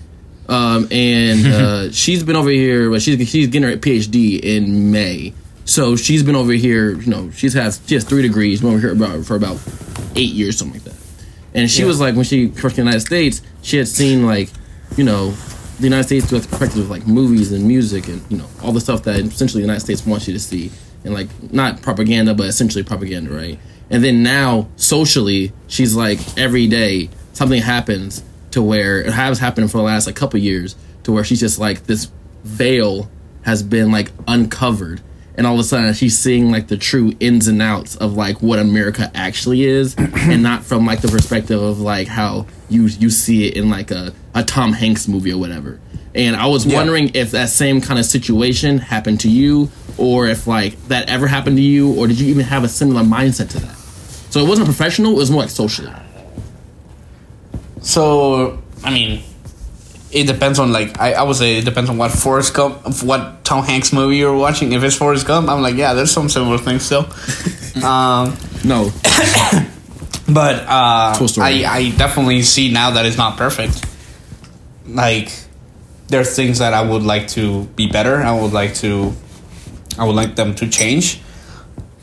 Um, 0.50 0.88
and 0.92 1.46
uh, 1.48 1.92
she's 1.92 2.24
been 2.24 2.36
over 2.36 2.50
here. 2.50 2.90
But 2.90 3.02
she's 3.02 3.30
she's 3.30 3.48
getting 3.48 3.70
her 3.70 3.78
PhD 3.78 4.40
in 4.40 4.92
May, 4.92 5.34
so 5.66 5.96
she's 5.96 6.24
been 6.24 6.36
over 6.36 6.54
here. 6.54 7.00
You 7.00 7.10
know, 7.10 7.32
she's 7.32 7.54
has 7.54 7.82
she 7.88 7.96
has 7.96 8.04
three 8.04 8.22
degrees. 8.22 8.62
Been 8.62 8.72
over 8.72 8.80
here 8.80 8.92
about 8.92 9.26
for 9.26 9.36
about 9.36 9.60
eight 10.16 10.34
years, 10.34 10.58
something 10.58 10.82
like 10.82 10.84
that. 10.84 11.04
And 11.56 11.70
she 11.70 11.84
was 11.84 12.00
like, 12.00 12.16
when 12.16 12.24
she 12.24 12.48
first 12.48 12.76
came 12.76 12.86
to 12.86 12.92
the 12.92 12.98
United 12.98 13.02
States, 13.02 13.42
she 13.62 13.78
had 13.78 13.88
seen 13.88 14.26
like, 14.26 14.50
you 14.98 15.04
know, 15.04 15.36
the 15.78 15.84
United 15.84 16.06
States 16.06 16.26
through 16.26 16.40
the 16.40 16.48
perspective 16.48 16.80
of 16.80 16.90
like 16.90 17.06
movies 17.08 17.52
and 17.52 17.68
music 17.68 18.08
and 18.08 18.22
you 18.30 18.38
know 18.38 18.48
all 18.64 18.72
the 18.72 18.80
stuff 18.80 19.04
that 19.04 19.20
essentially 19.20 19.62
the 19.62 19.68
United 19.68 19.82
States 19.82 20.06
wants 20.06 20.28
you 20.28 20.34
to 20.34 20.40
see, 20.40 20.72
and 21.04 21.14
like 21.14 21.28
not 21.52 21.82
propaganda, 21.82 22.34
but 22.34 22.48
essentially 22.48 22.84
propaganda, 22.84 23.32
right? 23.32 23.60
And 23.90 24.04
then 24.04 24.24
now 24.24 24.68
socially, 24.76 25.52
she's 25.68 25.96
like 25.96 26.20
every 26.38 26.68
day 26.68 27.10
something 27.34 27.62
happens 27.62 28.24
to 28.52 28.62
where 28.62 29.02
it 29.02 29.12
has 29.12 29.40
happened 29.40 29.72
for 29.72 29.78
the 29.78 29.84
last 29.84 30.06
like 30.06 30.16
couple 30.16 30.40
years 30.40 30.76
to 31.04 31.12
where 31.12 31.24
she's 31.24 31.40
just 31.40 31.60
like 31.60 31.86
this 31.86 32.10
veil 32.44 33.10
has 33.44 33.64
been 33.64 33.92
like 33.92 34.12
uncovered 34.28 35.02
and 35.36 35.48
all 35.48 35.56
of 35.56 35.60
a 35.60 35.64
sudden 35.64 35.94
she's 35.94 36.18
seeing 36.18 36.52
like 36.52 36.68
the 36.68 36.78
true 36.78 37.14
ins 37.20 37.48
and 37.48 37.62
outs 37.62 37.96
of 37.96 38.14
like 38.14 38.42
what 38.42 38.60
America 38.60 39.12
actually 39.16 39.64
is 39.64 39.96
and 39.98 40.44
not 40.44 40.64
from 40.64 40.86
like 40.86 41.02
the 41.02 41.08
perspective 41.08 41.62
of 41.62 41.80
like 41.80 42.08
how 42.08 42.46
you 42.70 42.86
you 42.86 43.10
see 43.10 43.48
it 43.48 43.56
in 43.56 43.70
like 43.70 43.92
a, 43.92 44.14
a 44.34 44.44
Tom 44.44 44.74
Hanks 44.74 45.08
movie 45.08 45.32
or 45.32 45.40
whatever. 45.40 45.80
And 46.16 46.36
I 46.36 46.46
was 46.48 46.66
Yeah. 46.66 46.76
wondering 46.78 47.12
if 47.16 47.32
that 47.32 47.50
same 47.50 47.82
kind 47.82 48.00
of 48.00 48.06
situation 48.06 48.78
happened 48.78 49.20
to 49.22 49.30
you 49.30 49.70
or 49.98 50.28
if 50.28 50.46
like 50.48 50.78
that 50.88 51.10
ever 51.10 51.28
happened 51.28 51.58
to 51.58 51.64
you 51.64 51.92
or 51.94 52.08
did 52.08 52.20
you 52.20 52.28
even 52.28 52.46
have 52.46 52.64
a 52.64 52.70
similar 52.70 53.02
mindset 53.02 53.50
to 53.50 53.60
that? 53.60 53.76
So 54.30 54.40
it 54.40 54.48
wasn't 54.48 54.66
professional, 54.68 55.12
it 55.14 55.18
was 55.18 55.32
more 55.32 55.42
like 55.42 55.50
socially. 55.50 55.92
So 57.82 58.62
I 58.84 58.92
mean, 58.94 59.22
it 60.12 60.28
depends 60.28 60.60
on 60.60 60.72
like 60.72 61.00
I, 61.00 61.14
I 61.14 61.24
would 61.24 61.36
say 61.36 61.58
it 61.58 61.66
depends 61.66 61.90
on 61.90 61.98
what 61.98 62.12
Forrest 62.12 62.54
Gump, 62.54 62.78
what 63.04 63.44
Tom 63.44 63.64
Hanks 63.66 63.92
movie 63.94 64.18
you're 64.18 64.36
watching. 64.36 64.72
If 64.74 64.84
it's 64.84 64.96
Forrest 64.96 65.26
Gump, 65.26 65.50
I'm 65.50 65.62
like, 65.62 65.76
yeah, 65.76 65.94
there's 65.94 66.12
some 66.12 66.30
similar 66.30 66.58
things 66.58 66.84
still. 66.84 67.08
um, 67.84 68.38
No. 68.64 68.92
but 70.30 70.56
uh. 70.68 71.18
I 71.40 71.66
I 71.68 71.94
definitely 71.98 72.44
see 72.44 72.72
now 72.72 72.92
that 72.92 73.06
it's 73.06 73.18
not 73.18 73.38
perfect. 73.38 73.84
Like 74.88 75.32
there's 76.14 76.36
things 76.36 76.60
that 76.60 76.76
I 76.76 76.84
would 76.84 77.02
like 77.02 77.28
to 77.30 77.64
be 77.76 77.88
better. 77.88 78.22
I 78.22 78.40
would 78.40 78.54
like 78.54 78.76
to, 78.86 79.14
I 79.98 80.06
would 80.06 80.16
like 80.16 80.36
them 80.36 80.54
to 80.62 80.70
change. 80.70 81.20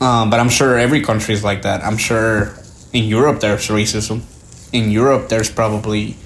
Um, 0.01 0.29
but 0.29 0.39
I'm 0.41 0.49
sure 0.49 0.77
every 0.77 0.99
country 0.99 1.33
is 1.33 1.45
like 1.45 1.61
that. 1.61 1.81
I'm 1.81 1.95
sure 1.95 2.53
in 2.91 3.05
Europe 3.05 3.39
there's 3.39 3.69
racism. 3.69 4.21
In 4.73 4.91
Europe 4.91 5.29
there's 5.29 5.49
probably 5.49 6.17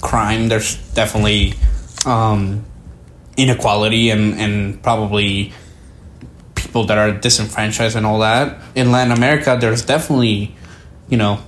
crime. 0.00 0.46
There's 0.46 0.76
definitely 0.94 1.54
um, 2.06 2.64
inequality 3.36 4.10
and, 4.10 4.38
and 4.38 4.80
probably 4.80 5.52
people 6.54 6.84
that 6.86 6.98
are 6.98 7.10
disenfranchised 7.10 7.96
and 7.96 8.06
all 8.06 8.20
that. 8.20 8.62
In 8.76 8.92
Latin 8.92 9.10
America 9.10 9.58
there's 9.60 9.84
definitely, 9.84 10.54
you 11.08 11.16
know, 11.16 11.40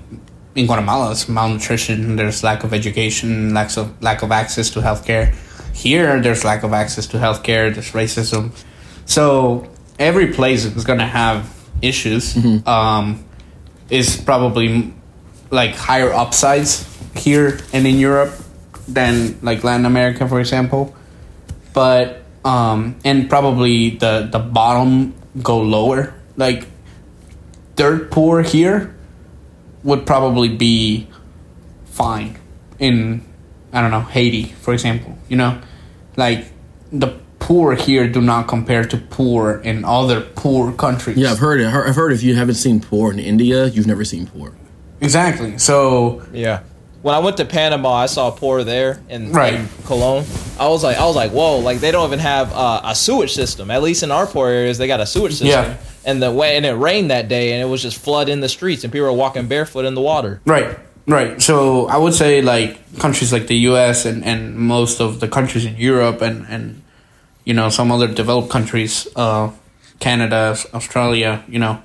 in 0.57 0.67
Guatemala 0.67 1.13
it's 1.13 1.29
malnutrition. 1.29 2.17
There's 2.17 2.43
lack 2.43 2.65
of 2.65 2.75
education, 2.75 3.55
lack 3.55 3.77
of 3.77 4.03
lack 4.03 4.23
of 4.23 4.33
access 4.33 4.69
to 4.71 4.81
healthcare. 4.81 5.37
Here 5.77 6.21
there's 6.23 6.43
lack 6.43 6.63
of 6.63 6.73
access 6.73 7.07
to 7.09 7.19
healthcare, 7.19 7.73
there's 7.73 7.93
racism. 7.93 8.51
So 9.05 9.69
every 9.99 10.33
place 10.33 10.65
is 10.65 10.85
going 10.85 11.01
to 11.01 11.07
have 11.07 11.53
issues. 11.83 12.35
Um, 12.67 13.25
is 13.91 14.17
probably 14.17 14.93
like 15.51 15.77
higher 15.77 16.13
upsides 16.13 16.89
here 17.15 17.61
and 17.73 17.87
in 17.87 17.99
Europe 17.99 18.35
than 18.89 19.39
like 19.43 19.63
Latin 19.63 19.87
America, 19.87 20.27
for 20.27 20.41
example. 20.41 20.97
But 21.73 22.23
um, 22.45 22.97
and 23.05 23.29
probably 23.29 23.91
the 23.91 24.29
the 24.33 24.39
bottom 24.39 25.15
go 25.43 25.61
lower. 25.61 26.15
Like 26.37 26.67
dirt 27.77 28.11
poor 28.11 28.43
here 28.43 28.97
would 29.85 30.07
probably 30.07 30.49
be 30.49 31.07
fine 31.85 32.39
in 32.79 33.26
I 33.77 33.81
don't 33.83 33.91
know 33.91 34.01
Haiti, 34.01 34.45
for 34.65 34.73
example. 34.75 35.17
You 35.29 35.37
know, 35.37 35.61
like 36.17 36.47
the 36.91 37.09
poor 37.39 37.75
here 37.75 38.09
do 38.09 38.21
not 38.21 38.49
compare 38.49 38.85
to 38.85 38.97
poor 38.97 39.61
in 39.63 39.85
other 39.85 40.21
poor 40.21 40.73
countries. 40.73 41.17
Yeah, 41.19 41.31
I've 41.33 41.39
heard 41.39 41.61
it. 41.61 41.67
I've 41.67 41.95
heard 41.95 42.13
if 42.13 42.23
you 42.23 42.35
haven't 42.35 42.55
seen 42.57 42.81
poor 42.81 43.13
in 43.13 43.19
India, 43.19 43.67
you've 43.67 43.87
never 43.87 44.05
seen 44.05 44.27
poor. 44.27 44.53
exactly. 45.01 45.59
So 45.59 46.23
Yeah. 46.33 46.61
When 47.03 47.15
I 47.15 47.21
went 47.21 47.37
to 47.37 47.45
Panama, 47.45 47.93
I 47.93 48.07
saw 48.07 48.33
poor 48.33 48.65
there 48.65 49.01
in, 49.09 49.31
Right. 49.31 49.55
in 49.55 49.67
Colón. 49.85 50.25
I 50.59 50.67
was 50.69 50.83
like, 50.83 50.97
I 50.97 51.05
was 51.07 51.15
like, 51.15 51.31
whoa! 51.31 51.59
Like 51.59 51.79
they 51.79 51.93
don't 51.93 52.07
even 52.09 52.19
have 52.19 52.53
uh, 52.53 52.81
a 52.83 52.95
sewage 52.97 53.33
system. 53.33 53.71
At 53.71 53.81
least 53.83 54.03
in 54.03 54.11
our 54.11 54.27
poor 54.27 54.49
areas, 54.49 54.77
they 54.79 54.89
got 54.89 54.99
a 55.01 55.07
sewage 55.07 55.33
system. 55.35 55.49
Yeah. 55.49 55.77
And 56.05 56.21
the 56.21 56.33
way 56.33 56.57
and 56.57 56.67
it 56.67 56.73
rained 56.73 57.11
that 57.13 57.29
day, 57.29 57.53
and 57.53 57.63
it 57.63 57.67
was 57.67 57.81
just 57.83 57.99
flood 57.99 58.29
in 58.29 58.41
the 58.41 58.49
streets, 58.49 58.83
and 58.83 58.93
people 58.93 59.07
were 59.07 59.13
walking 59.13 59.47
barefoot 59.47 59.85
in 59.85 59.95
the 59.95 60.01
water. 60.01 60.41
Right, 60.47 60.77
right. 61.07 61.41
So 61.41 61.87
I 61.89 61.97
would 61.97 62.15
say 62.15 62.43
like 62.43 62.99
countries 62.99 63.33
like 63.33 63.47
the 63.47 63.57
U.S. 63.71 64.05
and, 64.07 64.25
and 64.25 64.57
most 64.57 65.01
of 65.01 65.21
the 65.21 65.29
countries 65.29 65.65
in 65.65 65.77
Europe 65.77 66.23
and 66.23 66.47
and 66.49 66.83
you 67.45 67.55
know 67.55 67.69
some 67.69 67.91
other 67.93 68.07
developed 68.09 68.51
countries, 68.51 69.07
uh, 69.17 69.51
Canada, 70.01 70.57
Australia. 70.75 71.45
You 71.49 71.59
know, 71.59 71.83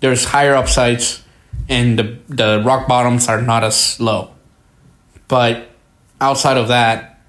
there's 0.00 0.24
higher 0.24 0.54
upsides, 0.54 1.22
and 1.68 1.98
the 1.98 2.18
the 2.28 2.62
rock 2.64 2.88
bottoms 2.88 3.28
are 3.28 3.40
not 3.42 3.64
as 3.64 3.98
low. 4.00 4.30
But 5.28 5.68
outside 6.20 6.56
of 6.56 6.68
that, 6.68 7.20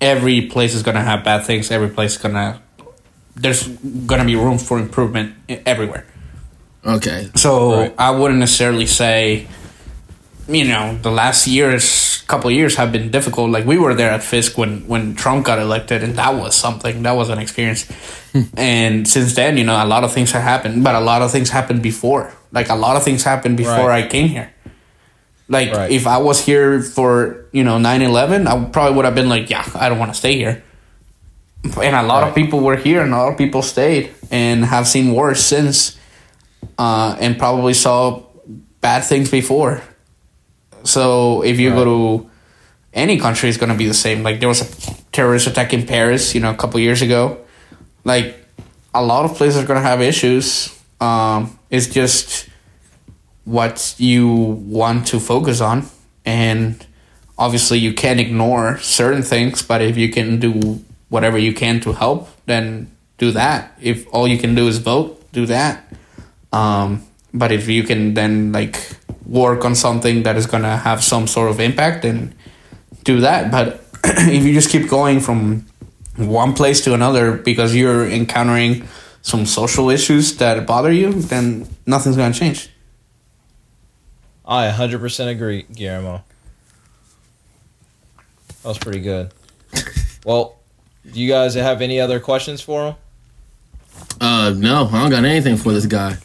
every 0.00 0.42
place 0.42 0.74
is 0.74 0.82
gonna 0.82 1.02
have 1.02 1.24
bad 1.24 1.44
things. 1.44 1.70
Every 1.70 1.88
place 1.88 2.12
is 2.12 2.18
gonna 2.18 2.60
there's 3.34 3.66
gonna 4.06 4.24
be 4.24 4.34
room 4.36 4.58
for 4.58 4.78
improvement 4.78 5.34
everywhere. 5.48 6.04
Okay. 6.84 7.30
So 7.34 7.72
Right. 7.74 7.94
I 7.98 8.10
wouldn't 8.10 8.40
necessarily 8.40 8.86
say, 8.86 9.46
you 10.48 10.64
know, 10.64 10.98
the 11.02 11.10
last 11.10 11.46
years, 11.46 12.22
couple 12.26 12.48
of 12.50 12.56
years 12.56 12.76
have 12.76 12.90
been 12.92 13.10
difficult. 13.10 13.50
Like 13.50 13.64
we 13.66 13.78
were 13.78 13.94
there 13.94 14.10
at 14.10 14.22
Fisk 14.22 14.56
when 14.58 14.86
when 14.88 15.14
Trump 15.14 15.44
got 15.46 15.58
elected, 15.58 16.02
and 16.02 16.16
that 16.16 16.34
was 16.34 16.54
something. 16.54 17.02
That 17.02 17.12
was 17.12 17.28
an 17.28 17.38
experience. 17.38 17.86
and 18.56 19.06
since 19.06 19.34
then, 19.34 19.56
you 19.58 19.64
know, 19.64 19.76
a 19.82 19.86
lot 19.86 20.04
of 20.04 20.12
things 20.12 20.32
have 20.32 20.42
happened, 20.42 20.82
but 20.84 20.94
a 20.94 21.00
lot 21.00 21.22
of 21.22 21.30
things 21.30 21.50
happened 21.50 21.82
before. 21.82 22.32
Like 22.52 22.68
a 22.70 22.74
lot 22.74 22.96
of 22.96 23.04
things 23.04 23.24
happened 23.24 23.56
before 23.56 23.88
Right. 23.88 24.04
I 24.04 24.08
came 24.08 24.28
here. 24.28 24.50
Like 25.48 25.72
Right. 25.72 25.90
if 25.90 26.06
I 26.06 26.18
was 26.18 26.44
here 26.44 26.82
for 26.82 27.46
you 27.52 27.64
know 27.64 27.78
9-11, 27.78 28.46
I 28.46 28.64
probably 28.70 28.96
would 28.96 29.04
have 29.04 29.14
been 29.14 29.28
like, 29.28 29.48
yeah, 29.50 29.64
I 29.74 29.88
don't 29.88 29.98
want 29.98 30.12
to 30.12 30.18
stay 30.18 30.36
here. 30.36 30.62
And 31.64 31.96
a 31.96 32.02
lot 32.02 32.26
of 32.28 32.34
people 32.34 32.60
were 32.60 32.76
here, 32.76 33.02
and 33.02 33.12
a 33.12 33.16
lot 33.16 33.32
of 33.32 33.36
people 33.38 33.62
stayed, 33.62 34.10
and 34.30 34.64
have 34.64 34.86
seen 34.86 35.12
wars 35.12 35.40
since 35.40 35.96
uh, 36.78 37.16
and 37.20 37.36
probably 37.38 37.74
saw 37.74 38.22
bad 38.80 39.04
things 39.04 39.30
before. 39.30 39.82
So 40.88 41.42
if 41.42 41.60
you 41.60 41.70
go 41.70 41.84
to 41.84 42.30
any 42.94 43.18
country, 43.18 43.50
it's 43.50 43.58
going 43.58 43.70
to 43.70 43.76
be 43.76 43.86
the 43.86 43.94
same. 43.94 44.22
Like 44.22 44.40
there 44.40 44.48
was 44.48 44.62
a 44.62 44.94
terrorist 45.12 45.46
attack 45.46 45.74
in 45.74 45.86
Paris, 45.86 46.34
you 46.34 46.40
know, 46.40 46.50
a 46.50 46.56
couple 46.56 46.80
years 46.80 47.02
ago. 47.02 47.44
Like 48.04 48.34
a 48.94 49.04
lot 49.04 49.26
of 49.26 49.36
places 49.36 49.62
are 49.62 49.66
going 49.66 49.80
to 49.80 49.86
have 49.86 50.00
issues. 50.00 50.74
Um, 50.98 51.58
it's 51.68 51.88
just 51.88 52.48
what 53.44 53.94
you 53.98 54.28
want 54.28 55.06
to 55.08 55.20
focus 55.20 55.60
on, 55.60 55.86
and 56.24 56.86
obviously 57.38 57.78
you 57.78 57.92
can't 57.92 58.18
ignore 58.18 58.78
certain 58.78 59.22
things. 59.22 59.60
But 59.62 59.82
if 59.82 59.98
you 59.98 60.08
can 60.08 60.40
do 60.40 60.82
whatever 61.10 61.36
you 61.36 61.52
can 61.52 61.80
to 61.80 61.92
help, 61.92 62.28
then 62.46 62.90
do 63.18 63.30
that. 63.32 63.76
If 63.80 64.06
all 64.12 64.26
you 64.26 64.38
can 64.38 64.54
do 64.54 64.66
is 64.68 64.78
vote, 64.78 65.30
do 65.32 65.44
that. 65.46 65.84
Um, 66.50 67.04
but 67.34 67.52
if 67.52 67.68
you 67.68 67.84
can 67.84 68.14
then 68.14 68.52
like 68.52 68.97
work 69.28 69.64
on 69.64 69.74
something 69.74 70.22
that 70.24 70.36
is 70.36 70.46
gonna 70.46 70.76
have 70.76 71.04
some 71.04 71.26
sort 71.26 71.50
of 71.50 71.60
impact, 71.60 72.04
and 72.04 72.34
do 73.04 73.20
that. 73.20 73.50
But 73.52 73.84
if 74.04 74.44
you 74.44 74.52
just 74.54 74.70
keep 74.70 74.88
going 74.88 75.20
from 75.20 75.66
one 76.16 76.54
place 76.54 76.80
to 76.84 76.94
another 76.94 77.36
because 77.36 77.74
you're 77.74 78.08
encountering 78.08 78.88
some 79.22 79.46
social 79.46 79.90
issues 79.90 80.36
that 80.38 80.66
bother 80.66 80.92
you, 80.92 81.12
then 81.12 81.68
nothing's 81.86 82.16
gonna 82.16 82.34
change. 82.34 82.70
I 84.46 84.70
100% 84.70 85.28
agree, 85.28 85.66
Guillermo. 85.70 86.24
That 88.62 88.68
was 88.68 88.78
pretty 88.78 89.00
good. 89.00 89.30
Well, 90.24 90.58
do 91.12 91.20
you 91.20 91.28
guys 91.28 91.54
have 91.54 91.82
any 91.82 92.00
other 92.00 92.18
questions 92.18 92.60
for 92.60 92.88
him? 92.88 92.94
Uh, 94.20 94.54
no, 94.56 94.88
I 94.88 95.02
don't 95.02 95.10
got 95.10 95.24
anything 95.24 95.56
for 95.56 95.72
this 95.72 95.86
guy. 95.86 96.16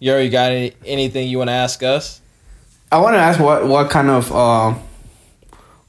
You 0.00 0.10
already 0.10 0.30
got 0.30 0.50
any, 0.50 0.72
anything 0.84 1.28
you 1.28 1.38
want 1.38 1.48
to 1.48 1.54
ask 1.54 1.82
us? 1.82 2.20
I 2.90 2.98
want 2.98 3.14
to 3.14 3.18
ask 3.18 3.38
what 3.38 3.68
what 3.68 3.90
kind 3.90 4.10
of 4.10 4.32
uh, 4.32 4.74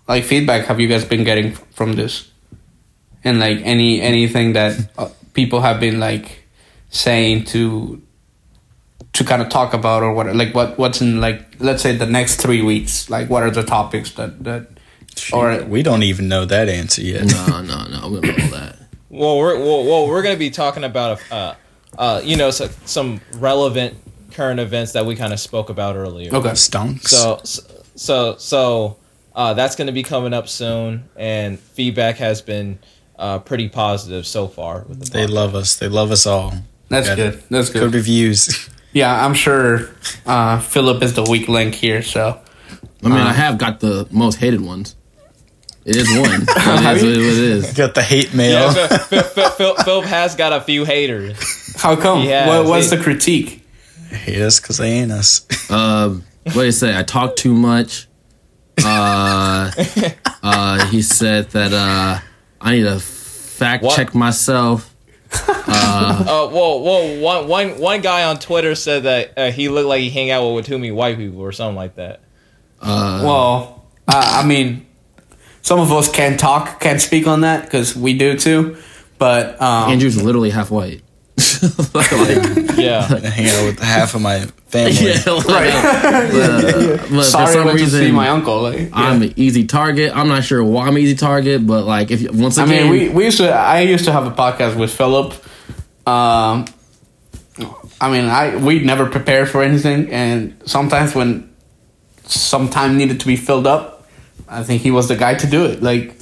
like 0.07 0.23
feedback 0.23 0.65
have 0.65 0.79
you 0.79 0.87
guys 0.87 1.03
been 1.03 1.23
getting 1.23 1.53
from 1.53 1.93
this, 1.93 2.29
and 3.23 3.39
like 3.39 3.57
any 3.63 3.99
anything 4.01 4.53
that 4.53 4.91
uh, 4.97 5.09
people 5.33 5.61
have 5.61 5.79
been 5.79 5.99
like 5.99 6.43
saying 6.89 7.45
to 7.45 8.01
to 9.13 9.23
kind 9.23 9.41
of 9.41 9.49
talk 9.49 9.73
about 9.73 10.03
or 10.03 10.13
what 10.13 10.35
like 10.35 10.53
what 10.53 10.77
what's 10.77 11.01
in 11.01 11.19
like 11.19 11.55
let's 11.59 11.81
say 11.81 11.95
the 11.95 12.05
next 12.05 12.39
three 12.41 12.61
weeks 12.61 13.09
like 13.09 13.29
what 13.29 13.41
are 13.41 13.51
the 13.51 13.63
topics 13.63 14.11
that 14.11 14.43
that 14.43 14.67
or 15.33 15.63
we 15.65 15.83
don't 15.83 16.03
even 16.03 16.27
know 16.27 16.45
that 16.45 16.69
answer 16.69 17.01
yet. 17.01 17.25
No, 17.25 17.61
no, 17.61 17.85
no. 17.85 18.09
We 18.09 18.21
don't 18.21 18.37
know 18.37 18.47
that. 18.57 18.77
Well, 19.09 19.37
we're 19.37 19.57
well, 19.57 19.83
well 19.83 20.07
we're 20.07 20.21
going 20.21 20.35
to 20.35 20.39
be 20.39 20.49
talking 20.49 20.83
about 20.83 21.21
uh, 21.31 21.55
uh, 21.97 22.21
you 22.23 22.35
know 22.37 22.51
so, 22.51 22.67
some 22.85 23.21
relevant 23.33 23.97
current 24.31 24.59
events 24.59 24.93
that 24.93 25.05
we 25.05 25.15
kind 25.15 25.33
of 25.33 25.39
spoke 25.39 25.69
about 25.69 25.95
earlier. 25.95 26.33
okay 26.33 26.51
Stonks. 26.51 27.07
So 27.07 27.39
so 27.95 28.35
so 28.37 28.97
uh, 29.35 29.53
that's 29.53 29.75
going 29.75 29.87
to 29.87 29.93
be 29.93 30.03
coming 30.03 30.33
up 30.33 30.47
soon, 30.49 31.05
and 31.15 31.59
feedback 31.59 32.17
has 32.17 32.41
been 32.41 32.79
uh, 33.17 33.39
pretty 33.39 33.69
positive 33.69 34.25
so 34.25 34.47
far. 34.47 34.83
With 34.87 35.03
the 35.05 35.09
they 35.11 35.25
podcast. 35.25 35.29
love 35.29 35.55
us. 35.55 35.75
They 35.77 35.87
love 35.87 36.11
us 36.11 36.25
all. 36.25 36.53
that's 36.89 37.07
Got 37.07 37.15
good 37.17 37.43
that's 37.49 37.69
Good 37.69 37.79
good 37.79 37.93
reviews. 37.93 38.69
yeah 38.93 39.25
I'm 39.25 39.33
sure 39.33 39.89
uh, 40.25 40.59
Philip 40.59 41.01
is 41.03 41.13
the 41.13 41.23
weak 41.23 41.47
link 41.47 41.75
here 41.75 42.01
so 42.01 42.39
I 43.03 43.07
mean, 43.07 43.17
Uh. 43.17 43.25
I 43.29 43.33
have 43.33 43.57
got 43.57 43.79
the 43.79 44.07
most 44.11 44.35
hated 44.37 44.61
ones. 44.61 44.95
It 45.85 45.95
is 45.95 46.07
one. 46.15 46.41
It 46.47 46.97
is 46.97 47.03
what 47.03 47.11
it 47.11 47.17
is. 47.39 47.73
Got 47.73 47.95
the 47.95 48.03
hate 48.03 48.33
mail. 48.35 48.71
Yeah, 48.73 48.87
Phil, 48.87 48.97
Phil, 48.99 49.23
Phil, 49.23 49.49
Phil, 49.51 49.75
Phil 49.83 50.01
has 50.03 50.35
got 50.35 50.53
a 50.53 50.61
few 50.61 50.85
haters. 50.85 51.37
How 51.81 51.95
come 51.95 52.21
He 52.21 52.27
has, 52.27 52.47
what, 52.47 52.65
what's 52.67 52.89
he- 52.91 52.97
the 52.97 53.03
critique 53.03 53.57
hate 54.11 54.41
us 54.41 54.59
because 54.59 54.77
they 54.77 54.89
ain't 54.91 55.11
us. 55.11 55.47
Um, 55.71 56.23
what 56.43 56.53
did 56.53 56.65
he 56.65 56.71
say? 56.73 56.97
I 56.97 57.03
talk 57.03 57.37
too 57.37 57.53
much. 57.53 58.07
Uh, 58.83 59.71
uh, 60.43 60.85
he 60.87 61.01
said 61.01 61.49
that 61.51 61.71
uh, 61.71 62.19
I 62.59 62.71
need 62.73 62.83
to 62.83 62.99
fact 62.99 63.83
What? 63.83 63.95
check 63.95 64.13
myself. 64.13 64.93
Uh, 65.31 66.23
whoa, 66.49 66.77
whoa! 66.77 67.19
One, 67.21 67.47
one, 67.47 67.79
one 67.79 68.01
guy 68.01 68.25
on 68.25 68.37
Twitter 68.39 68.75
said 68.75 69.03
that 69.03 69.33
uh, 69.37 69.51
he 69.51 69.69
looked 69.69 69.87
like 69.87 70.01
he 70.01 70.09
hang 70.09 70.29
out 70.29 70.49
with 70.51 70.65
too 70.65 70.77
many 70.77 70.91
white 70.91 71.15
people 71.17 71.39
or 71.39 71.51
something 71.53 71.75
like 71.77 71.95
that. 71.95 72.19
Uh, 72.81 73.21
Well, 73.23 73.85
uh, 74.09 74.39
I 74.41 74.45
mean, 74.45 74.85
some 75.61 75.79
of 75.79 75.91
us 75.93 76.11
can 76.11 76.37
talk, 76.37 76.81
can 76.81 76.99
speak 76.99 77.27
on 77.27 77.41
that 77.41 77.63
because 77.63 77.95
we 77.95 78.17
do 78.17 78.37
too. 78.37 78.77
But 79.17 79.61
um, 79.61 79.91
Andrew's 79.91 80.21
literally 80.21 80.49
half 80.49 80.69
white. 80.71 81.01
like, 81.93 82.77
Yeah, 82.77 83.03
hang 83.29 83.47
out 83.47 83.65
with 83.65 83.79
half 83.79 84.15
of 84.15 84.21
my 84.21 84.39
family. 84.67 84.93
yeah, 85.11 85.31
like, 85.31 85.47
right. 85.47 85.73
uh, 85.73 86.97
but 86.97 86.99
for 87.07 87.23
Sorry, 87.23 87.45
I 87.45 87.53
some 87.53 87.65
went 87.65 87.79
to 87.79 87.85
see 87.87 87.99
reason, 87.99 88.15
my 88.15 88.29
uncle. 88.29 88.61
Like, 88.61 88.79
yeah. 88.79 88.89
I'm 88.93 89.21
an 89.21 89.33
easy 89.35 89.65
target. 89.67 90.15
I'm 90.15 90.27
not 90.27 90.43
sure 90.43 90.63
why 90.63 90.87
I'm 90.87 90.95
an 90.95 91.01
easy 91.01 91.15
target, 91.15 91.65
but 91.67 91.85
like 91.85 92.11
if 92.11 92.21
you, 92.21 92.29
once 92.33 92.57
I 92.57 92.65
again, 92.65 92.89
mean, 92.89 92.91
we, 92.91 93.09
we 93.09 93.25
used 93.25 93.37
to. 93.37 93.49
I 93.51 93.81
used 93.81 94.05
to 94.05 94.11
have 94.11 94.25
a 94.27 94.31
podcast 94.31 94.77
with 94.77 94.91
Philip. 94.93 95.33
Um, 96.07 96.65
I 97.99 98.09
mean, 98.09 98.25
I 98.25 98.55
we 98.55 98.79
never 98.79 99.05
prepared 99.09 99.49
for 99.49 99.61
anything, 99.61 100.11
and 100.11 100.59
sometimes 100.65 101.13
when 101.13 101.53
some 102.25 102.69
time 102.69 102.97
needed 102.97 103.19
to 103.19 103.27
be 103.27 103.35
filled 103.35 103.67
up, 103.67 104.07
I 104.47 104.63
think 104.63 104.81
he 104.81 104.89
was 104.91 105.07
the 105.07 105.15
guy 105.15 105.35
to 105.35 105.47
do 105.47 105.65
it. 105.65 105.83
Like, 105.83 106.15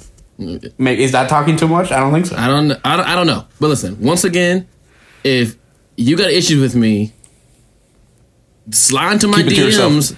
ma- 0.78 0.90
is 0.92 1.14
that 1.14 1.30
talking 1.30 1.56
too 1.56 1.68
much? 1.68 1.92
I 1.92 2.00
don't 2.00 2.12
think 2.12 2.26
so. 2.26 2.36
I 2.36 2.48
don't, 2.48 2.72
I 2.84 2.98
don't, 2.98 3.06
I 3.08 3.16
don't 3.16 3.28
know. 3.28 3.46
But 3.60 3.68
listen, 3.68 4.02
once 4.02 4.24
again, 4.26 4.68
if 5.24 5.56
you 5.96 6.16
got 6.18 6.32
issues 6.32 6.62
with 6.62 6.76
me, 6.76 7.14
slide 8.72 9.14
into 9.14 9.28
my. 9.28 9.42
DMs 9.42 10.16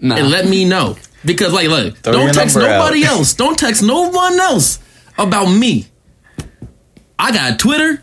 No. 0.00 0.16
and 0.16 0.30
let 0.30 0.46
me 0.46 0.64
know. 0.64 0.96
Because 1.24 1.52
like, 1.52 1.68
look, 1.68 1.96
Throw 1.98 2.12
don't 2.12 2.34
text 2.34 2.56
number 2.56 2.68
out. 2.70 2.78
nobody 2.78 3.04
else. 3.04 3.34
Don't 3.34 3.58
text 3.58 3.82
no 3.82 4.08
one 4.10 4.38
else 4.40 4.80
about 5.16 5.46
me. 5.46 5.86
I 7.18 7.30
got 7.32 7.58
Twitter, 7.60 8.02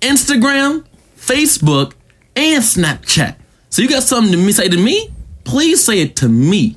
Instagram, 0.00 0.84
Facebook, 1.16 1.94
and 2.36 2.62
Snapchat. 2.62 3.36
So 3.70 3.82
you 3.82 3.88
got 3.88 4.04
something 4.04 4.30
to 4.32 4.38
me 4.38 4.52
say 4.52 4.68
to 4.68 4.76
me? 4.76 5.10
Please 5.44 5.82
say 5.82 6.00
it 6.00 6.16
to 6.16 6.28
me. 6.28 6.76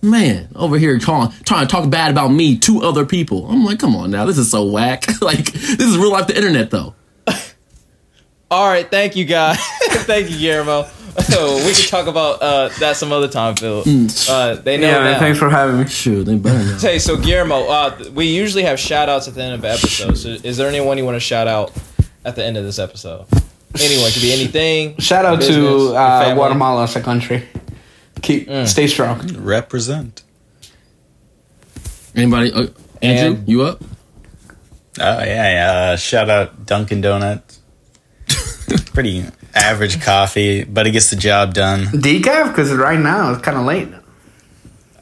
Man, 0.00 0.48
over 0.54 0.78
here 0.78 0.98
trying, 0.98 1.30
trying 1.44 1.66
to 1.66 1.70
talk 1.72 1.88
bad 1.90 2.10
about 2.10 2.28
me 2.28 2.58
to 2.58 2.82
other 2.82 3.06
people. 3.06 3.48
I'm 3.48 3.64
like, 3.64 3.78
come 3.78 3.96
on 3.96 4.10
now, 4.10 4.26
this 4.26 4.36
is 4.38 4.50
so 4.50 4.64
whack. 4.66 5.06
like, 5.22 5.50
this 5.50 5.80
is 5.80 5.96
real 5.96 6.12
life 6.12 6.26
the 6.28 6.36
internet 6.36 6.70
though. 6.70 6.94
All 8.54 8.68
right, 8.68 8.88
thank 8.88 9.16
you, 9.16 9.24
guys. 9.24 9.58
thank 10.06 10.30
you, 10.30 10.38
Guillermo. 10.38 10.82
we 11.16 11.72
can 11.72 11.88
talk 11.88 12.06
about 12.06 12.40
uh, 12.40 12.68
that 12.78 12.96
some 12.96 13.10
other 13.10 13.26
time, 13.26 13.56
Phil. 13.56 13.80
Uh, 13.80 14.54
they 14.54 14.76
know 14.76 14.86
Yeah, 14.86 14.92
now. 14.98 15.02
man, 15.02 15.18
thanks 15.18 15.40
for 15.40 15.50
having 15.50 15.80
me. 15.80 15.88
Shoot, 15.88 16.22
they 16.24 16.36
better 16.36 16.64
know. 16.64 16.78
Hey, 16.78 17.00
so 17.00 17.16
Guillermo, 17.16 17.66
uh, 17.68 17.98
we 18.12 18.26
usually 18.26 18.62
have 18.62 18.78
shout 18.78 19.08
outs 19.08 19.26
at 19.26 19.34
the 19.34 19.42
end 19.42 19.54
of 19.54 19.64
episodes. 19.64 20.22
So 20.22 20.28
is 20.28 20.56
there 20.56 20.68
anyone 20.68 20.98
you 20.98 21.04
want 21.04 21.16
to 21.16 21.20
shout 21.20 21.48
out 21.48 21.72
at 22.24 22.36
the 22.36 22.44
end 22.44 22.56
of 22.56 22.62
this 22.62 22.78
episode? 22.78 23.26
Anyone, 23.80 24.12
could 24.12 24.22
be 24.22 24.32
anything. 24.32 24.96
Shout 25.00 25.24
out 25.24 25.40
business, 25.40 25.56
to 25.66 25.96
uh. 25.96 26.32
Guatemala 26.34 26.84
as 26.84 26.94
a 26.94 27.00
country. 27.00 27.42
Keep 28.22 28.46
Mm. 28.48 28.68
stay 28.68 28.86
strong. 28.86 29.18
Represent. 29.36 30.22
Anybody? 32.14 32.52
Uh, 32.52 32.68
Andrew, 33.02 33.36
And- 33.40 33.48
you 33.48 33.62
up? 33.62 33.82
Oh 35.00 35.18
yeah, 35.24 35.50
yeah. 35.50 35.72
Uh, 35.90 35.96
shout 35.96 36.30
out 36.30 36.66
Dunkin' 36.66 37.00
Donuts. 37.00 37.43
Pretty 38.92 39.24
average 39.54 40.02
coffee, 40.02 40.64
but 40.64 40.86
it 40.86 40.92
gets 40.92 41.10
the 41.10 41.16
job 41.16 41.54
done. 41.54 41.84
Decaf 41.86 42.48
because 42.48 42.72
right 42.72 42.98
now 42.98 43.32
it's 43.32 43.42
kind 43.42 43.56
of 43.56 43.64
late. 43.64 43.88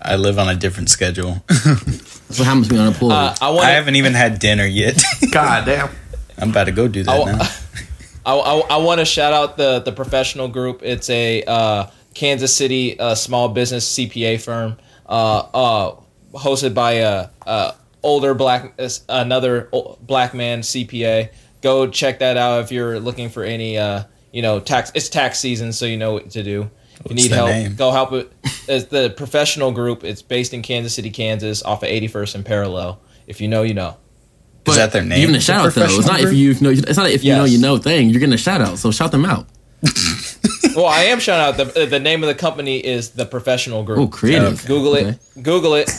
I 0.00 0.16
live 0.16 0.38
on 0.38 0.48
a 0.48 0.54
different 0.54 0.90
schedule. 0.90 1.42
That's 1.48 2.38
what 2.38 2.46
happens 2.46 2.68
to 2.68 2.74
me 2.74 2.80
unemployed. 2.80 3.12
Uh, 3.12 3.34
I 3.40 3.50
want 3.50 3.66
I 3.66 3.70
haven't 3.70 3.96
even 3.96 4.14
had 4.14 4.38
dinner 4.38 4.64
yet. 4.64 5.00
God 5.30 5.64
damn. 5.64 5.90
I'm 6.38 6.50
about 6.50 6.64
to 6.64 6.72
go 6.72 6.88
do 6.88 7.02
that 7.04 7.10
I, 7.10 7.24
now. 7.24 7.38
I, 8.26 8.34
I, 8.34 8.58
I 8.70 8.76
want 8.78 9.00
to 9.00 9.04
shout 9.04 9.32
out 9.32 9.56
the 9.56 9.80
the 9.80 9.92
professional 9.92 10.48
group. 10.48 10.80
It's 10.82 11.08
a 11.10 11.42
uh, 11.44 11.86
Kansas 12.14 12.54
City 12.54 12.98
uh, 12.98 13.14
small 13.14 13.48
business 13.48 13.96
CPA 13.96 14.40
firm, 14.40 14.78
uh, 15.06 15.38
uh, 15.38 15.96
hosted 16.32 16.74
by 16.74 16.92
a, 16.92 17.28
a 17.46 17.74
older 18.02 18.34
black 18.34 18.78
another 19.08 19.68
black 20.00 20.34
man 20.34 20.60
CPA. 20.60 21.30
Go 21.62 21.86
check 21.88 22.18
that 22.18 22.36
out 22.36 22.60
if 22.62 22.70
you're 22.72 23.00
looking 23.00 23.28
for 23.30 23.42
any 23.44 23.78
uh, 23.78 24.04
you 24.32 24.42
know 24.42 24.60
tax. 24.60 24.92
It's 24.94 25.08
tax 25.08 25.38
season, 25.38 25.72
so 25.72 25.86
you 25.86 25.96
know 25.96 26.12
what 26.12 26.30
to 26.30 26.42
do. 26.42 26.70
If 27.04 27.10
you 27.10 27.14
What's 27.14 27.22
need 27.22 27.30
help, 27.32 27.48
name? 27.50 27.74
go 27.74 27.90
help 27.90 28.12
it. 28.12 28.32
It's 28.68 28.86
the 28.86 29.10
professional 29.16 29.72
group. 29.72 30.04
It's 30.04 30.22
based 30.22 30.52
in 30.54 30.62
Kansas 30.62 30.94
City, 30.94 31.10
Kansas, 31.10 31.62
off 31.62 31.82
of 31.82 31.88
81st 31.88 32.34
and 32.36 32.44
Parallel. 32.44 33.00
If 33.26 33.40
you 33.40 33.48
know, 33.48 33.62
you 33.62 33.74
know. 33.74 33.96
Is 34.66 34.76
that 34.76 34.92
their 34.92 35.02
name? 35.02 35.18
Giving 35.20 35.34
a 35.34 35.38
The 35.38 35.42
shout 35.44 35.66
out 35.66 35.72
though. 35.74 35.82
It's 35.84 35.94
professional 35.96 36.12
not 36.12 36.20
if 36.20 36.32
you 36.32 36.54
know. 36.60 36.70
It's 36.70 36.96
not 36.96 37.10
if 37.10 37.24
you 37.24 37.32
know 37.34 37.44
Yes. 37.44 37.52
you 37.54 37.58
know 37.60 37.78
thing. 37.78 38.10
You're 38.10 38.20
getting 38.20 38.34
a 38.34 38.38
shout 38.38 38.60
out. 38.60 38.78
So 38.78 38.90
shout 38.92 39.10
them 39.12 39.24
out. 39.24 39.46
Well, 40.74 40.86
I 40.86 41.02
am 41.02 41.20
shouting 41.20 41.60
out 41.62 41.74
the 41.74 41.84
the 41.86 41.98
name 42.00 42.22
of 42.22 42.28
the 42.28 42.34
company 42.34 42.78
is 42.78 43.10
the 43.10 43.26
Professional 43.26 43.82
Group. 43.82 43.98
Oh, 43.98 44.06
creative. 44.08 44.64
Google 44.64 44.94
it. 44.94 45.02
Okay. 45.06 45.42
Google 45.42 45.74
it. 45.74 45.90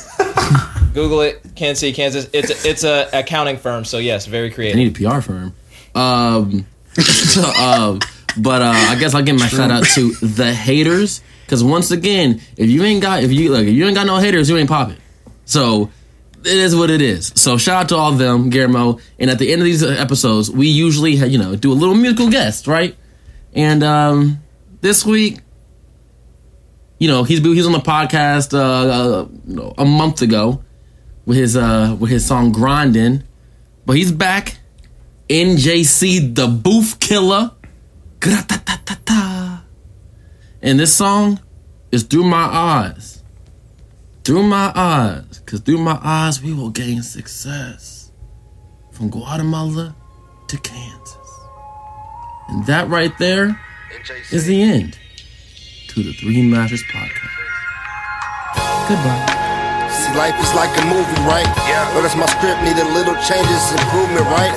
Google 0.93 1.21
it. 1.21 1.41
Kansas 1.55 1.79
City, 1.79 1.93
Kansas. 1.93 2.29
It's 2.33 2.49
a, 2.49 2.69
it's 2.69 2.83
a 2.83 3.09
accounting 3.13 3.57
firm, 3.57 3.85
so 3.85 3.97
yes, 3.97 4.25
very 4.25 4.51
creative. 4.51 4.79
I 4.79 4.83
need 4.83 4.97
a 4.97 5.09
PR 5.09 5.21
firm. 5.21 5.55
Um, 5.95 6.65
so, 6.93 7.41
um, 7.59 7.99
but 8.37 8.61
uh, 8.61 8.73
I 8.73 8.95
guess 8.95 9.13
I'll 9.13 9.23
give 9.23 9.37
my 9.37 9.47
shout 9.47 9.71
out 9.71 9.85
to 9.85 10.11
the 10.13 10.53
haters 10.53 11.21
because 11.45 11.63
once 11.63 11.91
again, 11.91 12.41
if 12.57 12.69
you 12.69 12.83
ain't 12.83 13.01
got 13.01 13.23
if 13.23 13.31
you 13.31 13.51
like 13.51 13.67
if 13.67 13.73
you 13.73 13.85
ain't 13.85 13.95
got 13.95 14.07
no 14.07 14.17
haters, 14.17 14.49
you 14.49 14.57
ain't 14.57 14.69
popping. 14.69 14.97
So 15.45 15.91
it 16.39 16.47
is 16.47 16.75
what 16.75 16.89
it 16.89 17.01
is. 17.01 17.31
So 17.35 17.57
shout 17.57 17.83
out 17.83 17.89
to 17.89 17.95
all 17.95 18.11
of 18.11 18.17
them, 18.17 18.49
Guillermo. 18.49 18.99
And 19.19 19.29
at 19.29 19.39
the 19.39 19.51
end 19.51 19.61
of 19.61 19.65
these 19.65 19.83
episodes, 19.83 20.49
we 20.49 20.67
usually 20.67 21.11
you 21.11 21.37
know 21.37 21.55
do 21.55 21.71
a 21.71 21.75
little 21.75 21.95
musical 21.95 22.29
guest, 22.29 22.67
right? 22.67 22.95
And 23.53 23.83
um, 23.83 24.39
this 24.81 25.05
week, 25.05 25.39
you 26.97 27.07
know, 27.07 27.23
he's 27.23 27.39
he's 27.39 27.65
on 27.65 27.71
the 27.71 27.79
podcast 27.79 28.53
uh, 28.53 29.61
uh, 29.61 29.73
a 29.77 29.85
month 29.85 30.21
ago 30.21 30.63
with 31.25 31.37
his 31.37 31.55
uh 31.55 31.95
with 31.99 32.11
his 32.11 32.25
song 32.25 32.51
"Grinding," 32.51 33.23
but 33.85 33.95
he's 33.97 34.11
back. 34.11 34.57
NJC, 35.29 36.35
the 36.35 36.47
Booth 36.47 36.99
Killer. 36.99 37.51
And 40.61 40.79
this 40.79 40.95
song 40.95 41.39
is 41.91 42.03
Through 42.03 42.25
My 42.25 42.43
Eyes. 42.43 43.23
Through 44.23 44.43
my 44.43 44.71
eyes. 44.73 45.39
Because 45.39 45.59
through 45.61 45.79
my 45.79 45.99
eyes, 46.01 46.41
we 46.41 46.53
will 46.53 46.69
gain 46.69 47.03
success. 47.03 48.11
From 48.91 49.09
Guatemala 49.09 49.95
to 50.47 50.57
Kansas. 50.57 51.39
And 52.47 52.65
that 52.67 52.87
right 52.87 53.17
there 53.17 53.59
is 54.31 54.45
the 54.45 54.61
end 54.61 54.97
to 55.89 56.03
the 56.03 56.13
Three 56.13 56.41
Masters 56.41 56.83
podcast. 56.83 57.29
Goodbye. 58.87 59.52
Life 60.13 60.37
is 60.37 60.53
like 60.53 60.69
a 60.77 60.85
movie, 60.85 61.19
right? 61.25 61.49
Yeah. 61.65 61.89
Notice 61.97 62.15
my 62.15 62.29
script 62.29 62.61
needed 62.61 62.85
little 62.93 63.17
changes, 63.25 63.63
improvement, 63.73 64.29
right? 64.29 64.53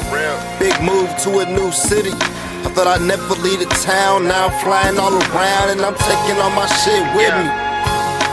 Big 0.61 0.76
move 0.84 1.09
to 1.24 1.40
a 1.40 1.46
new 1.48 1.72
city. 1.72 2.12
I 2.12 2.68
thought 2.76 2.84
I'd 2.86 3.00
never 3.00 3.32
leave 3.40 3.64
the 3.64 3.70
town. 3.80 4.28
Now 4.28 4.52
I'm 4.52 4.54
flying 4.61 5.00
all 5.00 5.16
around 5.16 5.72
and 5.72 5.80
I'm 5.80 5.96
taking 5.96 6.36
all 6.44 6.52
my 6.52 6.68
shit 6.84 7.00
with 7.16 7.32
me. 7.40 7.48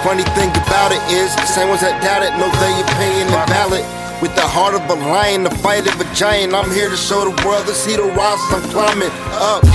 Funny 0.04 0.28
thing 0.36 0.52
about 0.68 0.92
it 0.92 1.00
is, 1.16 1.32
the 1.40 1.48
same 1.48 1.72
ones 1.72 1.80
that 1.80 1.96
doubt 2.04 2.28
it 2.28 2.36
know 2.36 2.52
their 2.60 2.76
opinion 2.84 3.32
is 3.32 3.48
valid. 3.48 4.03
With 4.24 4.40
the 4.40 4.48
heart 4.48 4.72
of 4.72 4.88
a 4.88 4.96
lion, 5.12 5.44
the 5.44 5.52
fight 5.60 5.84
of 5.84 6.00
a 6.00 6.08
giant, 6.16 6.56
I'm 6.56 6.72
here 6.72 6.88
to 6.88 6.96
show 6.96 7.28
the 7.28 7.36
world 7.44 7.68
the 7.68 7.76
see 7.76 8.00
the 8.00 8.08
rise 8.08 8.40
I'm 8.56 8.64
climbing 8.72 9.12
up. 9.36 9.68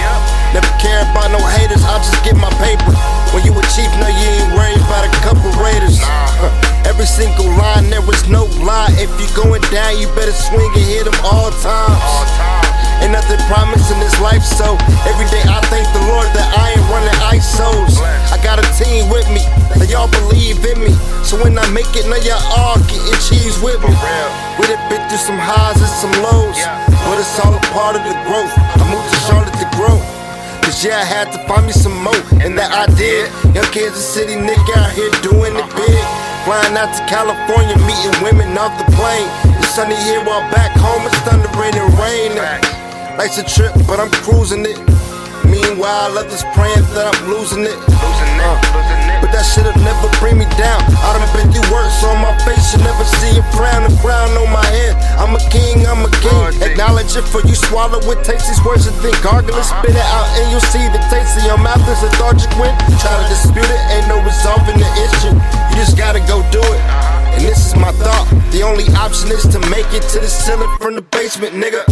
Never 0.57 0.73
care 0.81 1.05
about 1.05 1.29
no 1.29 1.41
haters, 1.53 1.85
I 1.85 2.01
just 2.01 2.17
get 2.25 2.33
my 2.33 2.49
paper. 2.57 2.97
When 3.37 3.45
you 3.45 3.53
a 3.53 3.61
chief, 3.77 3.93
no, 4.01 4.09
you 4.09 4.25
ain't 4.41 4.49
worried 4.57 4.81
about 4.89 5.05
a 5.05 5.13
couple 5.21 5.53
raiders. 5.61 6.01
Every 6.89 7.05
single 7.05 7.45
line, 7.61 7.93
there 7.93 8.01
was 8.01 8.25
no 8.33 8.49
lie. 8.65 8.89
If 8.97 9.13
you're 9.21 9.37
going 9.37 9.61
down, 9.69 10.01
you 10.01 10.09
better 10.17 10.33
swing 10.33 10.73
and 10.73 10.81
hit 10.81 11.05
them 11.05 11.21
all 11.29 11.53
times. 11.61 12.33
Ain't 13.05 13.13
nothing 13.13 13.37
promised 13.53 13.93
in 13.93 14.01
this 14.01 14.17
life, 14.25 14.41
so 14.41 14.81
every 15.05 15.29
day 15.29 15.45
I 15.45 15.61
thank 15.69 15.85
the 15.93 16.09
Lord 16.09 16.25
that 16.33 16.49
I 16.57 16.73
ain't 16.73 16.89
running 16.89 17.21
ISOs. 17.37 18.01
Got 18.43 18.65
a 18.65 18.69
team 18.81 19.11
with 19.13 19.29
me, 19.29 19.45
that 19.77 19.91
y'all 19.93 20.09
believe 20.09 20.65
in 20.65 20.81
me. 20.81 20.95
So 21.21 21.37
when 21.37 21.59
I 21.59 21.69
make 21.75 21.91
it, 21.93 22.09
now 22.09 22.17
y'all 22.25 22.41
all 22.57 22.81
getting 22.89 23.21
cheese 23.21 23.61
with 23.61 23.77
me. 23.85 23.93
We 24.57 24.65
done 24.65 24.81
been 24.89 25.03
through 25.13 25.21
some 25.21 25.37
highs 25.37 25.77
and 25.77 25.93
some 26.01 26.15
lows, 26.25 26.57
but 27.05 27.21
it's 27.21 27.37
all 27.45 27.53
a 27.53 27.63
part 27.77 27.99
of 27.99 28.03
the 28.09 28.17
growth. 28.25 28.55
I 28.57 28.83
moved 28.89 29.11
to 29.13 29.19
Charlotte 29.29 29.53
to 29.53 29.69
grow. 29.77 30.01
Cause 30.65 30.81
yeah, 30.81 31.01
I 31.01 31.05
had 31.05 31.29
to 31.37 31.41
find 31.45 31.67
me 31.69 31.73
some 31.77 31.97
more, 32.01 32.17
and 32.41 32.57
that 32.57 32.73
I 32.73 32.89
did. 32.97 33.29
Young 33.53 33.69
Kansas 33.69 34.01
City 34.01 34.37
nigga 34.37 34.73
out 34.81 34.93
here 34.97 35.13
doing 35.21 35.53
it 35.53 35.69
big. 35.77 36.05
Flying 36.49 36.77
out 36.81 36.89
to 36.97 37.03
California, 37.05 37.77
meeting 37.85 38.17
women 38.25 38.57
off 38.57 38.73
the 38.81 38.89
plane. 38.97 39.29
It's 39.61 39.77
sunny 39.77 39.97
here 40.09 40.25
while 40.25 40.45
back 40.49 40.73
home 40.77 41.05
it's 41.05 41.17
thundering 41.29 41.77
and 41.77 41.93
raining. 42.01 42.41
Life's 43.21 43.37
a 43.37 43.45
trip, 43.45 43.77
but 43.85 44.01
I'm 44.01 44.09
cruising 44.25 44.65
it. 44.65 44.81
Meanwhile, 45.45 46.19
others 46.19 46.43
praying 46.57 46.83
that 46.97 47.07
I'm 47.11 47.21
losing 47.31 47.63
it. 47.63 47.79
Uh, 48.39 48.57
but 49.21 49.31
that 49.35 49.45
shit'll 49.45 49.75
never 49.83 50.09
bring 50.23 50.39
me 50.39 50.47
down. 50.57 50.81
I 51.03 51.15
done 51.15 51.27
been 51.35 51.51
through 51.51 51.69
worse 51.71 52.01
on 52.07 52.19
my 52.23 52.33
face, 52.47 52.75
you 52.75 52.81
never 52.83 53.05
see 53.19 53.39
a 53.39 53.45
frown, 53.55 53.85
a 53.87 53.93
crown 54.01 54.31
on 54.39 54.51
my 54.51 54.65
head. 54.71 54.95
I'm 55.19 55.35
a 55.35 55.43
king, 55.51 55.85
I'm 55.87 56.07
a 56.07 56.11
king. 56.23 56.63
Acknowledge 56.63 57.15
it 57.19 57.27
for 57.27 57.43
you 57.45 57.55
swallow 57.55 57.99
it, 57.99 58.19
takes 58.25 58.47
these 58.49 58.63
words 58.63 58.87
and 58.87 58.97
think 59.03 59.19
gargle 59.23 59.55
it, 59.55 59.67
spit 59.67 59.95
it 59.95 60.09
out, 60.15 60.29
and 60.39 60.51
you'll 60.51 60.69
see 60.73 60.83
the 60.91 61.03
taste 61.11 61.39
in 61.39 61.45
your 61.45 61.59
mouth 61.59 61.83
is 61.91 62.01
lethargic 62.03 62.51
when 62.59 62.73
try 63.03 63.15
to 63.15 63.27
dispute 63.29 63.69
it, 63.69 63.83
ain't 63.95 64.09
no 64.09 64.23
resolving 64.23 64.79
the 64.79 64.91
issue. 65.03 65.35
You 65.35 65.75
just 65.77 65.99
gotta 65.99 66.21
go 66.25 66.43
do 66.51 66.63
it. 66.63 66.83
And 67.39 67.47
this 67.47 67.71
is 67.71 67.77
my 67.79 67.95
thought. 68.03 68.27
The 68.51 68.67
only 68.67 68.83
option 68.99 69.31
is 69.31 69.47
to 69.55 69.63
make 69.71 69.87
it 69.95 70.03
to 70.11 70.19
the 70.19 70.27
ceiling 70.27 70.67
from 70.83 70.99
the 70.99 71.07
basement, 71.15 71.55
nigga. 71.55 71.87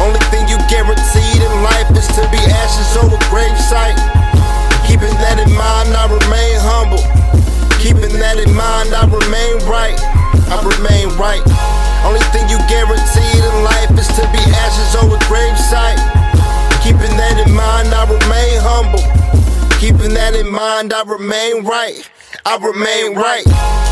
Only 0.00 0.16
thing 0.32 0.48
you 0.48 0.56
guaranteed 0.72 1.36
in 1.36 1.52
life 1.60 1.92
is 1.92 2.08
to 2.16 2.24
be 2.32 2.40
ashes 2.40 2.96
on 2.96 3.12
a 3.12 3.20
gravesite. 3.28 4.00
Keeping 4.88 5.12
that 5.20 5.36
in 5.36 5.52
mind, 5.52 5.92
I 5.92 6.08
remain 6.08 6.56
humble. 6.64 7.04
Keeping 7.76 8.08
that 8.24 8.40
in 8.40 8.48
mind, 8.56 8.96
I 8.96 9.04
remain 9.04 9.60
right. 9.68 10.00
I 10.48 10.64
remain 10.64 11.12
right. 11.20 11.44
Only 12.08 12.24
thing 12.32 12.48
you 12.48 12.56
guaranteed 12.64 13.42
in 13.44 13.56
life 13.68 13.92
is 14.00 14.08
to 14.16 14.24
be 14.32 14.40
ashes 14.64 14.96
on 14.96 15.12
a 15.12 15.20
gravesite. 15.28 16.00
Keeping 16.80 17.12
that 17.20 17.36
in 17.36 17.52
mind, 17.52 17.92
I 17.92 18.08
remain 18.08 18.56
humble. 18.64 19.04
Keeping 19.76 20.16
that 20.16 20.32
in 20.32 20.48
mind, 20.48 20.96
I 20.96 21.04
remain 21.04 21.68
right. 21.68 22.00
I 22.46 22.54
remain 22.62 23.18
right. 23.18 23.42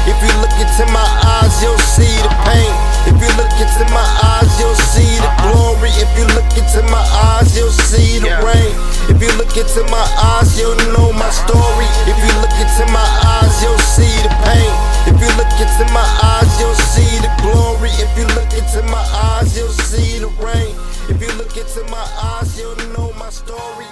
If 0.06 0.14
you 0.22 0.30
look 0.38 0.54
into 0.62 0.86
my 0.94 1.02
eyes, 1.02 1.58
you'll 1.58 1.74
see 1.90 2.14
the 2.22 2.30
pain. 2.46 2.70
If 3.02 3.18
you 3.18 3.26
look 3.34 3.50
into 3.58 3.82
my 3.90 4.06
eyes, 4.22 4.46
you'll 4.62 4.78
see 4.94 5.18
the 5.18 5.26
uh-huh. 5.26 5.50
glory. 5.50 5.90
If 5.98 6.06
you 6.14 6.22
look 6.38 6.46
into 6.54 6.86
my 6.86 7.02
eyes, 7.34 7.50
you'll 7.58 7.74
see 7.74 8.22
the 8.22 8.30
rain. 8.46 8.70
If 9.10 9.18
you 9.18 9.34
look 9.42 9.50
into 9.58 9.82
my 9.90 10.06
eyes, 10.38 10.54
you'll 10.54 10.78
know 10.94 11.10
my 11.10 11.26
uh-huh. 11.26 11.50
story. 11.50 11.90
If 12.06 12.14
you 12.14 12.30
look 12.38 12.54
into 12.54 12.86
my 12.94 13.02
eyes, 13.26 13.58
you'll 13.58 13.86
see 13.90 14.14
the 14.22 14.30
pain. 14.46 14.70
If 15.10 15.18
you 15.18 15.34
look 15.34 15.50
into 15.58 15.84
my 15.90 16.06
eyes, 16.22 16.54
you'll 16.62 16.78
see 16.94 17.10
the 17.26 17.34
glory. 17.42 17.90
If 17.98 18.14
you 18.14 18.30
look 18.38 18.54
into 18.54 18.86
my 18.86 19.02
eyes, 19.34 19.50
you'll 19.58 19.74
see 19.82 20.22
the 20.22 20.30
rain. 20.38 20.78
If 21.10 21.18
you 21.18 21.34
look 21.42 21.58
into 21.58 21.82
my 21.90 22.06
eyes, 22.22 22.54
you'll 22.54 22.78
know 22.94 23.10
my 23.18 23.34
story. 23.34 23.90